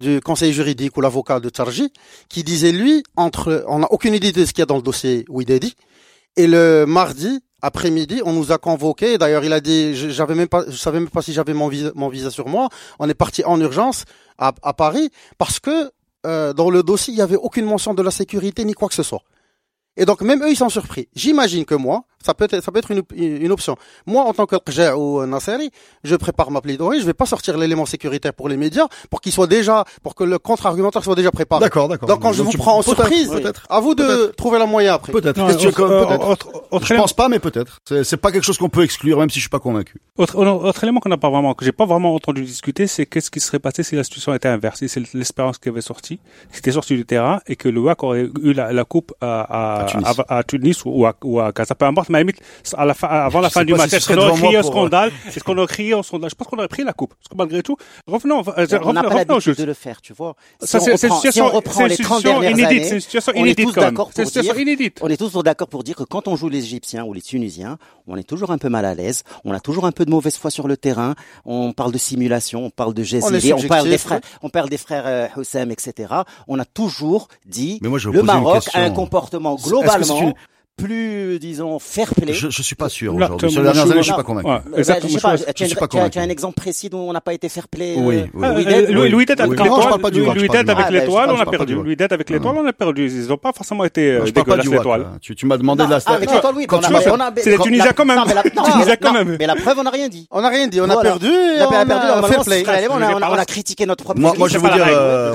du 0.00 0.20
conseiller 0.20 0.52
juridique 0.52 0.96
ou 0.96 1.00
l'avocat 1.00 1.40
de 1.40 1.48
Tarji 1.48 1.92
qui 2.28 2.42
disait 2.42 2.72
lui 2.72 3.02
entre, 3.16 3.64
on 3.68 3.80
n'a 3.80 3.92
aucune 3.92 4.14
idée 4.14 4.32
de 4.32 4.44
ce 4.44 4.52
qu'il 4.52 4.60
y 4.60 4.62
a 4.62 4.66
dans 4.66 4.76
le 4.76 4.82
dossier 4.82 5.24
Ouidedi, 5.28 5.74
et 6.36 6.46
le 6.46 6.84
mardi 6.84 7.40
après-midi 7.62 8.20
on 8.24 8.32
nous 8.32 8.52
a 8.52 8.58
convoqués. 8.58 9.18
D'ailleurs 9.18 9.44
il 9.44 9.52
a 9.52 9.60
dit, 9.60 9.94
j'avais 9.94 10.34
même 10.34 10.48
pas, 10.48 10.64
je 10.68 10.76
savais 10.76 10.98
même 10.98 11.08
pas 11.08 11.22
si 11.22 11.32
j'avais 11.32 11.54
mon 11.54 11.68
visa, 11.68 11.92
mon 11.94 12.08
visa 12.08 12.30
sur 12.30 12.48
moi. 12.48 12.68
On 12.98 13.08
est 13.08 13.14
parti 13.14 13.44
en 13.44 13.60
urgence 13.60 14.04
à, 14.38 14.52
à 14.62 14.72
Paris 14.72 15.10
parce 15.38 15.60
que 15.60 15.90
euh, 16.26 16.52
dans 16.52 16.70
le 16.70 16.82
dossier 16.82 17.14
il 17.14 17.18
y 17.18 17.22
avait 17.22 17.36
aucune 17.36 17.64
mention 17.64 17.94
de 17.94 18.02
la 18.02 18.10
sécurité 18.10 18.64
ni 18.64 18.74
quoi 18.74 18.88
que 18.88 18.94
ce 18.94 19.02
soit. 19.02 19.22
Et 19.96 20.04
donc 20.04 20.22
même 20.22 20.42
eux 20.42 20.50
ils 20.50 20.56
sont 20.56 20.68
surpris. 20.68 21.08
J'imagine 21.14 21.64
que 21.64 21.76
moi, 21.76 22.04
ça 22.24 22.34
peut 22.34 22.44
être 22.50 22.62
ça 22.62 22.72
peut 22.72 22.78
être 22.78 22.90
une, 22.90 23.02
une 23.16 23.52
option. 23.52 23.76
Moi 24.06 24.22
en 24.24 24.32
tant 24.32 24.46
que 24.46 24.56
Qja 24.56 24.96
ou 24.96 25.24
Nasseri, 25.26 25.70
je 26.04 26.16
prépare 26.16 26.50
ma 26.50 26.60
plaidoirie, 26.60 27.00
je 27.00 27.06
vais 27.06 27.14
pas 27.14 27.26
sortir 27.26 27.56
l'élément 27.58 27.86
sécuritaire 27.86 28.32
pour 28.34 28.48
les 28.48 28.56
médias 28.56 28.86
pour 29.10 29.20
qu'il 29.20 29.32
soit 29.32 29.46
déjà 29.46 29.84
pour 30.02 30.14
que 30.14 30.24
le 30.24 30.38
contre-argumentaire 30.38 31.02
soit 31.04 31.14
déjà 31.14 31.30
préparé. 31.30 31.60
D'accord, 31.60 31.88
d'accord. 31.88 32.08
Donc 32.08 32.20
quand 32.20 32.32
je 32.32 32.42
vous 32.42 32.52
prends 32.52 32.78
en 32.78 32.82
surprise, 32.82 33.28
peut-être, 33.30 33.66
à 33.68 33.80
vous 33.80 33.94
de 33.94 34.32
trouver 34.36 34.58
la 34.58 34.66
moyen 34.66 34.94
après. 34.94 35.12
peut-être. 35.12 35.74
Comme- 35.74 35.90
euh, 35.90 36.16
autre 36.28 36.48
Je 36.86 36.94
pense 36.94 37.12
pas, 37.12 37.28
mais 37.28 37.38
peut-être. 37.38 37.78
C'est 38.04 38.16
pas 38.16 38.30
quelque 38.32 38.44
chose 38.44 38.58
qu'on 38.58 38.68
peut 38.68 38.82
exclure, 38.84 39.18
même 39.18 39.30
si 39.30 39.36
je 39.38 39.40
suis 39.44 39.48
pas 39.50 39.58
convaincu. 39.58 40.00
Autre, 40.18 40.36
autre 40.38 40.84
élément 40.84 41.00
qu'on 41.00 41.08
n'a 41.08 41.16
pas 41.16 41.30
vraiment, 41.30 41.54
que 41.54 41.64
j'ai 41.64 41.72
pas 41.72 41.84
vraiment 41.86 42.14
entendu 42.14 42.42
discuter, 42.42 42.86
c'est 42.86 43.06
qu'est-ce 43.06 43.30
qui 43.30 43.40
serait 43.40 43.58
passé 43.58 43.82
si 43.82 43.96
la 43.96 44.04
situation 44.04 44.32
était 44.34 44.48
inversée. 44.48 44.88
C'est 44.88 45.12
l'espérance 45.14 45.58
qui 45.58 45.68
avait 45.68 45.80
sorti, 45.80 46.18
qui 46.52 46.58
était 46.58 46.72
sorti 46.72 46.94
du 46.96 47.04
terrain 47.04 47.40
et 47.46 47.56
que 47.56 47.68
le 47.68 47.80
WAC 47.80 48.02
aurait 48.04 48.28
eu 48.42 48.52
la, 48.52 48.72
la 48.72 48.84
coupe 48.84 49.12
à, 49.20 49.40
à, 49.40 49.80
À 49.80 49.84
Tunis. 49.84 50.06
à- 50.28 50.38
à 50.38 50.42
Tunis 50.44 50.82
ou 50.84 51.06
à, 51.06 51.14
ou 51.24 51.40
à 51.40 51.52
Gaza, 51.52 51.74
peu 51.74 51.86
importe, 51.86 52.08
mais 52.14 52.18
à 52.18 52.20
la 52.20 52.24
limite, 52.24 52.40
à 52.76 52.84
la 52.84 52.94
fin, 52.94 53.08
avant 53.08 53.40
la 53.40 53.48
Je 53.48 53.52
fin 53.54 53.64
du 53.64 53.74
match. 53.74 53.90
si 53.90 53.96
Est-ce 53.96 54.06
ce 54.08 54.12
qu'on 54.14 54.20
aurait 54.20 54.40
crié 54.40 54.58
au 54.58 54.62
scandale? 54.62 55.12
Est-ce 55.26 55.40
qu'on 55.44 55.58
aurait 55.58 55.66
crié 55.66 55.94
au 55.94 56.02
scandale? 56.02 56.30
Je 56.30 56.34
pense 56.34 56.48
qu'on 56.48 56.56
aurait 56.58 56.68
pris 56.68 56.84
la 56.84 56.92
coupe. 56.92 57.14
Parce 57.14 57.28
que 57.28 57.36
malgré 57.36 57.62
tout, 57.62 57.76
revenons, 58.06 58.42
euh, 58.56 58.66
On 58.84 58.92
n'a 58.92 59.02
pas 59.02 59.14
l'habitude 59.14 59.56
de 59.56 59.64
le 59.64 59.74
faire, 59.74 60.00
tu 60.00 60.12
vois. 60.12 60.36
Si 60.60 60.68
Ça, 60.68 60.78
on 60.78 60.84
c'est 60.84 60.90
une 60.92 60.96
si 60.98 61.08
situation, 61.08 61.48
reprend 61.48 61.72
c'est 61.82 61.88
les 61.88 61.96
une 61.96 62.04
30 62.04 62.16
situation 62.18 62.40
dernières 62.40 62.50
inédite. 62.58 62.70
années, 62.78 62.84
C'est 62.88 62.94
une 62.94 63.00
situation 63.00 63.32
on 63.34 63.38
est 63.38 63.40
inédite 63.40 63.66
tous 63.66 63.72
quand 63.74 63.80
même. 63.82 63.90
d'accord 63.90 64.10
C'est 64.14 64.22
une 64.22 64.24
pour 64.24 64.32
situation 64.32 64.52
dire- 64.54 64.62
inédite. 64.62 64.98
On 65.02 65.08
est 65.08 65.16
tous 65.16 65.42
d'accord 65.42 65.68
pour 65.68 65.82
dire 65.84 65.96
que 65.96 66.04
quand 66.04 66.28
on 66.28 66.36
joue 66.36 66.48
les 66.48 66.58
Égyptiens 66.64 67.04
ou 67.04 67.12
les 67.12 67.22
Tunisiens, 67.22 67.78
on 68.06 68.16
est 68.16 68.22
toujours 68.28 68.50
un 68.50 68.58
peu 68.58 68.68
mal 68.68 68.84
à 68.84 68.94
l'aise, 68.94 69.22
on 69.44 69.52
a 69.52 69.60
toujours 69.60 69.86
un 69.86 69.92
peu 69.92 70.04
de 70.04 70.10
mauvaise 70.10 70.36
foi 70.36 70.50
sur 70.50 70.68
le 70.68 70.76
terrain, 70.76 71.14
on 71.44 71.72
parle 71.72 71.92
de 71.92 71.98
simulation, 71.98 72.64
on 72.66 72.70
parle 72.70 72.94
de 72.94 73.02
On 73.02 73.04
Jazili, 73.04 73.52
on, 73.52 73.62
parle 73.62 73.88
des 73.88 73.98
frères, 73.98 74.20
on 74.42 74.48
parle 74.50 74.68
des 74.68 74.78
frères 74.78 75.04
euh, 75.06 75.26
Houssam, 75.36 75.70
etc. 75.70 76.12
On 76.48 76.58
a 76.58 76.64
toujours 76.64 77.28
dit 77.46 77.78
Mais 77.82 77.88
moi, 77.88 77.98
je 77.98 78.10
le 78.10 78.22
Maroc 78.22 78.68
a 78.74 78.80
un 78.80 78.90
comportement 78.90 79.54
globalement 79.56 80.34
plus, 80.76 81.38
disons, 81.38 81.78
fair 81.78 82.14
play. 82.14 82.32
Je, 82.32 82.50
je 82.50 82.62
suis 82.62 82.74
pas 82.76 82.88
sûr 82.88 83.14
aujourd'hui. 83.14 83.50
Sur 83.50 83.60
les 83.60 83.66
dernières 83.66 83.86
je- 83.86 83.92
années, 83.92 84.00
je 84.02 84.06
suis 84.06 84.12
pas 84.14 84.22
convaincu. 84.22 84.48
Ouais, 84.48 84.54
Euh, 84.54 84.58
bah, 84.70 84.78
exactement. 84.78 85.08
je 85.08 85.14
sais 85.14 85.20
pas, 85.20 85.36
Je- 85.36 85.42
tu 85.44 85.48
as, 85.48 85.52
je 85.58 85.64
suis 85.66 85.74
pas 85.76 85.84
as- 85.84 85.88
tu 85.88 85.96
as 85.96 86.00
convaincu. 86.00 86.18
un 86.18 86.28
exemple 86.28 86.54
précis 86.56 86.88
d'où 86.90 86.98
on 86.98 87.12
n'a 87.12 87.20
pas 87.20 87.32
été 87.32 87.48
fair 87.48 87.68
play 87.68 87.94
Oui, 87.96 88.16
euh, 88.16 88.24
oui. 88.34 88.42
Ah, 88.42 88.46
euh, 88.46 88.86
Louis 88.92 89.02
oui. 89.02 89.08
Louis 89.10 89.26
Tête 89.26 89.40
avec 89.40 89.58
l'étoile, 89.58 90.00
Louis 90.34 90.48
Tête 90.48 90.68
avec 90.68 90.90
l'étoile, 90.90 91.28
Ah, 91.30 91.34
on 91.36 91.40
a 91.40 91.46
perdu. 91.46 91.74
Louis 91.74 91.96
Tête 91.96 92.12
avec 92.12 92.30
l'étoile, 92.30 92.56
on 92.58 92.66
a 92.66 92.72
perdu. 92.72 93.06
Ils 93.08 93.28
n'ont 93.28 93.36
pas 93.36 93.52
forcément 93.52 93.84
été 93.84 94.10
euh, 94.12 94.26
Je 94.26 94.32
parle 94.32 94.46
pas 94.46 94.56
du 94.56 94.62
dégueulasses 94.62 94.78
l'étoile. 94.78 95.00
là. 95.02 95.12
Tu, 95.20 95.34
tu 95.34 95.46
m'as 95.46 95.56
demandé 95.56 95.84
de 95.84 95.90
la 95.90 95.98
Non, 95.98 96.02
avec 96.14 96.30
l'étoile, 96.30 96.54
oui, 96.56 96.66
on 96.70 96.76
a- 96.76 96.88
on 97.12 97.20
a- 97.20 97.32
C'est 97.36 97.50
les 97.50 97.58
Tunisiens 97.58 97.84
la- 97.86 97.92
quand 97.92 98.04
même. 98.04 98.20
Tunisiens 98.72 98.96
quand 99.00 99.12
même. 99.12 99.36
Mais 99.38 99.46
la 99.46 99.54
preuve, 99.56 99.78
on 99.78 99.82
n'a 99.84 99.90
rien 99.90 100.08
dit. 100.08 100.26
On 100.30 100.40
n'a 100.42 100.48
rien 100.48 100.66
dit, 100.66 100.80
on 100.80 100.90
a 100.90 101.00
perdu. 101.00 101.26
On 101.28 101.62
a 101.62 101.66
on 101.66 101.70
perdu, 101.70 101.92
a 101.92 101.94
normalement, 102.06 102.26
fair 102.28 102.44
play. 102.44 102.64
on 102.90 102.94
a- 103.00 103.14
on 103.14 103.22
a- 103.22 103.30
on 103.30 103.34
a 103.34 103.44
critiqué 103.44 103.86
notre 103.86 104.04
propre 104.04 104.20
Moi, 104.20 104.34
je 104.48 104.54
vais 104.54 104.58
vous 104.58 104.74
dire, 104.74 104.86
euh, 104.88 105.34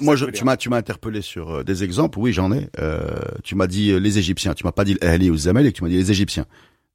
moi, 0.00 0.16
tu 0.32 0.44
m'as, 0.44 0.56
tu 0.56 0.68
m'as 0.68 0.76
interpellé 0.76 1.22
sur 1.22 1.50
euh, 1.50 1.62
des 1.64 1.84
exemples. 1.84 2.18
Oui, 2.18 2.32
j'en 2.32 2.52
ai. 2.52 2.68
Euh, 2.80 3.00
tu 3.44 3.54
m'as 3.54 3.66
dit 3.66 3.90
euh, 3.90 3.98
les 3.98 4.18
Égyptiens. 4.18 4.54
Tu 4.54 4.64
m'as 4.64 4.71
pas 4.72 4.84
dit 4.84 4.96
ou 5.30 5.36
Zamalek. 5.36 5.74
Tu 5.74 5.82
m'as 5.82 5.88
dit 5.88 5.96
les 5.96 6.10
Égyptiens. 6.10 6.46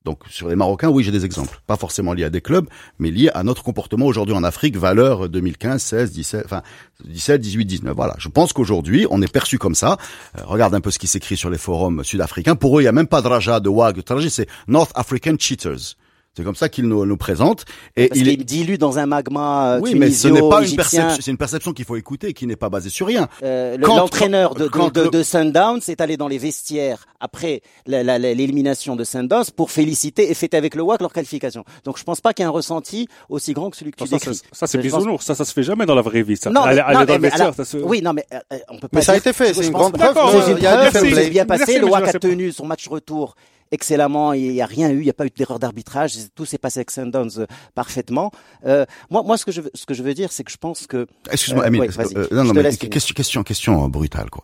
Donc 0.07 0.21
sur 0.29 0.47
les 0.47 0.55
Marocains, 0.55 0.87
oui, 0.87 1.03
j'ai 1.03 1.11
des 1.11 1.25
exemples. 1.25 1.59
Pas 1.67 1.75
forcément 1.75 2.13
liés 2.13 2.23
à 2.23 2.29
des 2.29 2.39
clubs, 2.39 2.65
mais 2.97 3.11
liés 3.11 3.29
à 3.33 3.43
notre 3.43 3.61
comportement 3.61 4.05
aujourd'hui 4.05 4.33
en 4.33 4.43
Afrique, 4.45 4.77
valeur 4.77 5.27
2015, 5.27 5.81
16, 5.81 6.11
17, 6.13 6.45
enfin 6.45 6.61
17, 7.03 7.41
18, 7.41 7.65
19. 7.65 7.93
Voilà. 7.93 8.15
Je 8.17 8.29
pense 8.29 8.53
qu'aujourd'hui, 8.53 9.05
on 9.09 9.21
est 9.21 9.29
perçu 9.29 9.57
comme 9.57 9.75
ça. 9.75 9.97
Euh, 10.37 10.43
regarde 10.45 10.73
un 10.73 10.79
peu 10.79 10.91
ce 10.91 10.99
qui 10.99 11.07
s'écrit 11.07 11.35
sur 11.35 11.49
les 11.49 11.57
forums 11.57 12.05
sud-africains. 12.05 12.55
Pour 12.55 12.77
eux, 12.77 12.83
il 12.83 12.85
y 12.85 12.87
a 12.87 12.93
même 12.93 13.07
pas 13.07 13.21
de 13.21 13.27
Raja, 13.27 13.59
de 13.59 13.67
WAG, 13.67 13.97
de 13.97 14.01
Taraji, 14.01 14.29
c'est 14.29 14.47
North 14.69 14.91
African 14.95 15.35
Cheaters. 15.37 15.97
C'est 16.37 16.43
comme 16.43 16.55
ça 16.55 16.69
qu'il 16.69 16.85
nous, 16.87 17.03
nous 17.03 17.17
présente. 17.17 17.65
Et 17.95 18.07
Parce 18.09 18.19
il 18.19 18.27
qu'il 18.27 18.33
est... 18.41 18.43
dilue 18.43 18.77
dans 18.77 18.99
un 18.99 19.07
magma 19.07 19.73
euh, 19.73 19.79
Oui, 19.81 19.95
mais 19.95 20.11
ce 20.11 20.27
n'est 20.27 20.47
pas 20.47 20.63
une 20.63 20.75
perception. 20.75 21.17
C'est 21.19 21.31
une 21.31 21.37
perception 21.37 21.73
qu'il 21.73 21.83
faut 21.83 21.95
écouter, 21.95 22.33
qui 22.33 22.45
n'est 22.45 22.55
pas 22.55 22.69
basée 22.69 22.89
sur 22.91 23.07
rien. 23.07 23.27
Euh, 23.41 23.75
le- 23.75 23.87
L'entraîneur 23.87 24.53
de, 24.53 24.67
de, 24.67 24.89
de, 24.91 25.01
le- 25.01 25.09
de 25.09 25.23
Sundowns 25.23 25.81
est 25.87 25.99
allé 25.99 26.15
dans 26.15 26.27
les 26.27 26.37
vestiaires 26.37 27.05
après 27.19 27.61
l'élimination 27.87 28.95
de 28.95 29.03
Sundowns 29.03 29.45
pour 29.55 29.71
féliciter 29.71 30.29
et 30.29 30.33
fêter 30.33 30.57
avec 30.57 30.75
le 30.75 30.83
WAC 30.83 31.01
leur 31.01 31.11
qualification. 31.11 31.63
Donc 31.83 31.97
je 31.97 32.03
pense 32.03 32.21
pas 32.21 32.33
qu'il 32.33 32.43
y 32.43 32.45
ait 32.45 32.49
un 32.49 32.51
ressenti 32.51 33.07
aussi 33.29 33.53
grand 33.53 33.69
que 33.71 33.77
celui 33.77 33.91
que 33.91 33.97
tu 34.03 34.07
Ça, 34.07 34.17
décris. 34.17 34.39
ça, 34.51 34.67
c'est 34.67 34.77
bisounours. 34.77 35.25
Ça, 35.25 35.35
ça 35.35 35.43
se 35.45 35.53
fait 35.53 35.63
jamais 35.63 35.85
dans 35.85 35.95
la 35.95 36.01
vraie 36.03 36.21
vie. 36.21 36.37
Ça. 36.37 36.49
Non, 36.51 36.61
mais, 36.65 36.69
aller, 36.71 36.79
aller 36.81 36.93
non, 36.99 37.05
dans 37.05 37.13
le 37.13 37.19
mais- 37.19 37.27
vestiaire, 37.29 37.41
alors, 37.47 37.55
ça 37.55 37.65
se... 37.65 37.77
oui, 37.77 38.01
non, 38.03 38.13
mais 38.13 38.25
euh, 38.33 38.37
euh, 38.53 38.57
on 38.69 38.75
peut 38.77 38.87
pas 38.87 38.97
Mais 38.97 39.01
ça 39.01 39.13
a 39.13 39.17
été 39.17 39.33
fait, 39.33 39.53
c'est 39.53 39.65
une 39.65 39.73
grande 39.73 39.93
preuve. 39.97 40.15
C'est 40.43 41.29
bien 41.29 41.45
passé. 41.45 41.79
Le 41.79 41.85
WAC 41.87 42.07
a 42.15 42.19
tenu 42.19 42.51
son 42.51 42.65
match 42.65 42.87
retour 42.87 43.35
excellemment. 43.71 44.33
Il 44.33 44.51
n'y 44.51 44.61
a 44.61 44.65
rien 44.65 44.89
eu. 44.89 44.99
Il 44.99 45.03
n'y 45.03 45.09
a 45.09 45.13
pas 45.13 45.25
eu 45.25 45.29
d'erreur 45.35 45.59
d'arbitrage. 45.59 46.13
Tout 46.35 46.45
s'est 46.45 46.57
passé 46.57 46.79
avec 46.79 46.91
Sundowns 46.91 47.29
euh, 47.39 47.45
parfaitement. 47.75 48.31
Euh, 48.65 48.85
moi, 49.09 49.23
moi, 49.23 49.37
ce 49.37 49.45
que 49.45 49.51
je 49.51 49.61
veux, 49.61 49.71
ce 49.73 49.85
que 49.85 49.93
je 49.93 50.03
veux 50.03 50.13
dire, 50.13 50.31
c'est 50.31 50.43
que 50.43 50.51
je 50.51 50.57
pense 50.57 50.87
que 50.87 51.07
Excuse-moi, 51.31 51.63
Euh, 51.63 51.67
Amine. 51.67 51.81
ouais, 51.81 52.17
euh, 52.17 52.27
non, 52.31 52.43
non, 52.45 52.53
mais 52.53 52.75
question, 52.75 53.13
question, 53.13 53.43
question 53.43 53.87
brutale, 53.89 54.29
quoi. 54.29 54.43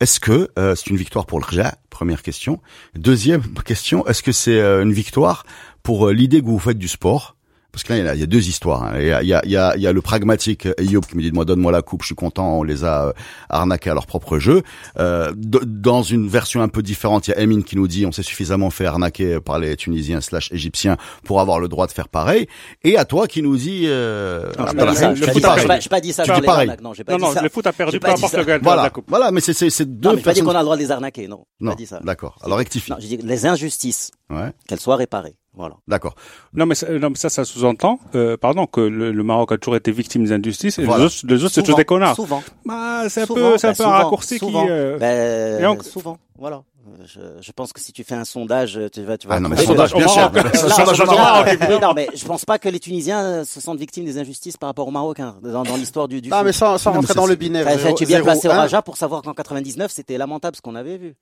Est-ce 0.00 0.20
que 0.20 0.50
euh, 0.58 0.74
c'est 0.74 0.88
une 0.88 0.96
victoire 0.96 1.26
pour 1.26 1.38
le 1.38 1.44
Rja? 1.44 1.76
Première 1.90 2.22
question. 2.22 2.60
Deuxième 2.94 3.42
question, 3.64 4.06
est-ce 4.06 4.22
que 4.22 4.32
c'est 4.32 4.58
une 4.60 4.92
victoire 4.92 5.44
pour 5.82 6.10
l'idée 6.10 6.40
que 6.40 6.46
vous 6.46 6.58
faites 6.58 6.78
du 6.78 6.88
sport? 6.88 7.33
Parce 7.74 7.82
que 7.82 7.92
là, 7.92 7.98
il 7.98 8.04
y 8.04 8.08
a, 8.08 8.14
il 8.14 8.20
y 8.20 8.22
a 8.22 8.26
deux 8.26 8.48
histoires. 8.48 8.84
hein. 8.84 8.92
Il, 9.00 9.06
y 9.06 9.12
a, 9.12 9.20
il, 9.22 9.28
y 9.28 9.34
a, 9.34 9.42
il, 9.76 9.82
y 9.82 9.86
a, 9.86 9.92
le 9.92 10.00
pragmatique 10.00 10.68
Ayoub 10.78 11.00
qui 11.00 11.16
me 11.16 11.22
dit 11.22 11.32
moi 11.32 11.44
donne-moi 11.44 11.72
la 11.72 11.82
coupe, 11.82 12.02
je 12.02 12.06
suis 12.06 12.14
content, 12.14 12.58
on 12.58 12.62
les 12.62 12.84
a 12.84 13.06
euh, 13.08 13.12
arnaqués 13.48 13.90
à 13.90 13.94
leur 13.94 14.06
propre 14.06 14.38
jeu. 14.38 14.62
Euh, 14.98 15.32
dans 15.36 16.02
une 16.02 16.28
version 16.28 16.62
un 16.62 16.68
peu 16.68 16.82
différente, 16.82 17.26
il 17.28 17.32
y 17.32 17.34
a 17.34 17.40
Emin 17.40 17.62
qui 17.62 17.74
nous 17.76 17.88
dit 17.88 18.06
on 18.06 18.12
s'est 18.12 18.22
suffisamment 18.22 18.70
fait 18.70 18.86
arnaquer 18.86 19.40
par 19.40 19.58
les 19.58 19.76
Tunisiens 19.76 20.20
slash 20.20 20.52
Égyptiens 20.52 20.96
pour 21.24 21.40
avoir 21.40 21.58
le 21.58 21.68
droit 21.68 21.86
de 21.86 21.92
faire 21.92 22.08
pareil. 22.08 22.46
Et 22.84 22.96
à 22.96 23.04
toi 23.04 23.26
qui 23.26 23.42
nous 23.42 23.56
dit 23.56 23.84
euh, 23.86 24.50
Non, 24.58 24.66
J'ai 24.68 24.76
pas 24.76 24.84
pas 24.86 24.90
dit 24.92 24.96
ça, 24.96 25.08
pas- 25.08 26.00
dit 26.00 26.14
Tu 26.14 26.32
dis 26.32 26.40
les 26.40 26.46
pareil. 26.46 26.68
Non, 26.80 26.92
pas 26.94 27.12
Non, 27.12 27.16
dit 27.18 27.22
non, 27.24 27.32
ça. 27.32 27.42
le 27.42 27.48
foot 27.48 27.66
a 27.66 27.72
perdu, 27.72 27.98
peu 27.98 28.08
importe 28.08 28.34
le 28.34 28.44
de 28.44 28.58
Voilà, 28.62 28.82
la 28.84 28.90
coupe. 28.90 29.06
voilà, 29.08 29.30
mais 29.30 29.40
c'est 29.40 29.52
c'est 29.52 29.70
c'est 29.70 29.84
deux 29.98 30.08
Non, 30.10 30.14
mais 30.14 30.20
j'ai 30.20 30.24
pas 30.24 30.32
dit 30.34 30.42
qu'on 30.42 30.50
a 30.50 30.58
le 30.58 30.64
droit 30.64 30.76
de 30.76 30.82
les 30.82 30.90
arnaquer, 30.90 31.26
non. 31.28 31.44
Non, 31.60 31.74
d'accord. 32.04 32.38
Alors 32.44 32.58
rectifie. 32.58 32.90
Non, 32.90 32.96
j'ai 33.00 33.16
dit 33.16 33.18
les 33.18 33.46
injustices, 33.46 34.10
Ouais, 34.30 34.52
qu'elles 34.68 34.80
soient 34.80 34.96
réparées. 34.96 35.36
Voilà. 35.56 35.76
d'accord. 35.86 36.14
Non, 36.52 36.66
mais 36.66 36.74
ça, 36.74 36.88
non, 36.90 37.10
mais 37.10 37.16
ça, 37.16 37.28
ça 37.30 37.44
sous-entend, 37.44 38.00
euh, 38.16 38.36
pardon, 38.36 38.66
que 38.66 38.80
le, 38.80 39.12
le 39.12 39.22
Maroc 39.22 39.52
a 39.52 39.56
toujours 39.58 39.76
été 39.76 39.92
victime 39.92 40.24
des 40.24 40.32
injustices 40.32 40.78
et 40.78 40.84
Voilà. 40.84 41.00
les 41.00 41.06
autres, 41.06 41.16
les 41.28 41.44
autres, 41.44 41.54
c'est 41.54 41.62
tous 41.62 41.74
des 41.76 41.84
connards. 41.84 42.16
Souvent. 42.16 42.42
Bah, 42.64 43.08
c'est 43.08 43.22
un 43.22 43.26
Souvent, 43.26 43.52
peu, 43.52 43.58
c'est 43.58 43.68
un 43.68 43.70
bah, 43.70 43.76
peu 43.78 43.84
un 43.84 43.88
raccourci 43.90 44.38
souvent. 44.38 44.64
qui, 44.64 44.70
euh, 44.72 44.98
Ben, 44.98 45.62
et 45.62 45.66
on- 45.66 45.80
souvent, 45.82 46.18
voilà. 46.38 46.56
Euh, 46.86 47.04
Je, 47.06 47.20
je 47.40 47.52
pense 47.52 47.72
que 47.72 47.80
si 47.80 47.92
tu 47.92 48.04
fais 48.04 48.14
un 48.14 48.24
sondage, 48.26 48.78
tu 48.92 49.02
vas, 49.04 49.16
tu 49.16 49.26
vas. 49.26 49.36
Ah 49.36 49.40
non, 49.40 49.48
mais 49.48 49.56
trouver 49.56 49.68
sondage, 49.68 49.94
bien 49.94 50.06
sûr. 50.08 50.30
Non, 51.80 51.92
mais 51.94 52.08
je 52.14 52.24
pense 52.26 52.44
pas 52.44 52.58
que 52.58 52.68
les 52.68 52.80
Tunisiens 52.80 53.44
se 53.44 53.60
sentent 53.60 53.78
victimes 53.78 54.04
des 54.04 54.18
injustices 54.18 54.56
par 54.56 54.68
rapport 54.68 54.86
aux 54.88 54.90
Marocains 54.90 55.36
dans, 55.42 55.62
dans 55.62 55.76
l'histoire 55.76 56.08
du, 56.08 56.20
du 56.20 56.28
Non, 56.28 56.38
foot. 56.38 56.46
mais 56.46 56.52
sans, 56.52 56.76
sans 56.78 56.92
rentrer 56.92 57.08
ça, 57.08 57.14
dans 57.14 57.26
le 57.26 57.34
binaire. 57.36 57.66
Enfin, 57.68 57.92
tu 57.94 58.04
es 58.04 58.06
bien 58.06 58.22
placé 58.22 58.48
au. 58.48 58.50
Raja 58.50 58.82
pour 58.82 58.96
savoir 58.96 59.22
qu'en 59.22 59.32
99, 59.32 59.90
c'était 59.90 60.18
lamentable 60.18 60.56
ce 60.56 60.60
qu'on 60.62 60.74
avait 60.74 60.98
vu. 60.98 61.14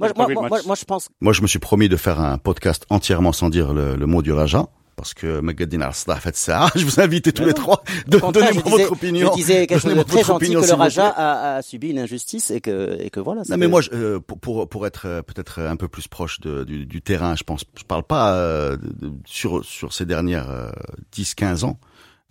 Moi, 0.00 0.76
je 0.76 0.84
pense. 0.84 1.08
Moi, 1.20 1.32
je 1.32 1.42
me 1.42 1.46
suis 1.46 1.58
promis 1.58 1.88
de 1.88 1.96
faire 1.96 2.20
un 2.20 2.38
podcast 2.38 2.86
entièrement 2.90 3.32
sans 3.32 3.50
dire 3.50 3.72
le, 3.72 3.96
le 3.96 4.06
mot 4.06 4.22
du 4.22 4.32
Raja. 4.32 4.66
Parce 4.96 5.14
que 5.14 5.40
Megadin 5.40 5.80
Arslan 5.80 6.14
a 6.16 6.20
fait 6.20 6.36
ça. 6.36 6.68
Je 6.76 6.84
vous 6.84 7.00
invite 7.00 7.32
tous 7.32 7.44
les 7.46 7.54
trois. 7.54 7.82
De, 8.06 8.18
disais- 8.18 8.60
votre 8.68 8.92
opinion. 8.92 9.30
Je 9.30 9.36
disais 9.36 9.66
quelque 9.66 9.80
chose 9.88 9.94
de 9.96 10.02
très 10.02 10.22
gentil 10.22 10.52
que 10.52 10.58
le 10.58 10.74
Raja 10.74 11.08
a, 11.08 11.56
a 11.56 11.62
subi 11.62 11.88
une 11.88 12.00
injustice 12.00 12.50
et 12.50 12.60
que, 12.60 12.98
et 13.00 13.08
que 13.08 13.18
voilà. 13.18 13.40
Non 13.48 13.56
mais 13.56 13.66
moi, 13.66 13.80
je, 13.80 13.88
euh, 13.94 14.20
pour, 14.20 14.68
pour 14.68 14.86
être 14.86 15.06
euh, 15.06 15.22
peut-être 15.22 15.60
un 15.62 15.76
peu 15.76 15.88
plus 15.88 16.06
proche 16.06 16.40
de, 16.40 16.64
du, 16.64 16.84
du 16.84 17.00
terrain, 17.00 17.34
je 17.34 17.44
pense, 17.44 17.64
je 17.78 17.84
parle 17.84 18.02
pas 18.02 18.34
euh, 18.34 18.76
sur 19.24 19.64
sur 19.64 19.94
ces 19.94 20.04
dernières 20.04 20.50
euh, 20.50 20.68
10-15 21.16 21.64
ans. 21.64 21.78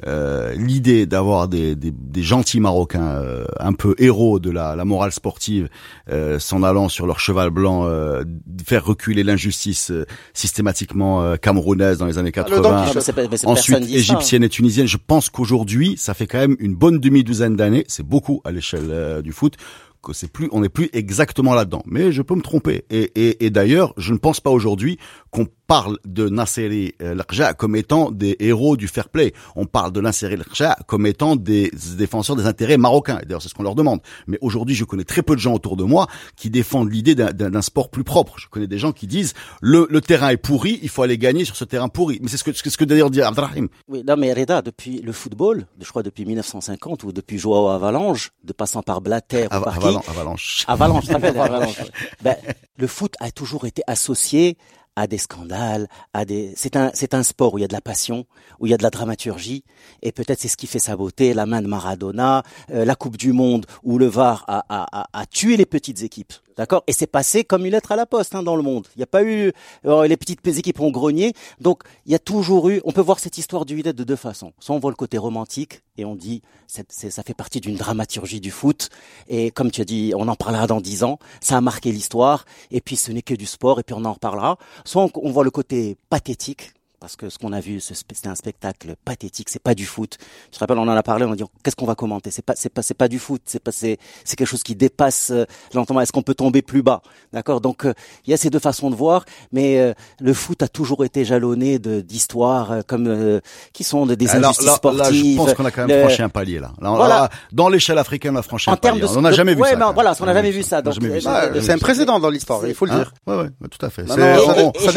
Euh, 0.07 0.53
L'idée 0.55 1.05
d'avoir 1.05 1.47
des, 1.47 1.75
des, 1.75 1.91
des 1.91 2.23
gentils 2.23 2.59
Marocains, 2.59 3.07
euh, 3.21 3.45
un 3.59 3.73
peu 3.73 3.95
héros 3.97 4.39
de 4.39 4.49
la, 4.49 4.75
la 4.75 4.85
morale 4.85 5.11
sportive, 5.11 5.69
euh, 6.09 6.39
s'en 6.39 6.63
allant 6.63 6.87
sur 6.89 7.05
leur 7.05 7.19
cheval 7.19 7.49
blanc, 7.49 7.85
euh, 7.85 8.23
faire 8.65 8.85
reculer 8.85 9.23
l'injustice 9.23 9.91
euh, 9.91 10.05
systématiquement 10.33 11.21
euh, 11.23 11.35
camerounaise 11.35 11.97
dans 11.97 12.05
les 12.05 12.17
années 12.17 12.31
Ah, 12.35 12.45
le 12.47 12.55
80. 12.55 12.61
Don 12.61 12.69
Ah, 12.71 12.91
mais 13.15 13.27
mais 13.31 13.45
Ensuite, 13.45 13.83
ça. 13.83 13.95
égyptienne 13.95 14.43
et 14.43 14.49
tunisienne. 14.49 14.87
Je 14.87 14.97
pense 14.97 15.29
qu'aujourd'hui, 15.29 15.95
ça 15.97 16.13
fait 16.13 16.27
quand 16.27 16.39
même 16.39 16.55
une 16.59 16.75
bonne 16.75 16.99
demi-douzaine 16.99 17.55
d'années. 17.55 17.83
C'est 17.87 18.05
beaucoup 18.05 18.41
à 18.45 18.51
l'échelle 18.51 19.21
du 19.21 19.31
foot. 19.31 19.55
Que 20.01 20.13
c'est 20.13 20.31
plus, 20.31 20.47
on 20.53 20.61
n'est 20.61 20.69
plus 20.69 20.89
exactement 20.93 21.53
là-dedans. 21.53 21.83
Mais 21.85 22.13
je 22.13 22.21
peux 22.21 22.33
me 22.33 22.41
tromper. 22.41 22.85
Et, 22.89 23.11
et, 23.15 23.45
et 23.45 23.49
d'ailleurs, 23.49 23.93
je 23.97 24.13
ne 24.13 24.17
pense 24.17 24.39
pas 24.39 24.49
aujourd'hui 24.49 24.97
qu'on 25.31 25.47
parle 25.67 25.97
de 26.03 26.27
Nasseri 26.29 26.93
Larja 26.99 27.53
comme 27.53 27.75
étant 27.75 28.09
des 28.09 28.35
héros 28.39 28.75
du 28.75 28.87
fair 28.87 29.09
play. 29.09 29.33
On 29.55 29.65
parle 29.67 29.91
de 29.91 30.01
Nasseri 30.01 30.35
Larja 30.37 30.75
comme 30.87 31.05
étant 31.05 31.35
des 31.35 31.71
défenseurs 31.97 32.35
des 32.35 32.47
intérêts 32.47 32.77
marocains. 32.77 33.19
D'ailleurs, 33.23 33.41
c'est 33.41 33.49
ce 33.49 33.53
qu'on 33.53 33.61
leur 33.63 33.75
demande. 33.75 33.99
Mais 34.25 34.39
aujourd'hui, 34.41 34.73
je 34.73 34.83
connais 34.83 35.03
très 35.03 35.21
peu 35.21 35.35
de 35.35 35.39
gens 35.39 35.53
autour 35.53 35.77
de 35.77 35.83
moi 35.83 36.07
qui 36.35 36.49
défendent 36.49 36.91
l'idée 36.91 37.13
d'un- 37.13 37.61
sport 37.61 37.89
plus 37.91 38.03
propre. 38.03 38.35
Je 38.39 38.47
connais 38.47 38.65
des 38.67 38.79
gens 38.79 38.91
qui 38.91 39.05
disent 39.05 39.33
le, 39.61 39.85
le 39.91 40.01
terrain 40.01 40.29
est 40.29 40.37
pourri, 40.37 40.79
il 40.81 40.89
faut 40.89 41.03
aller 41.03 41.17
gagner 41.19 41.45
sur 41.45 41.55
ce 41.55 41.65
terrain 41.65 41.89
pourri. 41.89 42.19
Mais 42.23 42.29
c'est 42.29 42.37
ce 42.37 42.43
que, 42.43 42.51
ce 42.53 42.77
que 42.77 42.85
d'ailleurs 42.85 43.11
dit 43.11 43.21
Abdrahim. 43.21 43.67
Oui, 43.87 44.03
non, 44.07 44.15
mais 44.17 44.33
Reda, 44.33 44.61
depuis 44.63 45.01
le 45.01 45.11
football, 45.11 45.65
je 45.79 45.87
crois 45.89 46.01
depuis 46.03 46.25
1950 46.25 47.03
ou 47.03 47.11
depuis 47.11 47.37
Joao 47.37 47.67
Avalanche, 47.67 48.31
de 48.43 48.53
passant 48.53 48.81
par 48.81 49.01
Blatter 49.01 49.45
ou 49.45 49.49
par 49.49 49.77
qui, 49.77 49.85
Avalanche. 50.09 50.65
Avalanche, 50.67 51.05
ça 51.05 51.15
Avalanche. 51.21 51.77
Ben, 52.23 52.35
le 52.77 52.87
foot 52.87 53.13
a 53.19 53.29
toujours 53.29 53.65
été 53.65 53.83
associé 53.85 54.57
à 54.99 55.07
des 55.07 55.17
scandales, 55.17 55.87
à 56.13 56.25
des. 56.25 56.53
C'est 56.57 56.75
un, 56.75 56.91
c'est 56.93 57.13
un 57.13 57.23
sport 57.23 57.53
où 57.53 57.57
il 57.57 57.61
y 57.61 57.63
a 57.63 57.69
de 57.69 57.73
la 57.73 57.79
passion, 57.81 58.25
où 58.59 58.67
il 58.67 58.71
y 58.71 58.73
a 58.73 58.77
de 58.77 58.83
la 58.83 58.89
dramaturgie, 58.89 59.63
et 60.01 60.11
peut-être 60.11 60.41
c'est 60.41 60.49
ce 60.49 60.57
qui 60.57 60.67
fait 60.67 60.79
sa 60.79 60.97
beauté. 60.97 61.33
La 61.33 61.45
main 61.45 61.61
de 61.61 61.67
Maradona, 61.67 62.43
euh, 62.71 62.83
la 62.83 62.95
Coupe 62.95 63.15
du 63.15 63.31
Monde 63.31 63.65
où 63.83 63.97
le 63.97 64.07
VAR 64.07 64.43
a, 64.47 64.65
a, 64.67 65.01
a, 65.01 65.07
a 65.13 65.25
tué 65.25 65.55
les 65.55 65.65
petites 65.65 66.03
équipes, 66.03 66.33
d'accord? 66.59 66.83
Et 66.87 66.93
c'est 66.93 67.07
passé 67.07 67.45
comme 67.45 67.65
une 67.65 67.71
lettre 67.71 67.93
à 67.93 67.95
la 67.95 68.05
poste 68.05 68.35
hein, 68.35 68.43
dans 68.43 68.57
le 68.57 68.61
monde. 68.61 68.85
Il 68.95 68.99
n'y 68.99 69.03
a 69.03 69.07
pas 69.07 69.23
eu 69.23 69.53
euh, 69.85 70.05
les 70.07 70.17
petites 70.17 70.45
équipes 70.45 70.81
ont 70.81 70.91
grogné, 70.91 71.33
donc 71.61 71.83
il 72.05 72.11
y 72.11 72.15
a 72.15 72.19
toujours 72.19 72.69
eu. 72.69 72.81
On 72.83 72.91
peut 72.91 73.01
voir 73.01 73.17
cette 73.19 73.37
histoire 73.37 73.63
du 73.65 73.75
Wydad 73.75 73.95
de 73.95 74.03
deux 74.03 74.17
façons. 74.17 74.51
Soit 74.59 74.75
on 74.75 74.79
voit 74.79 74.91
le 74.91 74.95
côté 74.97 75.17
romantique 75.17 75.81
et 75.97 76.03
on 76.03 76.15
dit 76.15 76.41
c'est- 76.67 77.09
ça 77.09 77.23
fait 77.23 77.33
partie 77.33 77.61
d'une 77.61 77.75
dramaturgie 77.77 78.41
du 78.41 78.51
foot, 78.51 78.89
et 79.29 79.51
comme 79.51 79.71
tu 79.71 79.79
as 79.81 79.85
dit, 79.85 80.11
on 80.15 80.27
en 80.27 80.35
parlera 80.35 80.67
dans 80.67 80.81
dix 80.81 81.03
ans. 81.03 81.17
Ça 81.41 81.55
a 81.57 81.61
marqué 81.61 81.91
l'histoire, 81.93 82.45
et 82.71 82.81
puis 82.81 82.97
ce 82.97 83.11
n'est 83.13 83.21
que 83.21 83.33
du 83.33 83.45
sport, 83.45 83.79
et 83.79 83.83
puis 83.83 83.95
on 83.97 84.03
en 84.03 84.13
reparlera. 84.13 84.57
Soit 84.83 85.09
on 85.15 85.31
voit 85.31 85.45
le 85.45 85.51
côté 85.51 85.95
pathétique, 86.09 86.73
parce 86.99 87.15
que 87.15 87.29
ce 87.29 87.37
qu'on 87.37 87.53
a 87.53 87.59
vu, 87.61 87.79
c'était 87.79 88.27
un 88.27 88.35
spectacle 88.35 88.95
pathétique. 89.05 89.49
C'est 89.49 89.61
pas 89.61 89.73
du 89.73 89.85
foot. 89.85 90.17
Je 90.51 90.55
te 90.55 90.59
rappelle, 90.59 90.77
on 90.77 90.83
en 90.83 90.89
a 90.89 91.03
parlé. 91.03 91.25
On 91.25 91.31
a 91.31 91.35
dit, 91.35 91.43
qu'est-ce 91.63 91.75
qu'on 91.75 91.85
va 91.85 91.95
commenter? 91.95 92.29
C'est 92.31 92.43
pas, 92.45 92.53
c'est 92.55 92.69
pas, 92.69 92.81
c'est 92.81 92.93
pas 92.93 93.07
du 93.07 93.19
foot. 93.19 93.41
C'est 93.45 93.63
pas, 93.63 93.71
c'est, 93.71 93.97
c'est 94.25 94.35
quelque 94.35 94.47
chose 94.47 94.63
qui 94.63 94.75
dépasse 94.75 95.31
euh, 95.31 95.45
l'entendement. 95.73 96.01
Est-ce 96.01 96.11
qu'on 96.11 96.21
peut 96.21 96.33
tomber 96.35 96.61
plus 96.61 96.81
bas? 96.83 97.01
D'accord? 97.33 97.61
Donc, 97.61 97.85
euh, 97.85 97.93
il 98.25 98.31
y 98.31 98.33
a 98.33 98.37
ces 98.37 98.49
deux 98.49 98.59
façons 98.59 98.89
de 98.89 98.95
voir, 98.95 99.23
mais 99.51 99.79
euh, 99.79 99.93
le 100.19 100.33
foot 100.33 100.61
a 100.61 100.67
toujours 100.67 101.05
été 101.05 101.23
jalonné 101.25 101.79
de 101.79 102.01
d'histoires 102.01 102.71
euh, 102.71 102.81
comme 102.85 103.07
euh, 103.07 103.39
qui 103.73 103.83
sont 103.83 104.05
de, 104.05 104.15
des 104.15 104.27
Alors, 104.29 104.49
injustices 104.49 104.67
là, 104.67 104.75
sportives. 104.75 104.99
là, 105.01 105.11
je 105.11 105.37
pense 105.37 105.53
qu'on 105.53 105.65
a 105.65 105.71
quand 105.71 105.87
même 105.87 105.95
le- 105.97 106.03
franchi 106.05 106.21
un 106.21 106.29
palier 106.29 106.59
là. 106.59 106.71
Là, 106.81 106.91
on- 106.91 106.95
Voilà. 106.97 107.15
là, 107.21 107.29
dans 107.51 107.69
l'échelle 107.69 107.97
africaine, 107.97 108.35
on 108.35 108.39
a 108.39 108.41
franchi 108.41 108.69
en 108.69 108.73
un 108.73 108.75
palier. 108.77 108.99
termes 108.99 109.11
de, 109.13 109.17
on 109.17 109.21
n'en 109.21 109.27
a 109.29 109.31
de- 109.31 109.35
jamais 109.35 109.55
vu 109.55 109.61
ouais, 109.61 109.69
ça. 109.71 109.75
mais 109.75 109.81
quand 109.83 109.93
voilà, 109.93 110.09
même. 110.11 110.17
on 110.21 110.25
n'a 110.25 110.33
jamais 110.33 110.51
vu 110.51 110.63
ça. 110.63 110.79
On 110.79 110.87
n'a 110.87 110.91
jamais 110.91 111.09
vu 111.09 111.21
ça. 111.21 111.49
C'est 111.61 111.71
un 111.71 111.77
précédent 111.77 112.19
dans 112.19 112.29
l'histoire, 112.29 112.65
il 112.67 112.73
faut 112.73 112.85
le 112.85 112.91
Hein 112.91 112.97
dire. 112.97 113.13
ouais, 113.27 113.35
ouais, 113.43 113.49
tout 113.71 113.85
à 113.85 113.89
fait. 113.89 114.03
Bah 114.03 114.15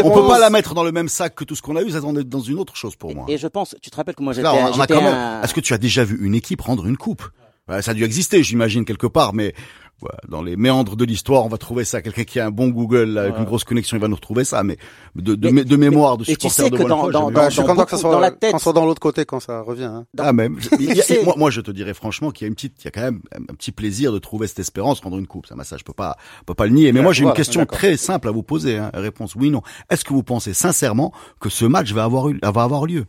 on, 0.05 0.11
peut 0.11 0.27
pas 0.27 0.39
la 0.39 0.51
mettre 0.51 0.75
dans 0.75 0.85
le 0.85 0.93
même 0.93 1.09
sac 1.09 1.35
que 1.35 1.45
tout 1.45 1.55
ce 1.55 1.63
qu'on 1.63 1.77
a 1.77 1.83
eu. 1.83 1.92
On 2.05 2.17
est 2.17 2.25
dans 2.25 2.41
une 2.41 2.59
autre 2.59 2.77
chose 2.77 2.97
pour 2.97 3.15
moi. 3.15 3.27
Et 3.29 3.39
je 3.39 3.47
pense, 3.47 3.75
tu 3.83 3.91
te 3.91 3.97
rappelles 3.97 4.15
que 4.15 4.23
moi 4.23 4.33
j'étais, 4.33 4.47
un- 4.49 5.43
Est-ce 5.43 5.55
que 5.55 5.61
tu 5.61 5.75
as 5.75 5.79
déjà 5.79 6.05
vu 6.05 6.19
une 6.25 6.35
équipe 6.35 6.61
rendre 6.61 6.87
une 6.87 6.97
coupe? 6.97 7.23
Ça 7.81 7.93
a 7.93 7.95
dû 7.95 8.05
exister, 8.05 8.43
j'imagine 8.43 8.85
quelque 8.85 9.07
part, 9.07 9.33
mais 9.33 9.55
dans 10.29 10.43
les 10.43 10.57
méandres 10.57 10.97
de 10.97 11.05
l'histoire, 11.05 11.45
on 11.45 11.49
va 11.49 11.59
trouver 11.59 11.85
ça. 11.85 12.03
Quelqu'un 12.03 12.25
qui 12.25 12.41
a 12.41 12.47
un 12.47 12.51
bon 12.51 12.69
Google 12.69 13.05
là, 13.11 13.23
avec 13.23 13.39
une 13.39 13.45
grosse 13.45 13.65
connexion, 13.65 13.97
il 13.97 14.01
va 14.01 14.09
nous 14.09 14.15
retrouver 14.17 14.45
ça. 14.45 14.63
Mais 14.63 14.77
de, 15.17 15.35
de, 15.35 15.49
Mais- 15.51 15.65
de 15.65 15.77
mémoire, 15.77 16.17
de 16.19 16.23
et 16.25 16.37
tu 16.37 16.49
supporter 16.49 16.63
sais 16.63 16.71
de 16.71 16.77
que 16.77 16.83
dans- 16.83 17.09
dans- 17.09 17.31
dans- 17.31 17.45
je 17.51 17.55
suis 17.55 17.63
content 17.65 17.85
que 17.85 17.91
ça 17.91 17.99
soit 17.99 18.11
dans 18.13 18.21
la 18.21 18.31
tête. 18.31 18.53
qu'on 18.53 18.59
soit 18.59 18.73
dans 18.73 18.85
l'autre 18.87 19.01
côté 19.01 19.25
quand 19.25 19.41
ça 19.41 19.61
revient. 19.61 19.85
hein. 19.85 20.07
Ah 20.19 20.33
même. 20.33 20.59
Moi, 21.25 21.35
moi, 21.37 21.51
je 21.51 21.61
te 21.61 21.71
dirais 21.71 21.95
franchement 21.95 22.31
qu'il 22.31 22.45
y 22.45 22.47
a 22.47 22.49
une 22.49 22.55
petite, 22.55 22.75
il 22.81 22.85
y 22.87 22.89
a 22.89 22.91
quand 22.91 23.03
même 23.03 23.21
un 23.37 23.55
petit 23.55 23.73
plaisir 23.73 24.13
de 24.13 24.19
trouver 24.19 24.47
cette 24.47 24.59
espérance, 24.61 25.01
rendre 25.01 25.19
une 25.19 25.27
coupe. 25.27 25.47
Ça, 25.47 25.55
ça, 25.65 25.77
je 25.77 25.85
peux 25.85 25.93
pas, 25.93 26.17
je 26.41 26.45
peux 26.45 26.55
pas 26.55 26.67
le 26.67 26.73
nier. 26.73 26.93
Mais 26.93 27.03
moi, 27.03 27.13
j'ai 27.13 27.25
une 27.25 27.33
question 27.33 27.65
très 27.67 27.97
simple 27.97 28.29
à 28.29 28.31
vous 28.31 28.43
poser. 28.43 28.79
Hein. 28.79 28.91
Réponse 28.95 29.35
oui, 29.37 29.51
non. 29.51 29.63
Est-ce 29.91 30.05
que 30.05 30.13
vous 30.13 30.23
pensez 30.23 30.55
sincèrement 30.55 31.13
que 31.41 31.49
ce 31.49 31.65
match 31.65 31.93
va 31.93 32.05
avoir 32.05 32.29
eu, 32.29 32.39
va 32.43 32.63
avoir 32.63 32.87
lieu? 32.87 33.05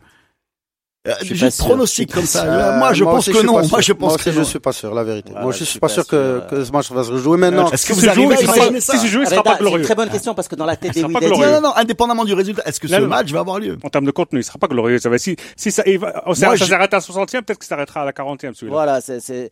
Je 1.06 1.26
suis 1.26 1.36
Juste 1.36 1.42
pas 1.44 1.52
sûr. 1.52 1.66
pronostic 1.66 2.10
Je 2.10 2.14
suis 2.14 2.22
comme 2.22 2.26
ça. 2.26 2.46
Euh, 2.46 2.78
moi, 2.80 2.94
je 2.94 3.04
pense 3.04 3.28
aussi, 3.28 3.38
que 3.38 3.46
non. 3.46 3.68
Moi, 3.68 3.82
je 3.82 3.92
pense 3.92 4.10
Moi 4.12 4.18
que 4.18 4.32
je 4.32 4.40
non. 4.40 4.46
suis 4.46 4.60
pas 4.60 4.72
sûr, 4.72 4.94
la 4.96 5.04
vérité. 5.04 5.32
Voilà, 5.32 5.44
Moi, 5.44 5.52
je 5.52 5.58
je 5.60 5.64
suis 5.66 5.72
suis 5.72 5.80
pas 5.82 5.88
pas 5.88 5.94
sûr 5.94 6.04
sûr, 6.04 6.12
que, 6.12 6.16
euh, 6.16 6.40
que 6.40 6.64
ce 6.64 6.72
match 6.72 6.90
va 6.94 7.04
se 7.04 7.12
rejouer 7.12 7.38
maintenant. 7.38 7.70
Est-ce 7.72 7.88
que 7.88 7.94
Si 7.94 8.00
vous 8.00 8.10
arrivez 8.10 8.38
si 8.38 8.46
c'est 8.80 9.08
joué, 9.08 9.24
il 9.24 9.28
sera 9.30 9.44
pas 9.44 9.52
c'est 9.52 9.60
une 9.60 9.66
glorieux. 9.68 9.84
très 9.84 9.96
bonne 9.96 10.10
question 10.10 10.34
parce 10.34 10.48
que 10.48 10.56
dans 10.56 10.66
la 10.66 10.78
tête 10.78 10.94
des 10.94 11.02
glorieux. 11.04 11.46
Non, 11.48 11.52
non, 11.52 11.62
non, 11.62 11.76
indépendamment 11.76 12.24
du 12.24 12.34
résultat, 12.34 12.62
est-ce 12.66 12.80
que 12.80 12.88
ce 12.88 12.96
match 13.02 13.30
va 13.34 13.42
avoir 13.42 13.60
lieu? 13.60 13.78
En 13.84 13.90
termes 13.90 14.06
de 14.06 14.12
contenu, 14.12 14.40
il 14.40 14.44
sera 14.46 14.58
pas 14.58 14.68
glorieux. 14.68 14.98
Ça 15.00 15.10
va, 15.10 15.18
si, 15.18 15.36
si 15.58 15.72
ça, 15.74 15.84
il 15.86 16.00
va, 16.00 16.14
ça, 16.14 16.22
Moi, 16.26 16.36
ça 16.36 16.56
je- 16.56 16.64
s'arrête 16.70 16.94
à 16.94 17.00
60e, 17.02 17.42
peut-être 17.44 17.60
que 17.60 17.66
ça 17.66 17.70
s'arrêtera 17.76 18.04
à 18.04 18.06
la 18.06 18.14
40e, 18.14 18.54
celui-là. 18.54 18.72
Voilà, 18.74 19.02
c'est, 19.02 19.50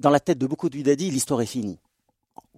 dans 0.00 0.10
la 0.10 0.18
tête 0.18 0.38
de 0.38 0.48
beaucoup 0.48 0.68
de 0.68 0.76
Wydadi, 0.76 1.12
l'histoire 1.12 1.40
est 1.42 1.46
finie. 1.46 1.78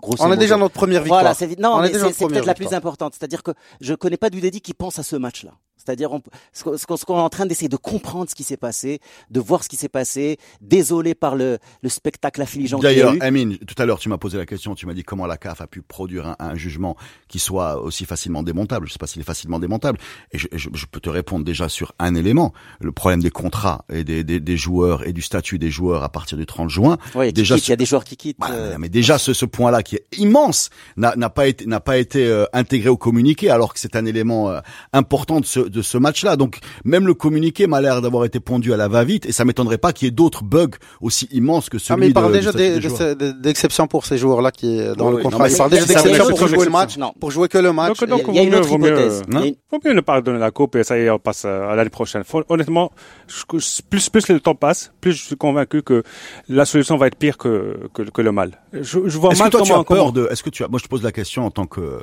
Grosso 0.00 0.22
On 0.22 0.24
a 0.24 0.29
modo. 0.29 0.40
déjà 0.40 0.57
notre 0.57 0.72
première 0.72 1.03
victoire. 1.03 1.20
Voilà, 1.20 1.35
c'est, 1.35 1.59
non, 1.59 1.74
On 1.74 1.81
mais 1.83 1.92
c'est, 1.92 2.26
peut-être 2.26 2.46
la 2.46 2.55
plus 2.55 2.72
importante. 2.72 3.14
C'est-à-dire 3.18 3.42
que 3.42 3.50
je 3.83 3.92
connais 3.92 4.16
pas 4.16 4.31
de 4.31 4.37
Wydadi 4.37 4.62
qui 4.62 4.72
pense 4.72 4.98
à 4.98 5.03
ce 5.03 5.16
match-là. 5.16 5.50
C'est-à-dire, 5.84 6.12
on- 6.12 6.22
ce 6.52 6.64
qu'on 7.04 7.16
est 7.16 7.20
en 7.20 7.28
train 7.28 7.46
d'essayer 7.46 7.68
de 7.68 7.76
comprendre 7.76 8.28
ce 8.28 8.34
qui 8.34 8.42
s'est 8.44 8.56
passé, 8.56 9.00
de 9.30 9.40
voir 9.40 9.64
ce 9.64 9.68
qui 9.68 9.76
s'est 9.76 9.88
passé, 9.88 10.38
désolé 10.60 11.14
par 11.14 11.36
le, 11.36 11.58
le 11.82 11.88
spectacle 11.88 12.42
affligeant 12.42 12.78
qu'il 12.78 12.84
y 12.88 12.92
a 12.92 12.94
D'ailleurs, 12.94 13.14
eu. 13.14 13.20
Amine, 13.20 13.58
tout 13.58 13.74
à 13.82 13.86
l'heure, 13.86 13.98
tu 13.98 14.08
m'as 14.08 14.18
posé 14.18 14.38
la 14.38 14.46
question, 14.46 14.74
tu 14.74 14.86
m'as 14.86 14.94
dit 14.94 15.02
comment 15.02 15.26
la 15.26 15.36
CAF 15.36 15.60
a 15.60 15.66
pu 15.66 15.82
produire 15.82 16.26
un, 16.26 16.36
un 16.38 16.54
jugement 16.54 16.96
qui 17.28 17.38
soit 17.38 17.80
aussi 17.80 18.04
facilement 18.04 18.42
démontable. 18.42 18.86
Je 18.86 18.92
sais 18.92 18.98
pas 18.98 19.06
s'il 19.06 19.22
est 19.22 19.24
facilement 19.24 19.58
démontable. 19.58 19.98
Et 20.32 20.38
je, 20.38 20.46
je- 20.52 20.68
je 20.72 20.86
peux 20.86 21.00
te 21.00 21.08
répondre 21.10 21.44
déjà 21.44 21.68
sur 21.68 21.92
un 21.98 22.14
élément. 22.14 22.52
Le 22.80 22.92
problème 22.92 23.22
des 23.22 23.30
contrats 23.30 23.84
et 23.92 24.04
des, 24.04 24.24
des, 24.24 24.40
des 24.40 24.56
joueurs 24.56 25.06
et 25.06 25.12
du 25.12 25.22
statut 25.22 25.58
des 25.58 25.70
joueurs 25.70 26.02
à 26.02 26.08
partir 26.10 26.36
du 26.38 26.46
30 26.46 26.68
juin. 26.70 26.98
Oui, 27.14 27.32
déjà, 27.32 27.56
il 27.56 27.68
y 27.68 27.72
a 27.72 27.76
des 27.76 27.84
joueurs 27.86 28.04
qui 28.04 28.16
quittent. 28.16 28.38
Bah, 28.38 28.48
euh, 28.52 28.76
mais 28.78 28.88
déjà 28.88 29.18
ce, 29.18 29.32
ce 29.32 29.44
point-là 29.46 29.82
qui 29.82 29.96
est 29.96 30.04
immense 30.18 30.70
n'a 30.96 31.14
n'a 31.16 31.30
pas 31.30 31.46
été 31.46 31.66
n'a 31.66 31.80
pas 31.80 31.98
été 31.98 32.26
euh, 32.26 32.44
intégré 32.52 32.88
au 32.88 32.96
communiqué 32.96 33.50
alors 33.50 33.72
que 33.74 33.80
c'est 33.80 33.96
un 33.96 34.04
élément 34.06 34.50
euh, 34.50 34.60
important 34.92 35.40
de 35.40 35.46
ce 35.46 35.60
de 35.70 35.83
ce 35.83 35.96
match-là. 35.98 36.37
Donc 36.37 36.59
même 36.85 37.06
le 37.06 37.14
communiqué 37.14 37.66
m'a 37.66 37.80
l'air 37.80 38.02
d'avoir 38.02 38.24
été 38.24 38.40
pondu 38.40 38.72
à 38.72 38.76
la 38.76 38.88
va-vite 38.88 39.26
et 39.26 39.33
ça 39.33 39.44
m'étonnerait 39.44 39.78
pas 39.78 39.92
qu'il 39.92 40.06
y 40.06 40.09
ait 40.09 40.12
d'autres 40.12 40.44
bugs 40.44 40.68
aussi 41.00 41.28
immenses 41.33 41.68
que 41.68 41.76
Ah, 41.76 41.80
celui 41.80 42.00
mais 42.00 42.06
il 42.09 42.12
parle 42.14 42.33
de, 42.33 42.38
déjà 42.38 42.52
de 42.52 43.14
de- 43.14 43.30
d'exception 43.33 43.87
pour 43.87 44.04
ces 44.06 44.18
joueurs-là 44.18 44.50
qui 44.50 44.78
est 44.78 44.94
dans 44.96 45.11
Oui, 45.11 45.16
le 45.18 45.22
contrat. 45.22 45.38
Non, 45.38 45.44
mais 45.44 45.52
il 45.52 45.56
parle 45.56 45.70
déjà 45.70 45.87
d'exception 45.87 46.28
pour 46.28 46.46
jouer 46.48 46.64
le 46.64 46.70
match, 46.70 46.96
non. 46.98 47.12
pour 47.18 47.30
jouer 47.30 47.48
que 47.48 47.59
le 47.59 47.72
match. 47.72 47.98
Donc, 48.00 48.09
donc, 48.09 48.22
il 48.28 48.35
y 48.35 48.38
a 48.38 48.42
une 48.42 48.50
vaut 48.50 48.59
autre 48.59 48.68
vaut 48.68 48.78
mieux, 48.78 48.88
hypothèse. 48.88 49.22
Il 49.30 49.56
Faut 49.70 49.78
mieux 49.85 49.92
ne 49.94 50.00
pas 50.00 50.20
donner 50.20 50.38
la 50.38 50.50
coupe 50.50 50.76
et 50.76 50.85
ça 50.85 50.98
y 50.98 51.02
est, 51.02 51.11
on 51.11 51.18
passe 51.18 51.44
à 51.44 51.74
l'année 51.76 51.90
prochaine. 51.90 52.24
Faut- 52.24 52.42
honnêtement, 52.48 52.90
je- 53.28 53.83
plus, 53.88 54.11
plus 54.11 54.28
le 54.28 54.40
temps 54.40 54.54
passe, 54.54 54.92
plus 55.00 55.12
je 55.12 55.22
suis 55.24 55.37
convaincu 55.37 55.83
que 55.83 56.02
la 56.48 56.64
solution 56.64 56.96
va 56.96 57.06
être 57.06 57.16
pire 57.16 57.38
que, 57.38 57.78
que, 57.94 58.02
que 58.02 58.22
le 58.22 58.33
mal. 58.33 58.61
Je, 58.72 58.80
je 59.06 59.18
vois 59.18 59.30
Est-ce 59.33 59.38
que 59.38 59.44
mal 59.44 59.50
toi 59.50 59.62
tu 59.62 59.68
comment, 59.70 59.80
as 59.83 59.85
peur 59.85 59.96
comment- 59.98 60.12
de 60.12 60.29
Est-ce 60.31 60.42
que 60.42 60.50
tu 60.50 60.64
as 60.64 60.68
Moi 60.68 60.79
je 60.79 60.85
te 60.85 60.88
pose 60.88 61.02
la 61.02 61.12
question 61.12 61.44
en 61.46 61.50
tant 61.50 61.66
que 61.66 62.00
ah, 62.00 62.02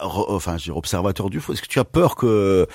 enfin 0.00 0.56
je 0.58 0.64
dire, 0.64 0.76
observateur 0.76 1.30
du 1.30 1.40
foot. 1.40 1.54
Est-ce 1.54 1.62
que 1.62 1.68
tu 1.68 1.78
as 1.78 1.84
peur 1.84 2.16
que 2.16 2.66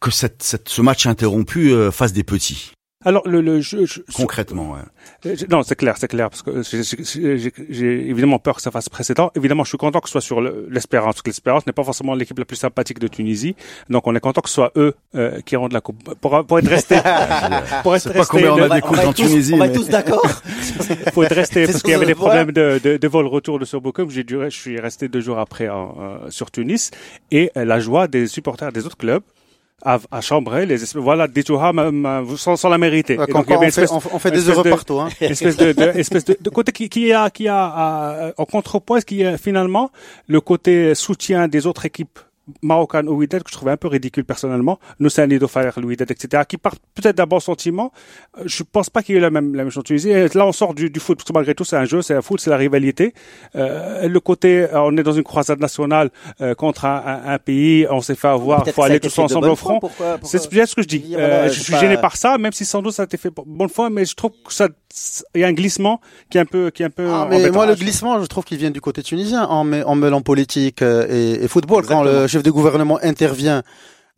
que 0.00 0.10
cette, 0.10 0.42
cette 0.42 0.68
ce 0.68 0.80
match 0.80 1.06
interrompu 1.06 1.72
euh, 1.72 1.90
fasse 1.90 2.12
des 2.12 2.24
petits? 2.24 2.72
Alors, 3.04 3.22
le, 3.28 3.40
le, 3.40 3.60
je, 3.60 3.84
je- 3.86 4.00
concrètement 4.12 4.72
ouais. 4.72 4.80
Euh, 5.26 5.36
je- 5.38 5.46
Non, 5.46 5.62
c'est 5.62 5.76
clair, 5.76 5.94
c'est 5.96 6.08
clair, 6.08 6.30
parce 6.30 6.42
que 6.42 6.62
j'ai- 6.64 6.82
j'ai 6.82 7.38
j'ai- 7.38 7.52
j'ai 7.68 8.08
évidemment 8.10 8.40
peur 8.40 8.56
que 8.56 8.62
ça 8.62 8.72
fasse 8.72 8.88
précédent. 8.88 9.30
Évidemment, 9.36 9.62
je 9.62 9.68
suis 9.68 9.78
content 9.78 10.00
que 10.00 10.08
ce 10.08 10.12
soit 10.12 10.20
sur 10.20 10.40
le- 10.40 10.66
l'Espérance, 10.68 11.14
parce 11.14 11.22
que 11.22 11.28
l'Espérance 11.30 11.64
n'est 11.64 11.72
pas 11.72 11.84
forcément 11.84 12.16
l'équipe 12.16 12.36
la 12.36 12.44
plus 12.44 12.56
sympathique 12.56 12.98
de 12.98 13.06
Tunisie. 13.06 13.54
Donc, 13.88 14.08
on 14.08 14.16
est 14.16 14.20
content 14.20 14.40
que 14.40 14.48
ce 14.48 14.56
soit 14.56 14.72
eux 14.74 14.94
euh, 15.14 15.40
qui 15.42 15.54
rendent 15.54 15.72
la 15.74 15.80
coupe. 15.80 16.12
Pour, 16.20 16.44
pour 16.44 16.58
être 16.58 16.68
resté, 16.68 16.96
pour 17.84 17.94
être 17.94 18.02
C'est 18.02 18.12
pas 18.12 18.18
resté, 18.18 18.30
combien 18.30 18.52
on 18.54 18.62
a 18.62 18.74
des 18.74 18.80
coupes 18.80 18.98
en 18.98 19.12
Tunisie. 19.12 19.54
On 19.54 19.58
va 19.58 19.68
tous 19.68 19.88
d'accord. 19.88 20.26
faut 21.14 21.22
être 21.22 21.36
resté 21.36 21.66
parce 21.66 21.78
ce 21.78 21.82
qu'il 21.84 21.92
y 21.92 21.94
avait 21.94 22.04
des 22.06 22.16
problèmes 22.16 22.50
de, 22.50 22.80
de, 22.82 22.96
de 22.96 23.08
vol 23.08 23.26
retour 23.26 23.60
de 23.60 23.64
sur 23.64 23.80
Bochum. 23.80 24.10
J'ai 24.10 24.24
duré, 24.24 24.50
je 24.50 24.56
suis 24.58 24.80
resté 24.80 25.06
deux 25.08 25.20
jours 25.20 25.38
après 25.38 25.68
en, 25.68 25.94
euh, 26.00 26.30
sur 26.30 26.50
Tunis 26.50 26.90
et 27.30 27.52
euh, 27.56 27.64
la 27.64 27.78
joie 27.78 28.08
des 28.08 28.26
supporters 28.26 28.72
des 28.72 28.86
autres 28.86 28.96
clubs 28.96 29.22
à, 29.84 29.98
à 30.10 30.20
chambrer 30.20 30.66
les 30.66 30.82
espèces, 30.82 31.00
voilà, 31.02 31.28
des 31.28 31.44
Touha, 31.44 31.72
sans, 32.36 32.56
sans 32.56 32.68
la 32.68 32.78
mériter. 32.78 33.16
Donc, 33.16 33.28
avait 33.50 33.56
on 33.56 33.62
une 33.62 33.70
fait, 33.70 33.82
espèce- 33.84 33.92
on, 33.92 34.00
on 34.12 34.18
fait 34.18 34.30
des 34.30 34.38
espèce 34.38 34.54
heureux 34.54 34.64
de- 34.64 34.70
partout. 34.70 35.00
Hein. 35.00 35.08
espèce 35.20 35.56
de, 35.56 35.72
de 35.72 35.82
espèce 35.98 36.24
de, 36.24 36.36
de 36.40 36.50
côté 36.50 36.72
qui, 36.72 36.88
qui 36.88 37.12
a 37.12 37.30
qui 37.30 37.46
a 37.48 38.32
en 38.36 38.44
contrepoids 38.44 39.00
qui 39.02 39.22
est 39.22 39.38
finalement 39.38 39.90
le 40.26 40.40
côté 40.40 40.94
soutien 40.94 41.46
des 41.48 41.66
autres 41.66 41.84
équipes 41.86 42.18
marocaines 42.62 43.08
au 43.08 43.14
Wydad 43.14 43.42
que 43.42 43.50
je 43.50 43.54
trouvais 43.56 43.72
un 43.72 43.76
peu 43.76 43.88
ridicule 43.88 44.24
personnellement 44.24 44.78
Noussani 45.00 45.38
Dofayer 45.38 45.70
le 45.76 45.84
Wydad 45.84 46.10
etc 46.10 46.42
qui 46.48 46.56
partent 46.56 46.80
peut-être 46.94 47.16
d'un 47.16 47.26
bon 47.26 47.40
sentiment 47.40 47.92
Euh, 48.38 48.42
je 48.46 48.62
pense 48.62 48.90
pas 48.90 49.02
qu'il 49.02 49.14
y 49.14 49.18
ait 49.18 49.20
la 49.20 49.30
même 49.30 49.54
la 49.54 49.62
même 49.64 49.70
chose 49.70 49.80
en 49.80 49.82
Tunisie 49.82 50.10
Et 50.10 50.28
là 50.34 50.46
on 50.46 50.52
sort 50.52 50.74
du, 50.74 50.90
du 50.90 51.00
foot 51.00 51.18
parce 51.18 51.28
que 51.28 51.32
malgré 51.32 51.54
tout 51.54 51.64
c'est 51.64 51.76
un 51.76 51.84
jeu 51.84 52.02
c'est 52.02 52.14
un 52.14 52.22
foot 52.22 52.40
c'est 52.40 52.50
la 52.50 52.56
rivalité 52.56 53.14
euh, 53.56 54.08
le 54.08 54.20
côté 54.20 54.62
euh, 54.62 54.80
on 54.82 54.96
est 54.96 55.02
dans 55.02 55.12
une 55.12 55.22
croisade 55.24 55.60
nationale 55.60 56.10
euh, 56.40 56.54
contre 56.54 56.84
un, 56.84 57.02
un, 57.06 57.32
un 57.34 57.38
pays 57.38 57.86
on 57.90 58.00
s'est 58.00 58.14
fait 58.14 58.28
avoir 58.28 58.66
faut 58.74 58.82
aller 58.82 59.00
tous 59.00 59.18
ensemble 59.18 59.48
au 59.48 59.56
front 59.56 59.80
c'est 60.24 60.48
bien 60.50 60.66
ce 60.66 60.74
que 60.74 60.82
je 60.82 60.88
dis. 60.88 61.04
voilà, 61.12 61.28
Euh, 61.44 61.48
je 61.48 61.60
suis 61.60 61.72
pas- 61.72 61.80
gêné 61.80 61.96
par 61.96 62.16
ça, 62.16 62.38
même 62.38 62.52
si 62.52 62.64
sans 62.64 62.82
doute 62.82 62.92
ça 62.94 63.02
a 63.02 63.04
été 63.06 63.16
fait 63.16 63.30
bonne 63.46 63.68
foi, 63.68 63.90
mais 63.90 64.04
je 64.04 64.14
trouve 64.14 64.32
que 64.46 64.52
ça, 64.52 64.68
il 65.34 65.40
y 65.40 65.44
a 65.44 65.46
un 65.46 65.52
glissement 65.52 66.00
qui 66.30 66.38
est 66.38 66.40
un 66.40 66.44
peu, 66.46 66.70
qui 66.70 66.82
est 66.82 66.86
un 66.86 66.90
peu. 66.90 67.06
Ah, 67.08 67.26
mais 67.30 67.50
moi, 67.50 67.66
le 67.66 67.74
glissement, 67.74 68.20
je 68.20 68.26
trouve 68.26 68.44
qu'il 68.44 68.58
vient 68.58 68.70
du 68.70 68.80
côté 68.80 69.02
tunisien, 69.02 69.44
en, 69.44 69.70
en 69.72 69.94
mêlant 69.94 70.20
politique 70.22 70.82
euh, 70.82 71.06
et, 71.10 71.44
et 71.44 71.48
football. 71.48 71.84
Quand 71.86 72.02
le 72.02 72.26
chef 72.38 72.44
de 72.44 72.50
gouvernement 72.50 72.98
intervient 73.02 73.62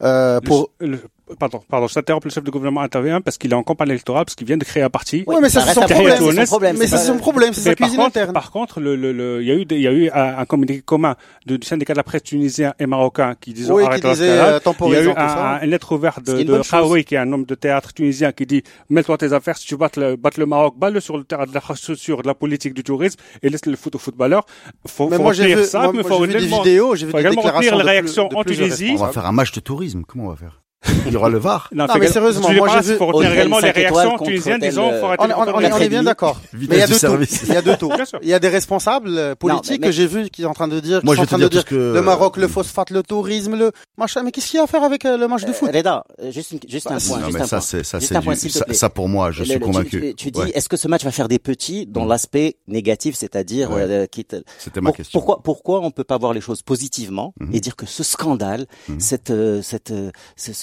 euh, 0.02 0.36
Le- 0.36 0.40
pour... 0.46 0.70
le- 0.80 1.00
pardon, 1.38 1.60
pardon, 1.68 1.86
je 1.86 1.94
t'interromps, 1.94 2.24
le 2.24 2.30
chef 2.30 2.44
de 2.44 2.50
gouvernement 2.50 2.80
intervient 2.80 3.20
parce 3.20 3.38
qu'il 3.38 3.50
est 3.52 3.54
en 3.54 3.62
campagne 3.62 3.88
électorale, 3.90 4.24
parce 4.24 4.34
qu'il 4.34 4.46
vient 4.46 4.56
de 4.56 4.64
créer 4.64 4.82
un 4.82 4.90
parti. 4.90 5.24
Oui, 5.26 5.36
mais 5.40 5.48
ça, 5.48 5.60
c'est 5.62 5.74
son 5.74 5.82
après, 5.82 5.94
problème. 5.94 6.16
c'est 6.18 6.46
son 6.46 6.46
problème, 6.46 6.76
Mais 6.78 6.86
c'est 6.86 6.96
son 6.98 7.16
problème, 7.18 7.52
c'est 7.54 7.60
sa 7.62 7.74
cuisine 7.74 7.96
contre, 7.96 8.08
interne. 8.08 8.32
par 8.32 8.50
contre, 8.50 8.80
le, 8.80 8.96
le, 8.96 9.12
le- 9.12 9.42
il 9.42 9.48
y 9.48 9.50
a 9.50 9.54
eu, 9.54 9.64
des- 9.64 9.76
il 9.76 9.82
y 9.82 9.86
a 9.88 9.92
eu 9.92 10.10
un, 10.10 10.38
un 10.38 10.44
communiqué 10.44 10.82
commun 10.82 11.16
de- 11.46 11.56
du 11.56 11.66
syndicat 11.66 11.92
de 11.94 11.98
la 11.98 12.02
presse 12.02 12.22
tunisien 12.22 12.74
et 12.78 12.86
marocain 12.86 13.34
qui 13.40 13.52
disait 13.52 13.72
Oui, 13.72 13.82
qui 13.82 13.88
arrête 13.88 14.06
disait, 14.06 14.28
euh, 14.30 14.58
Il 14.86 14.92
y 14.92 14.96
a 14.96 15.02
eu 15.02 15.08
un, 15.16 15.60
une 15.62 15.70
lettre 15.70 15.92
ouverte 15.92 16.24
de, 16.24 16.42
de 16.42 17.02
qui 17.02 17.14
est 17.14 17.18
un 17.18 17.32
homme 17.32 17.44
de 17.44 17.54
théâtre 17.54 17.92
tunisien, 17.92 18.32
qui 18.32 18.46
dit 18.46 18.62
mets-toi 18.88 19.18
tes 19.18 19.32
affaires, 19.32 19.56
si 19.56 19.66
tu 19.66 19.76
battes 19.76 19.96
le, 19.96 20.16
battes 20.16 20.36
le 20.38 20.46
Maroc, 20.46 20.74
balle-le 20.78 21.00
sur 21.00 21.16
le 21.16 21.24
terrain 21.24 21.46
de 21.46 21.54
l'infrastructure, 21.54 22.22
de 22.22 22.26
la 22.26 22.34
politique, 22.34 22.74
du 22.74 22.82
tourisme, 22.84 23.18
et 23.42 23.48
laisse 23.48 23.66
le 23.66 23.76
foot 23.76 23.94
aux 23.94 23.98
footballeurs. 23.98 24.44
Faut, 24.86 25.08
Mais 25.08 25.16
faut 25.16 25.22
moi, 25.22 25.32
j'ai 25.32 25.42
retenir 25.44 25.58
vu, 25.58 25.64
ça, 25.64 25.90
mais 25.92 26.02
faut 26.02 26.20
j'ai 26.20 26.26
vu 26.26 26.32
des 26.32 26.38
également- 26.44 26.62
vidéos, 26.62 26.94
j'ai 26.96 27.06
vu 27.06 27.12
faut 27.12 27.16
des 27.18 27.22
également 27.22 27.42
déclarations 27.42 27.78
la 27.78 27.84
réaction 27.84 28.28
de 28.28 28.34
en 28.34 28.42
plusieurs 28.42 28.68
Tunisie. 28.68 28.92
On 28.96 29.04
va 29.04 29.12
faire 29.12 29.26
un 29.26 29.32
match 29.32 29.52
de 29.52 29.60
tourisme. 29.60 30.02
Comment 30.06 30.26
on 30.26 30.30
va 30.30 30.36
faire? 30.36 30.60
Il 31.06 31.12
y 31.12 31.16
aura 31.16 31.28
le 31.28 31.36
VAR. 31.38 31.68
Non, 31.72 31.86
Non, 31.86 31.92
faut 31.92 31.98
mais 31.98 32.08
sérieusement, 32.08 32.50
moi, 32.52 32.68
j'ai 32.68 32.76
il 32.86 32.92
vu- 32.92 32.96
faut 32.96 33.06
retenir 33.06 33.32
également 33.32 33.58
les 33.58 33.70
réactions 33.70 34.16
tunisiennes 34.18 34.60
disant 34.60 34.90
euh, 34.90 35.00
faut 35.00 35.06
arrêter 35.06 35.24
On, 35.24 35.26
on- 35.26 35.42
on 35.42 35.46
est, 35.46 35.52
on 35.52 35.60
est 35.60 35.70
contrôles. 35.70 35.88
bien 35.88 36.02
d'accord. 36.02 36.40
Mais 36.54 36.60
il 36.70 36.76
y 36.78 36.82
a 36.82 36.86
du 36.86 36.92
de 36.92 36.94
tout. 36.94 37.00
service. 37.00 37.42
Il 37.46 37.52
y 37.52 37.56
a. 37.56 37.60
Il 38.22 38.28
y 38.30 38.40
des 38.40 38.48
responsables 38.48 39.10
euh, 39.18 39.34
politiques 39.34 39.80
mais- 39.82 39.88
que 39.88 39.92
j'ai 39.92 40.06
vus 40.06 40.30
qui 40.30 40.42
sont 40.42 40.48
en 40.48 40.54
train 40.54 40.68
de 40.68 40.80
dire, 40.80 41.00
qui 41.00 41.06
Moi, 41.06 41.14
sont 41.16 41.20
je 41.22 41.24
en 41.24 41.28
train 41.28 41.38
de 41.38 41.48
dire 41.48 41.64
que- 41.66 41.74
le 41.74 42.00
Maroc, 42.02 42.38
le 42.38 42.48
phosphate, 42.48 42.90
le 42.90 43.02
tourisme, 43.02 43.56
le 43.56 43.72
machin. 43.98 44.22
Mais 44.22 44.30
qu'est-ce 44.30 44.46
qu'il 44.48 44.56
y 44.56 44.60
a 44.60 44.64
à 44.64 44.66
faire 44.66 44.82
avec 44.82 45.04
euh, 45.04 45.16
le 45.18 45.28
match 45.28 45.44
de 45.44 45.52
foot? 45.52 45.70
Reda, 45.72 46.04
juste, 46.30 46.52
une- 46.52 46.60
juste 46.66 46.86
un 46.90 46.94
Bah, 46.94 47.00
point. 47.06 47.18
Non, 47.18 47.26
juste 47.26 47.36
mais 47.38 47.44
un 47.44 47.46
ça, 47.46 47.60
c'est 47.60 47.84
ça, 47.84 48.00
c'est 48.00 48.74
ça, 48.74 48.88
pour 48.88 49.08
moi, 49.08 49.30
je 49.32 49.44
suis 49.44 49.60
convaincu. 49.60 50.14
Tu, 50.16 50.30
dis, 50.30 50.40
est-ce 50.54 50.68
que 50.70 50.76
ce 50.78 50.88
match 50.88 51.04
va 51.04 51.10
faire 51.10 51.28
des 51.28 51.38
petits 51.38 51.86
dans 51.86 52.06
l'aspect 52.06 52.56
négatif, 52.68 53.14
c'est-à-dire 53.16 53.70
Ouais. 53.70 53.82
euh, 53.82 54.06
qui 54.06 54.24
te- 54.24 54.42
C'était 54.58 54.80
ma 54.80 54.92
question. 54.92 55.18
Pourquoi, 55.18 55.42
pourquoi 55.42 55.80
on 55.82 55.90
peut 55.90 56.04
pas 56.04 56.16
voir 56.18 56.32
les 56.32 56.40
choses 56.40 56.62
positivement 56.62 57.34
Mhm. 57.40 57.50
et 57.54 57.60
dire 57.60 57.76
que 57.76 57.84
ce 57.86 58.02
scandale, 58.02 58.66
Mhm. 58.88 59.00
cette, 59.00 59.30
euh, 59.30 59.60
cette, 59.62 59.92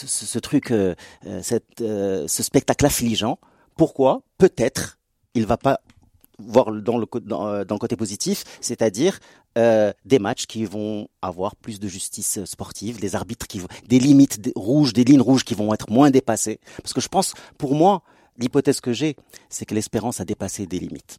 ce, 0.07 0.39
truc, 0.39 0.71
euh, 0.71 0.95
euh, 1.25 1.41
euh, 1.81 2.27
ce 2.27 2.43
spectacle 2.43 2.85
affligeant, 2.85 3.39
pourquoi 3.75 4.21
peut-être 4.37 4.97
il 5.33 5.45
va 5.45 5.57
pas 5.57 5.79
voir 6.39 6.69
euh, 6.69 6.81
dans 6.81 6.97
le 6.97 7.05
côté 7.79 7.95
positif, 7.95 8.43
c'est-à-dire 8.61 9.19
des 10.05 10.19
matchs 10.19 10.45
qui 10.45 10.65
vont 10.65 11.07
avoir 11.23 11.55
plus 11.55 11.79
de 11.79 11.87
justice 11.87 12.45
sportive, 12.45 12.99
des 12.99 13.15
arbitres 13.15 13.47
qui 13.47 13.57
vont, 13.57 13.67
des 13.87 13.97
limites 13.97 14.51
rouges, 14.55 14.93
des 14.93 15.03
lignes 15.03 15.19
rouges 15.21 15.43
qui 15.43 15.55
vont 15.55 15.73
être 15.73 15.89
moins 15.89 16.11
dépassées. 16.11 16.59
Parce 16.83 16.93
que 16.93 17.01
je 17.01 17.07
pense, 17.07 17.33
pour 17.57 17.73
moi, 17.73 18.03
l'hypothèse 18.37 18.81
que 18.81 18.93
j'ai, 18.93 19.15
c'est 19.49 19.65
que 19.65 19.73
l'espérance 19.73 20.21
a 20.21 20.25
dépassé 20.25 20.67
des 20.67 20.77
limites. 20.77 21.17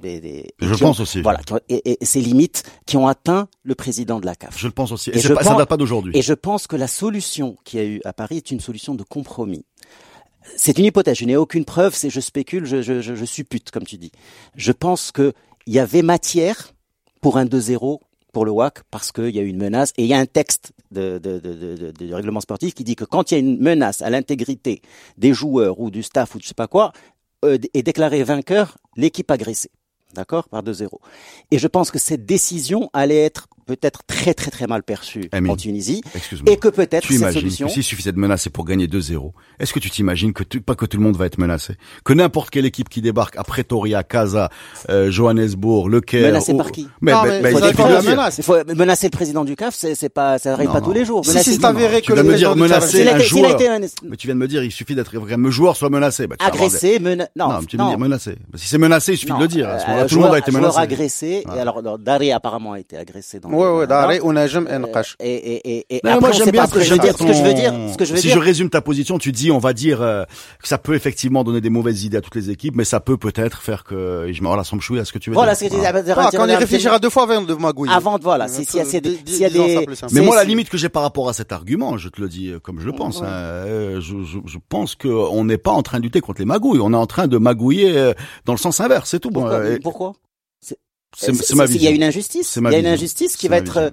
Des, 0.00 0.20
des- 0.20 0.50
Je 0.60 0.72
ont- 0.74 0.78
pense 0.78 1.00
aussi. 1.00 1.22
Voilà, 1.22 1.38
qui 1.40 1.52
ont- 1.54 1.60
et, 1.68 2.02
et 2.02 2.04
ces 2.04 2.20
limites 2.20 2.62
qui 2.86 2.96
ont 2.96 3.08
atteint 3.08 3.48
le 3.62 3.74
président 3.74 4.20
de 4.20 4.26
la 4.26 4.34
CAF. 4.34 4.58
Je 4.58 4.66
le 4.66 4.72
pense 4.72 4.92
aussi. 4.92 5.10
Et, 5.10 5.16
Et 5.16 5.20
je 5.20 5.32
pas, 5.32 5.42
ça 5.42 5.50
pense- 5.50 5.58
date 5.58 5.68
pas 5.68 5.76
d'aujourd'hui. 5.76 6.12
Et 6.16 6.22
je 6.22 6.34
pense 6.34 6.66
que 6.66 6.76
la 6.76 6.86
solution 6.88 7.56
qu'il 7.64 7.80
y 7.80 7.82
a 7.82 7.86
eu 7.86 8.00
à 8.04 8.12
Paris 8.12 8.36
est 8.36 8.50
une 8.50 8.60
solution 8.60 8.94
de 8.94 9.02
compromis. 9.02 9.64
C'est 10.56 10.78
une 10.78 10.84
hypothèse, 10.84 11.16
je 11.18 11.24
n'ai 11.24 11.36
aucune 11.36 11.64
preuve, 11.64 11.94
c'est 11.94 12.08
je 12.10 12.20
spécule, 12.20 12.66
je, 12.66 12.80
je, 12.82 13.00
je, 13.00 13.14
je 13.16 13.24
suppute, 13.24 13.70
comme 13.70 13.84
tu 13.84 13.96
dis. 13.98 14.12
Je 14.54 14.70
pense 14.72 15.10
que 15.12 15.32
il 15.66 15.72
y 15.74 15.78
avait 15.80 16.02
matière 16.02 16.72
pour 17.20 17.36
un 17.38 17.44
2-0 17.46 17.98
pour 18.32 18.44
le 18.44 18.52
WAC 18.52 18.82
parce 18.90 19.10
qu'il 19.12 19.30
y 19.34 19.38
a 19.38 19.42
eu 19.42 19.48
une 19.48 19.56
menace 19.56 19.92
et 19.96 20.02
il 20.04 20.08
y 20.08 20.14
a 20.14 20.18
un 20.18 20.26
texte 20.26 20.72
de, 20.92 21.18
de, 21.18 21.40
de, 21.40 21.52
de, 21.54 21.76
de- 21.76 21.90
de 22.06 22.14
règlement 22.14 22.40
sportif 22.40 22.74
qui 22.74 22.84
dit 22.84 22.94
que 22.94 23.04
quand 23.04 23.30
il 23.30 23.34
y 23.34 23.36
a 23.38 23.40
une 23.40 23.58
menace 23.60 24.02
à 24.02 24.10
l'intégrité 24.10 24.82
des 25.18 25.32
joueurs 25.34 25.80
ou 25.80 25.90
du 25.90 26.02
staff 26.04 26.34
ou 26.34 26.38
je 26.40 26.46
sais 26.46 26.54
pas 26.54 26.68
quoi, 26.68 26.92
euh, 27.44 27.58
est 27.74 27.82
déclaré 27.82 28.22
vainqueur 28.22 28.78
l'équipe 28.96 29.30
agressée. 29.30 29.70
D'accord? 30.14 30.48
Par 30.48 30.62
2-0. 30.62 30.88
Et 31.50 31.58
je 31.58 31.66
pense 31.66 31.90
que 31.90 31.98
cette 31.98 32.24
décision 32.24 32.90
allait 32.92 33.24
être 33.24 33.48
peut-être 33.66 34.00
très 34.06 34.32
très 34.32 34.50
très 34.50 34.66
mal 34.66 34.82
perçue 34.82 35.28
Amine. 35.32 35.52
en 35.52 35.56
Tunisie 35.56 36.00
Excuse-moi. 36.14 36.52
et 36.52 36.56
que 36.56 36.68
peut-être 36.68 37.02
Tu 37.02 37.12
cette 37.14 37.20
imagines 37.22 37.40
solution 37.40 37.68
s'il 37.68 37.82
suffisait 37.82 38.12
de 38.12 38.18
menacer 38.18 38.48
pour 38.50 38.64
gagner 38.64 38.86
2-0, 38.86 39.32
est-ce 39.58 39.72
que 39.72 39.80
tu 39.80 39.90
t'imagines 39.90 40.32
que 40.32 40.44
tu- 40.44 40.60
pas 40.60 40.74
que 40.76 40.86
tout 40.86 40.96
le 40.96 41.02
monde 41.02 41.16
va 41.16 41.26
être 41.26 41.38
menacé? 41.38 41.74
Que 42.04 42.12
n'importe 42.12 42.50
quelle 42.50 42.64
équipe 42.66 42.88
qui 42.88 43.02
débarque 43.02 43.36
à 43.36 43.44
Pretoria, 43.44 44.02
Casa, 44.04 44.50
euh, 44.88 45.10
Johannesburg, 45.10 45.88
Le 45.88 46.00
Caire... 46.00 46.28
Menacé 46.28 46.52
ou- 46.52 46.56
par 46.56 46.70
qui? 46.72 46.88
Mais, 47.00 47.12
Non, 47.12 47.22
mais- 47.24 47.28
mais 47.28 47.40
mais 47.42 47.50
faut 47.52 47.58
il 47.58 47.72
de 47.76 47.92
la 47.92 48.02
menace. 48.02 48.38
Il 48.38 48.44
faut 48.44 48.56
menacer 48.76 49.06
le 49.08 49.10
président 49.10 49.44
du 49.44 49.56
CAF, 49.56 49.74
c'est 49.76 49.94
c'est 49.94 50.08
pas, 50.08 50.38
ça 50.38 50.52
arrive 50.52 50.68
Non, 50.68 50.72
pas 50.74 50.80
non. 50.80 50.86
tous 50.86 50.92
les 50.92 51.04
jours. 51.04 51.24
Si, 51.24 51.32
Menacer- 51.32 51.42
si 51.52 51.56
c'est 51.56 51.64
avéré 51.64 52.00
Tu 52.02 52.08
que 52.08 52.12
viens 52.14 52.22
le 52.22 52.28
de 52.28 52.32
me 52.32 52.38
dire 52.38 52.50
président 52.50 52.66
du 52.66 52.72
CAF- 52.72 52.80
menacer 52.80 52.98
S'il 52.98 53.08
a 53.08 53.14
un 53.14 53.18
joueur. 53.18 53.58
Mais 54.04 54.16
tu 54.16 54.26
viens 54.28 54.34
de 54.36 54.40
me 54.40 54.48
dire, 54.48 54.62
il 54.62 54.70
suffit 54.72 54.94
d'être 54.94 55.18
vrai, 55.18 55.36
le 55.36 55.50
joueur 55.50 55.76
soit 55.76 55.90
menacé. 55.90 56.26
Bah, 56.26 56.36
tu 56.38 56.46
agressé, 56.46 56.98
mena... 57.00 57.26
non, 57.36 57.60
tu 57.66 57.76
viens 57.76 57.84
de 57.86 57.90
me 57.90 57.96
dire 57.96 57.98
menacé. 57.98 58.36
Bah, 58.50 58.58
Si 58.58 58.68
c'est 58.68 58.78
menacé, 58.78 59.12
il 59.14 59.16
suffit 59.16 59.32
de 59.32 59.38
le 59.40 59.48
dire. 59.48 59.68
Euh, 59.68 60.06
tout 60.06 60.16
le 60.16 60.20
monde 60.22 60.34
a 60.34 60.38
été 60.38 60.48
un 60.50 60.52
joueur 60.52 60.62
menacé. 60.62 60.78
agressé. 60.80 61.44
Et 61.54 61.58
alors, 61.58 61.82
Daré 61.98 62.32
apparemment 62.32 62.72
a 62.74 62.80
été 62.80 62.96
agressé 62.96 63.40
dans 63.40 63.48
ouais, 63.56 63.86
d'arrêt, 63.86 64.20
on 64.22 64.34
a 64.36 64.46
jamais 64.46 64.70
Et, 65.20 65.34
et, 65.34 65.86
et, 65.96 66.00
non, 66.04 66.12
après, 66.12 66.20
moi, 66.20 66.32
j'aime 66.32 66.50
bien 66.50 66.66
ce 66.66 66.74
que 66.74 66.80
je 66.80 66.92
veux 66.92 66.98
dire. 66.98 67.16
Ce 67.16 67.24
que 67.24 67.32
je 67.32 67.42
veux 67.42 67.54
dire, 67.54 67.72
ce 67.92 67.96
que 67.96 68.04
je 68.04 68.12
veux 68.12 68.18
si 68.18 68.26
dire. 68.28 68.36
je 68.36 68.40
résume 68.40 68.70
ta 68.70 68.80
position, 68.80 69.18
tu 69.18 69.32
dis, 69.32 69.50
on 69.50 69.58
va 69.58 69.72
dire 69.72 70.02
euh, 70.02 70.24
que 70.60 70.68
ça 70.68 70.78
peut 70.78 70.94
effectivement 70.94 71.44
donner 71.44 71.60
des 71.60 71.70
mauvaises 71.70 72.04
idées 72.04 72.16
à 72.16 72.20
toutes 72.20 72.34
les 72.34 72.50
équipes, 72.50 72.76
mais 72.76 72.84
ça 72.84 73.00
peut 73.00 73.16
peut-être 73.16 73.60
faire 73.62 73.84
que 73.84 74.28
je 74.32 74.42
me 74.42 74.46
voilà, 74.46 74.64
sans 74.64 74.76
me 74.76 74.80
chouiller 74.80 75.02
à 75.02 75.04
ce 75.04 75.12
que 75.12 75.18
tu 75.18 75.30
veux 75.30 75.34
voilà, 75.34 75.54
dire. 75.54 75.68
Voilà, 75.70 76.00
ce 76.00 76.04
que 76.04 76.12
tu 76.12 76.18
ah, 76.18 76.30
Quand 76.32 76.44
on 76.44 76.48
y 76.48 76.54
réfléchira 76.54 76.98
deux 76.98 77.10
fois 77.10 77.24
avant 77.24 77.42
de 77.42 77.54
magouiller. 77.54 77.92
Avant, 77.92 78.18
voilà, 78.20 78.48
s'il 78.48 78.64
si, 78.64 78.72
si, 78.72 78.86
si, 78.86 79.40
y 79.40 79.44
a 79.44 79.50
des, 79.50 79.86
Mais 80.12 80.20
moi, 80.20 80.36
la 80.36 80.44
limite 80.44 80.68
que 80.68 80.78
j'ai 80.78 80.88
par 80.88 81.02
rapport 81.02 81.28
à 81.28 81.32
cet 81.32 81.52
argument, 81.52 81.96
je 81.98 82.08
te 82.08 82.20
le 82.20 82.28
dis 82.28 82.50
euh, 82.50 82.58
comme 82.58 82.80
je 82.80 82.86
le 82.86 82.92
pense, 82.92 83.22
hein, 83.22 83.26
euh, 83.26 84.00
je 84.00 84.58
pense 84.68 84.94
qu'on 84.94 85.44
n'est 85.44 85.58
pas 85.58 85.72
en 85.72 85.82
train 85.82 85.98
de 85.98 86.04
lutter 86.04 86.20
contre 86.20 86.40
les 86.40 86.46
magouilles, 86.46 86.80
on 86.80 86.92
est 86.92 86.96
en 86.96 87.06
train 87.06 87.26
de 87.26 87.38
magouiller 87.38 87.96
euh, 87.96 88.14
dans 88.44 88.52
le 88.52 88.58
sens 88.58 88.80
inverse, 88.80 89.10
c'est 89.10 89.20
tout. 89.20 89.30
Pourquoi? 89.82 90.12
C'est 91.16 91.54
ma 91.54 91.64
vision. 91.66 91.80
Il 91.80 91.84
y 91.84 91.88
a 91.88 91.90
une 91.90 92.02
injustice. 92.04 92.56
Il 92.56 92.62
y 92.62 92.74
a 92.74 92.78
une 92.78 92.86
injustice 92.86 93.36
qui 93.36 93.48
va 93.48 93.56
être. 93.58 93.76
euh, 93.78 93.90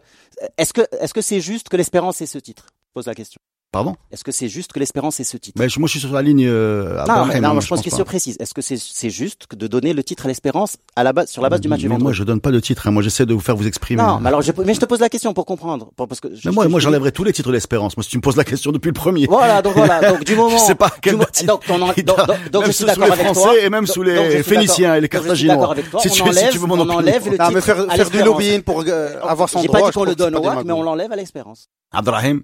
Est-ce 0.57 0.73
que 0.73 0.81
est-ce 0.99 1.13
que 1.13 1.21
c'est 1.21 1.41
juste 1.41 1.69
que 1.69 1.77
l'espérance 1.77 2.21
ait 2.21 2.25
ce 2.25 2.37
titre? 2.39 2.67
Pose 2.93 3.07
la 3.07 3.15
question. 3.15 3.39
Pardon 3.73 3.95
Est-ce 4.11 4.23
que 4.23 4.31
c'est 4.31 4.47
juste 4.49 4.71
que 4.71 4.77
l'espérance 4.79 5.19
ait 5.19 5.23
ce 5.23 5.35
titre 5.35 5.59
Mais 5.59 5.67
moi, 5.79 5.87
je 5.87 5.91
suis 5.93 5.99
sur 5.99 6.13
la 6.13 6.21
ligne. 6.21 6.45
Euh, 6.47 7.03
Non, 7.07 7.25
mais 7.25 7.41
non, 7.41 7.49
je 7.49 7.55
pense 7.55 7.67
pense 7.69 7.81
qu'il 7.81 7.91
se 7.91 8.03
précise. 8.03 8.37
Est-ce 8.39 8.53
que 8.53 8.61
c'est 8.61 9.09
juste 9.09 9.47
que 9.47 9.55
de 9.55 9.65
donner 9.65 9.93
le 9.93 10.03
titre 10.03 10.25
à 10.25 10.27
l'espérance 10.27 10.77
à 10.95 11.03
la 11.03 11.11
base 11.11 11.29
sur 11.31 11.41
la 11.41 11.49
base 11.49 11.59
du 11.59 11.67
match 11.69 11.79
du 11.79 11.89
Mais 11.89 11.97
moi, 11.97 12.11
je 12.13 12.23
donne 12.23 12.39
pas 12.39 12.51
de 12.51 12.59
titre. 12.59 12.85
hein. 12.87 12.91
Moi, 12.91 13.01
j'essaie 13.01 13.25
de 13.25 13.33
vous 13.33 13.39
faire 13.39 13.55
vous 13.55 13.65
exprimer. 13.65 14.03
Non, 14.03 14.19
mais 14.19 14.27
alors 14.27 14.43
je, 14.43 14.51
mais 14.63 14.75
je 14.75 14.79
te 14.79 14.85
pose 14.85 14.99
la 14.99 15.09
question 15.09 15.33
pour 15.33 15.47
comprendre, 15.47 15.89
pour- 15.95 16.07
parce 16.07 16.21
que 16.21 16.27
je- 16.35 16.47
Mais 16.47 16.53
moi, 16.53 16.65
je- 16.65 16.69
moi, 16.69 16.79
je- 16.79 16.83
j'enlèverai 16.83 17.11
tous 17.11 17.23
les 17.23 17.33
titres 17.33 17.51
d'espérance. 17.51 17.97
Moi, 17.97 18.03
si 18.03 18.11
tu 18.11 18.17
me 18.17 18.21
poses 18.21 18.37
la 18.37 18.43
question 18.43 18.71
depuis 18.71 18.89
le 18.89 18.93
premier. 18.93 19.25
Voilà, 19.25 19.63
donc 19.63 19.73
voilà, 19.73 19.99
donc 20.19 20.23
du 20.23 20.35
moment. 20.35 20.49
Je 20.55 20.57
sais 20.63 20.75
pas 20.75 20.91
quel 21.01 21.13
du 21.13 21.19
mo- 21.21 21.25
titre. 21.31 21.47
donc, 21.47 21.65
ton 21.65 21.81
en- 21.81 21.87
donc, 21.87 21.95
donc, 22.05 22.15
donc 22.51 22.61
même 22.61 22.65
je 22.67 22.71
suis 22.71 22.73
sous 22.73 22.85
d'accord 22.85 23.05
les 23.07 23.11
avec 23.13 23.25
toi. 23.25 23.33
Français 23.33 23.65
et 23.65 23.69
même 23.71 23.87
sous 23.87 24.03
les 24.03 24.13
Donc, 24.13 24.25
je 24.27 24.31
suis 24.33 24.43
Phéniciens 24.43 24.89
d'accord- 24.89 24.97
et 24.97 25.01
les 25.01 25.07
donc, 25.07 25.11
je 25.13 25.17
suis 25.17 25.47
Carthaginois. 25.47 25.55
d'accord 25.55 25.71
avec 25.71 25.89
toi. 25.89 25.99
Si 25.99 26.09
on 26.09 26.11
tu 26.13 26.23
veux- 26.23 26.31
si 26.31 26.37
enlève, 26.39 26.51
tu 26.51 26.57
veux 26.59 26.67
mon 26.67 26.79
on 26.79 26.89
enlève 26.89 27.25
le 27.31 27.37
Non, 27.37 27.45
mais 27.49 27.53
titre 27.55 27.61
faire, 27.65 27.87
du 27.87 27.97
l'espérance. 27.97 28.25
lobbying 28.27 28.61
pour 28.61 28.83
euh, 28.87 29.09
avoir 29.23 29.49
son 29.49 29.61
J'ai 29.61 29.67
droit. 29.67 29.79
pas 29.79 29.85
dit 29.87 29.91
qu'on 29.93 30.03
le 30.03 30.13
donne 30.15 30.35
au 30.35 30.63
mais 30.63 30.71
on 30.73 30.83
l'enlève 30.83 31.11
à 31.11 31.15
l'espérance. 31.15 31.69
Abdelrahim, 31.91 32.43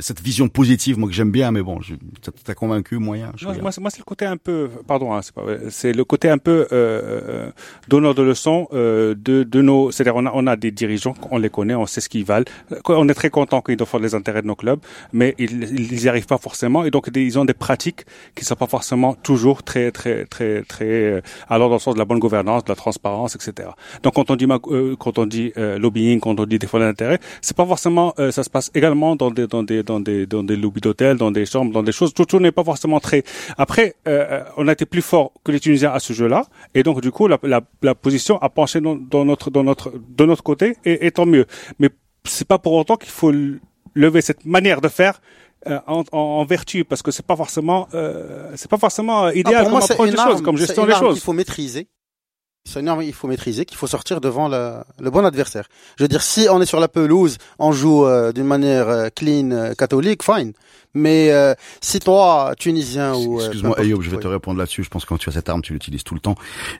cette 0.00 0.20
vision 0.22 0.48
positive, 0.48 0.96
moi 0.96 1.08
que 1.08 1.14
j'aime 1.14 1.32
bien, 1.32 1.50
mais 1.50 1.60
bon, 1.60 1.80
je- 1.80 1.94
ça 2.22 2.30
t'a 2.44 2.54
convaincu, 2.54 2.98
moyen. 2.98 3.32
je 3.36 3.44
Moi, 3.44 3.50
regarde. 3.54 3.62
moi, 3.64 3.72
c'est- 3.72 3.80
moi, 3.80 3.90
c'est 3.90 3.98
le 3.98 4.04
côté 4.04 4.26
un 4.26 4.36
peu, 4.36 4.70
pardon, 4.86 5.12
hein, 5.12 5.22
c'est 5.22 5.34
pas, 5.34 5.42
c'est 5.70 5.92
le 5.92 6.04
côté 6.04 6.28
un 6.30 6.38
peu 6.38 6.68
euh, 6.70 7.20
euh, 7.28 7.50
donneur 7.88 8.14
de 8.14 8.22
leçons 8.22 8.68
euh, 8.72 9.16
de, 9.18 9.42
de 9.42 9.60
nos, 9.60 9.90
c'est-à-dire 9.90 10.14
on 10.14 10.24
a, 10.26 10.30
on 10.32 10.46
a 10.46 10.54
des 10.54 10.70
dirigeants, 10.70 11.14
on 11.32 11.38
les 11.38 11.50
connaît, 11.50 11.74
on 11.74 11.86
sait 11.86 12.00
ce 12.00 12.08
qu'ils 12.08 12.24
valent. 12.24 12.44
On 12.88 13.08
est 13.08 13.14
très 13.14 13.30
content 13.30 13.60
qu'ils 13.60 13.76
défendent 13.76 14.02
les 14.02 14.14
intérêts 14.14 14.42
de 14.42 14.46
nos 14.46 14.54
clubs, 14.54 14.78
mais 15.12 15.34
ils, 15.38 15.64
ils 15.64 16.04
y 16.04 16.08
arrivent 16.08 16.26
pas 16.26 16.38
forcément, 16.38 16.84
et 16.84 16.92
donc 16.92 17.08
ils 17.12 17.36
ont 17.36 17.44
des 17.44 17.54
pratiques 17.54 18.04
qui 18.36 18.44
sont 18.44 18.54
pas 18.54 18.68
forcément 18.68 19.14
toujours 19.14 19.64
très, 19.64 19.90
très, 19.90 20.26
très, 20.26 20.62
très, 20.62 20.84
euh, 20.86 21.20
allant 21.48 21.68
dans 21.68 21.74
le 21.74 21.80
sens 21.80 21.94
de 21.94 21.98
la 21.98 22.04
bonne 22.04 22.20
gouvernance, 22.20 22.62
de 22.62 22.68
la 22.70 22.76
transparence, 22.76 23.34
etc. 23.34 23.70
Donc 24.04 24.14
quand 24.14 24.30
on 24.30 24.36
dit 24.36 24.46
euh, 24.48 24.94
quand 24.96 25.18
on 25.18 25.26
dit 25.26 25.52
euh, 25.56 25.76
lobbying, 25.76 26.20
quand 26.20 26.38
on 26.38 26.46
dit 26.46 26.60
défendre 26.60 26.84
l'intérêt, 26.84 27.18
c'est 27.40 27.56
pas 27.56 27.66
forcément, 27.66 28.14
euh, 28.20 28.30
ça 28.30 28.44
se 28.44 28.50
passe 28.50 28.70
également 28.76 29.16
dans 29.16 29.32
des, 29.32 29.48
dans 29.48 29.64
des, 29.64 29.77
dans 29.82 30.00
des, 30.00 30.26
dans 30.26 30.42
des 30.42 30.56
lobbies 30.56 30.80
d'hôtels, 30.80 31.16
dans 31.16 31.30
des 31.30 31.46
chambres, 31.46 31.72
dans 31.72 31.82
des 31.82 31.92
choses. 31.92 32.12
Tout, 32.14 32.24
tout 32.24 32.40
n'est 32.40 32.52
pas 32.52 32.64
forcément 32.64 33.00
très. 33.00 33.22
Après, 33.56 33.94
euh, 34.06 34.42
on 34.56 34.68
a 34.68 34.72
été 34.72 34.86
plus 34.86 35.02
fort 35.02 35.32
que 35.44 35.52
les 35.52 35.60
Tunisiens 35.60 35.92
à 35.92 36.00
ce 36.00 36.12
jeu-là, 36.12 36.44
et 36.74 36.82
donc 36.82 37.00
du 37.00 37.10
coup, 37.10 37.26
la, 37.28 37.38
la, 37.42 37.60
la 37.82 37.94
position 37.94 38.38
a 38.42 38.48
penché 38.48 38.80
dans, 38.80 38.96
dans 38.96 39.24
notre, 39.24 39.50
dans 39.50 39.64
notre, 39.64 39.92
de 40.18 40.24
notre 40.24 40.42
côté, 40.42 40.76
et, 40.84 41.06
et 41.06 41.10
tant 41.10 41.26
mieux. 41.26 41.46
Mais 41.78 41.90
c'est 42.24 42.46
pas 42.48 42.58
pour 42.58 42.72
autant 42.74 42.96
qu'il 42.96 43.10
faut 43.10 43.32
lever 43.94 44.20
cette 44.20 44.44
manière 44.44 44.80
de 44.80 44.88
faire. 44.88 45.20
euh, 45.66 45.80
en, 45.88 46.04
en, 46.12 46.18
en 46.18 46.44
vertu 46.44 46.84
parce 46.84 47.02
que 47.02 47.10
c'est 47.10 47.26
pas 47.26 47.36
forcément 47.36 47.88
euh, 47.94 48.52
c'est 48.54 48.70
pas 48.70 48.78
forcément 48.78 49.24
euh, 49.26 49.30
Ah, 49.34 49.38
idéal 49.42 49.62
pour 49.64 49.70
moi, 49.72 49.80
comme 49.80 49.90
approche 49.90 50.10
des 50.10 50.16
choses 50.16 50.42
comme 50.42 50.56
gestion 50.56 50.86
des 50.86 50.92
choses 50.94 51.14
qu'il 51.14 51.22
faut 51.22 51.32
maîtriser. 51.32 51.88
C'est 52.64 52.80
une 52.80 52.88
arme 52.88 53.02
qu'il 53.02 53.14
faut 53.14 53.28
maîtriser, 53.28 53.64
qu'il 53.64 53.78
faut 53.78 53.86
sortir 53.86 54.20
devant 54.20 54.46
le, 54.48 54.74
le 55.00 55.10
bon 55.10 55.24
adversaire. 55.24 55.68
Je 55.96 56.04
veux 56.04 56.08
dire, 56.08 56.20
si 56.22 56.48
on 56.50 56.60
est 56.60 56.66
sur 56.66 56.80
la 56.80 56.88
pelouse, 56.88 57.38
on 57.58 57.72
joue 57.72 58.04
euh, 58.04 58.30
d'une 58.30 58.44
manière 58.44 58.88
euh, 58.90 59.08
clean, 59.14 59.50
euh, 59.52 59.72
catholique, 59.72 60.22
fine. 60.22 60.52
Mais 60.92 61.30
euh, 61.30 61.54
si 61.80 61.98
toi, 61.98 62.52
Tunisien 62.58 63.14
ou... 63.14 63.40
euh, 63.40 63.44
Excuse-moi, 63.46 63.78
Ayoub, 63.80 64.02
je 64.02 64.10
vais 64.10 64.18
te 64.18 64.26
répondre 64.26 64.58
là-dessus. 64.58 64.84
Je 64.84 64.90
pense 64.90 65.04
que 65.04 65.08
quand 65.08 65.16
tu 65.18 65.30
as 65.30 65.32
cette 65.32 65.48
arme, 65.48 65.62
tu 65.62 65.72
l'utilises 65.72 66.04
tout 66.04 66.12
le 66.14 66.20
temps. 66.20 66.34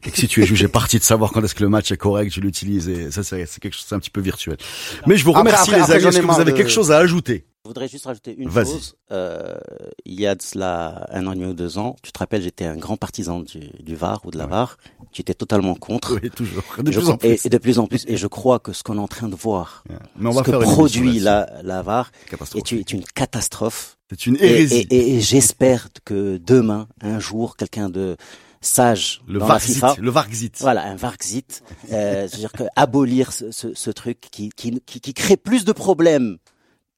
Et 0.04 0.10
que 0.10 0.18
si 0.18 0.28
tu 0.28 0.42
es 0.42 0.46
jugé 0.46 0.68
parti 0.68 0.98
de 0.98 1.04
savoir 1.04 1.32
quand 1.32 1.42
est-ce 1.42 1.54
que 1.54 1.62
le 1.62 1.70
match 1.70 1.90
est 1.90 1.96
correct, 1.96 2.32
tu 2.32 2.40
l'utilises. 2.42 2.88
Et 2.90 3.10
ça, 3.10 3.22
c'est 3.22 3.46
quelque 3.60 3.72
chose, 3.74 3.86
c'est 3.88 3.94
un 3.94 3.98
petit 3.98 4.10
peu 4.10 4.20
virtuel. 4.20 4.58
Mais 5.06 5.16
je 5.16 5.24
vous 5.24 5.32
remercie, 5.32 5.70
après- 5.74 5.76
les 5.76 6.06
amis. 6.06 6.16
Est-ce 6.16 6.20
que 6.20 6.26
vous 6.26 6.40
avez 6.40 6.52
de- 6.52 6.56
quelque 6.56 6.70
chose 6.70 6.92
à 6.92 6.98
ajouter? 6.98 7.46
Je 7.64 7.70
voudrais 7.70 7.88
juste 7.88 8.06
rajouter 8.06 8.34
une 8.38 8.50
chose. 8.50 8.94
Euh, 9.10 9.58
il 10.06 10.18
y 10.18 10.26
a 10.26 10.34
de 10.34 10.40
cela 10.40 11.06
un 11.10 11.26
an 11.26 11.32
et 11.32 11.34
demi 11.34 11.46
ou 11.50 11.54
deux 11.54 11.76
ans, 11.76 11.96
tu 12.02 12.12
te 12.12 12.18
rappelles, 12.18 12.40
j'étais 12.42 12.64
un 12.64 12.76
grand 12.76 12.96
partisan 12.96 13.40
du, 13.40 13.58
du 13.80 13.94
VAR 13.96 14.24
ou 14.24 14.30
de 14.30 14.38
la 14.38 14.46
VAR. 14.46 14.78
Tu 15.12 15.20
étais 15.22 15.34
totalement 15.34 15.74
contre. 15.74 16.18
Oui, 16.22 16.30
toujours. 16.30 16.62
De 16.78 16.90
Je- 16.92 16.98
plus 17.00 17.08
en 17.10 17.16
plus. 17.18 17.44
et 17.44 17.48
de 17.50 17.58
plus 17.58 17.78
en 17.78 17.86
plus. 17.86 18.04
Et 18.06 18.16
je 18.16 18.26
crois 18.26 18.58
que 18.60 18.72
ce 18.72 18.82
qu'on 18.82 18.96
est 18.96 19.00
en 19.00 19.08
train 19.08 19.28
de 19.28 19.34
voir, 19.34 19.84
Mais 20.16 20.28
on 20.28 20.32
ce 20.32 20.36
va 20.38 20.42
que 20.44 20.50
faire 20.52 20.60
produit 20.60 21.18
la, 21.18 21.50
la 21.62 21.82
VAR, 21.82 22.10
est, 22.54 22.72
une- 22.72 22.78
est 22.78 22.92
une 22.92 23.04
catastrophe. 23.04 23.98
C'est 24.08 24.26
une 24.26 24.36
hérésie. 24.36 24.86
et- 24.90 24.96
et- 24.96 25.16
et 25.16 25.20
j'espère 25.20 25.88
que 26.04 26.38
demain, 26.38 26.86
un 27.02 27.18
jour, 27.18 27.56
quelqu'un 27.56 27.90
de 27.90 28.16
sage 28.62 29.20
Le 29.26 29.40
dans 29.40 29.46
la 29.46 29.54
Varxit. 29.54 29.74
FIFA, 29.74 29.96
Le 29.98 30.10
Varxit. 30.10 30.52
voilà, 30.60 30.84
un 30.84 30.96
Varxit, 30.96 31.62
euh, 31.92 32.26
c'est-à-dire 32.28 32.52
abolir 32.76 33.32
ce, 33.32 33.50
ce, 33.50 33.74
ce 33.74 33.90
truc 33.90 34.20
qui, 34.30 34.48
qui, 34.56 34.80
qui, 34.86 35.00
qui 35.00 35.12
crée 35.12 35.36
plus 35.36 35.64
de 35.66 35.72
problèmes 35.72 36.38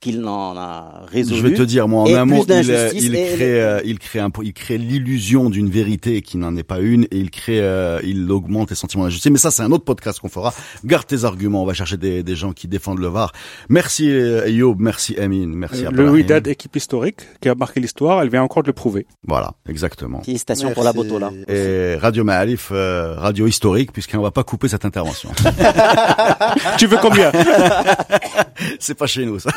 qu'il 0.00 0.20
n'en 0.20 0.56
a 0.56 1.02
résolu. 1.12 1.36
Je 1.40 1.46
vais 1.46 1.54
te 1.54 1.62
dire, 1.62 1.86
moi, 1.86 2.02
en 2.04 2.14
un 2.14 2.24
mot, 2.24 2.44
il, 2.48 2.70
euh, 2.70 2.90
il 2.94 3.14
et- 3.14 3.34
crée, 3.34 3.60
euh, 3.62 3.80
il 3.84 3.98
crée 3.98 4.18
un, 4.20 4.30
il 4.42 4.52
crée 4.54 4.78
l'illusion 4.78 5.50
d'une 5.50 5.68
vérité 5.68 6.22
qui 6.22 6.38
n'en 6.38 6.56
est 6.56 6.62
pas 6.62 6.78
une, 6.80 7.04
et 7.04 7.18
il 7.18 7.30
crée, 7.30 7.60
euh, 7.60 8.00
il 8.02 8.30
augmente 8.30 8.70
les 8.70 8.76
sentiments 8.76 9.04
d'injustice. 9.04 9.30
Mais 9.30 9.38
ça, 9.38 9.50
c'est 9.50 9.62
un 9.62 9.70
autre 9.72 9.84
podcast 9.84 10.18
qu'on 10.20 10.28
fera. 10.30 10.54
Garde 10.84 11.06
tes 11.06 11.24
arguments. 11.24 11.62
On 11.62 11.66
va 11.66 11.74
chercher 11.74 11.98
des, 11.98 12.22
des 12.22 12.34
gens 12.34 12.52
qui 12.52 12.66
défendent 12.66 12.98
le 13.00 13.08
VAR. 13.08 13.32
Merci 13.68 14.10
euh, 14.10 14.46
Ayoub, 14.46 14.76
merci 14.78 15.18
Amin, 15.18 15.46
merci 15.48 15.82
le 15.82 15.88
Abdelrahim. 15.88 16.14
Wydad 16.14 16.46
équipe 16.48 16.74
historique 16.76 17.20
qui 17.40 17.48
a 17.50 17.54
marqué 17.54 17.80
l'histoire 17.80 18.22
elle 18.22 18.30
vient 18.30 18.42
encore 18.42 18.62
de 18.62 18.68
le 18.68 18.72
prouver 18.72 19.06
Voilà, 19.26 19.52
exactement. 19.68 20.22
Félicitations 20.22 20.70
pour 20.72 20.82
la 20.84 20.92
Merci. 20.94 21.08
Botola. 21.10 21.30
Et 21.48 21.96
Radio 21.96 22.24
Maalif, 22.24 22.70
euh, 22.72 23.14
radio 23.16 23.46
historique, 23.46 23.92
puisqu'on 23.92 24.20
va 24.22 24.30
pas 24.30 24.44
couper 24.44 24.68
cette 24.68 24.84
intervention. 24.86 25.30
tu 26.78 26.86
veux 26.86 26.98
combien? 27.02 27.30
C'est 28.78 28.94
pas 28.94 29.06
chez 29.06 29.24
nous, 29.24 29.38
ça. 29.38 29.50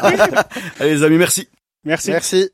Allez 0.80 0.96
les 0.96 1.04
amis, 1.04 1.18
merci. 1.18 1.48
merci 1.84 2.12
Merci. 2.12 2.52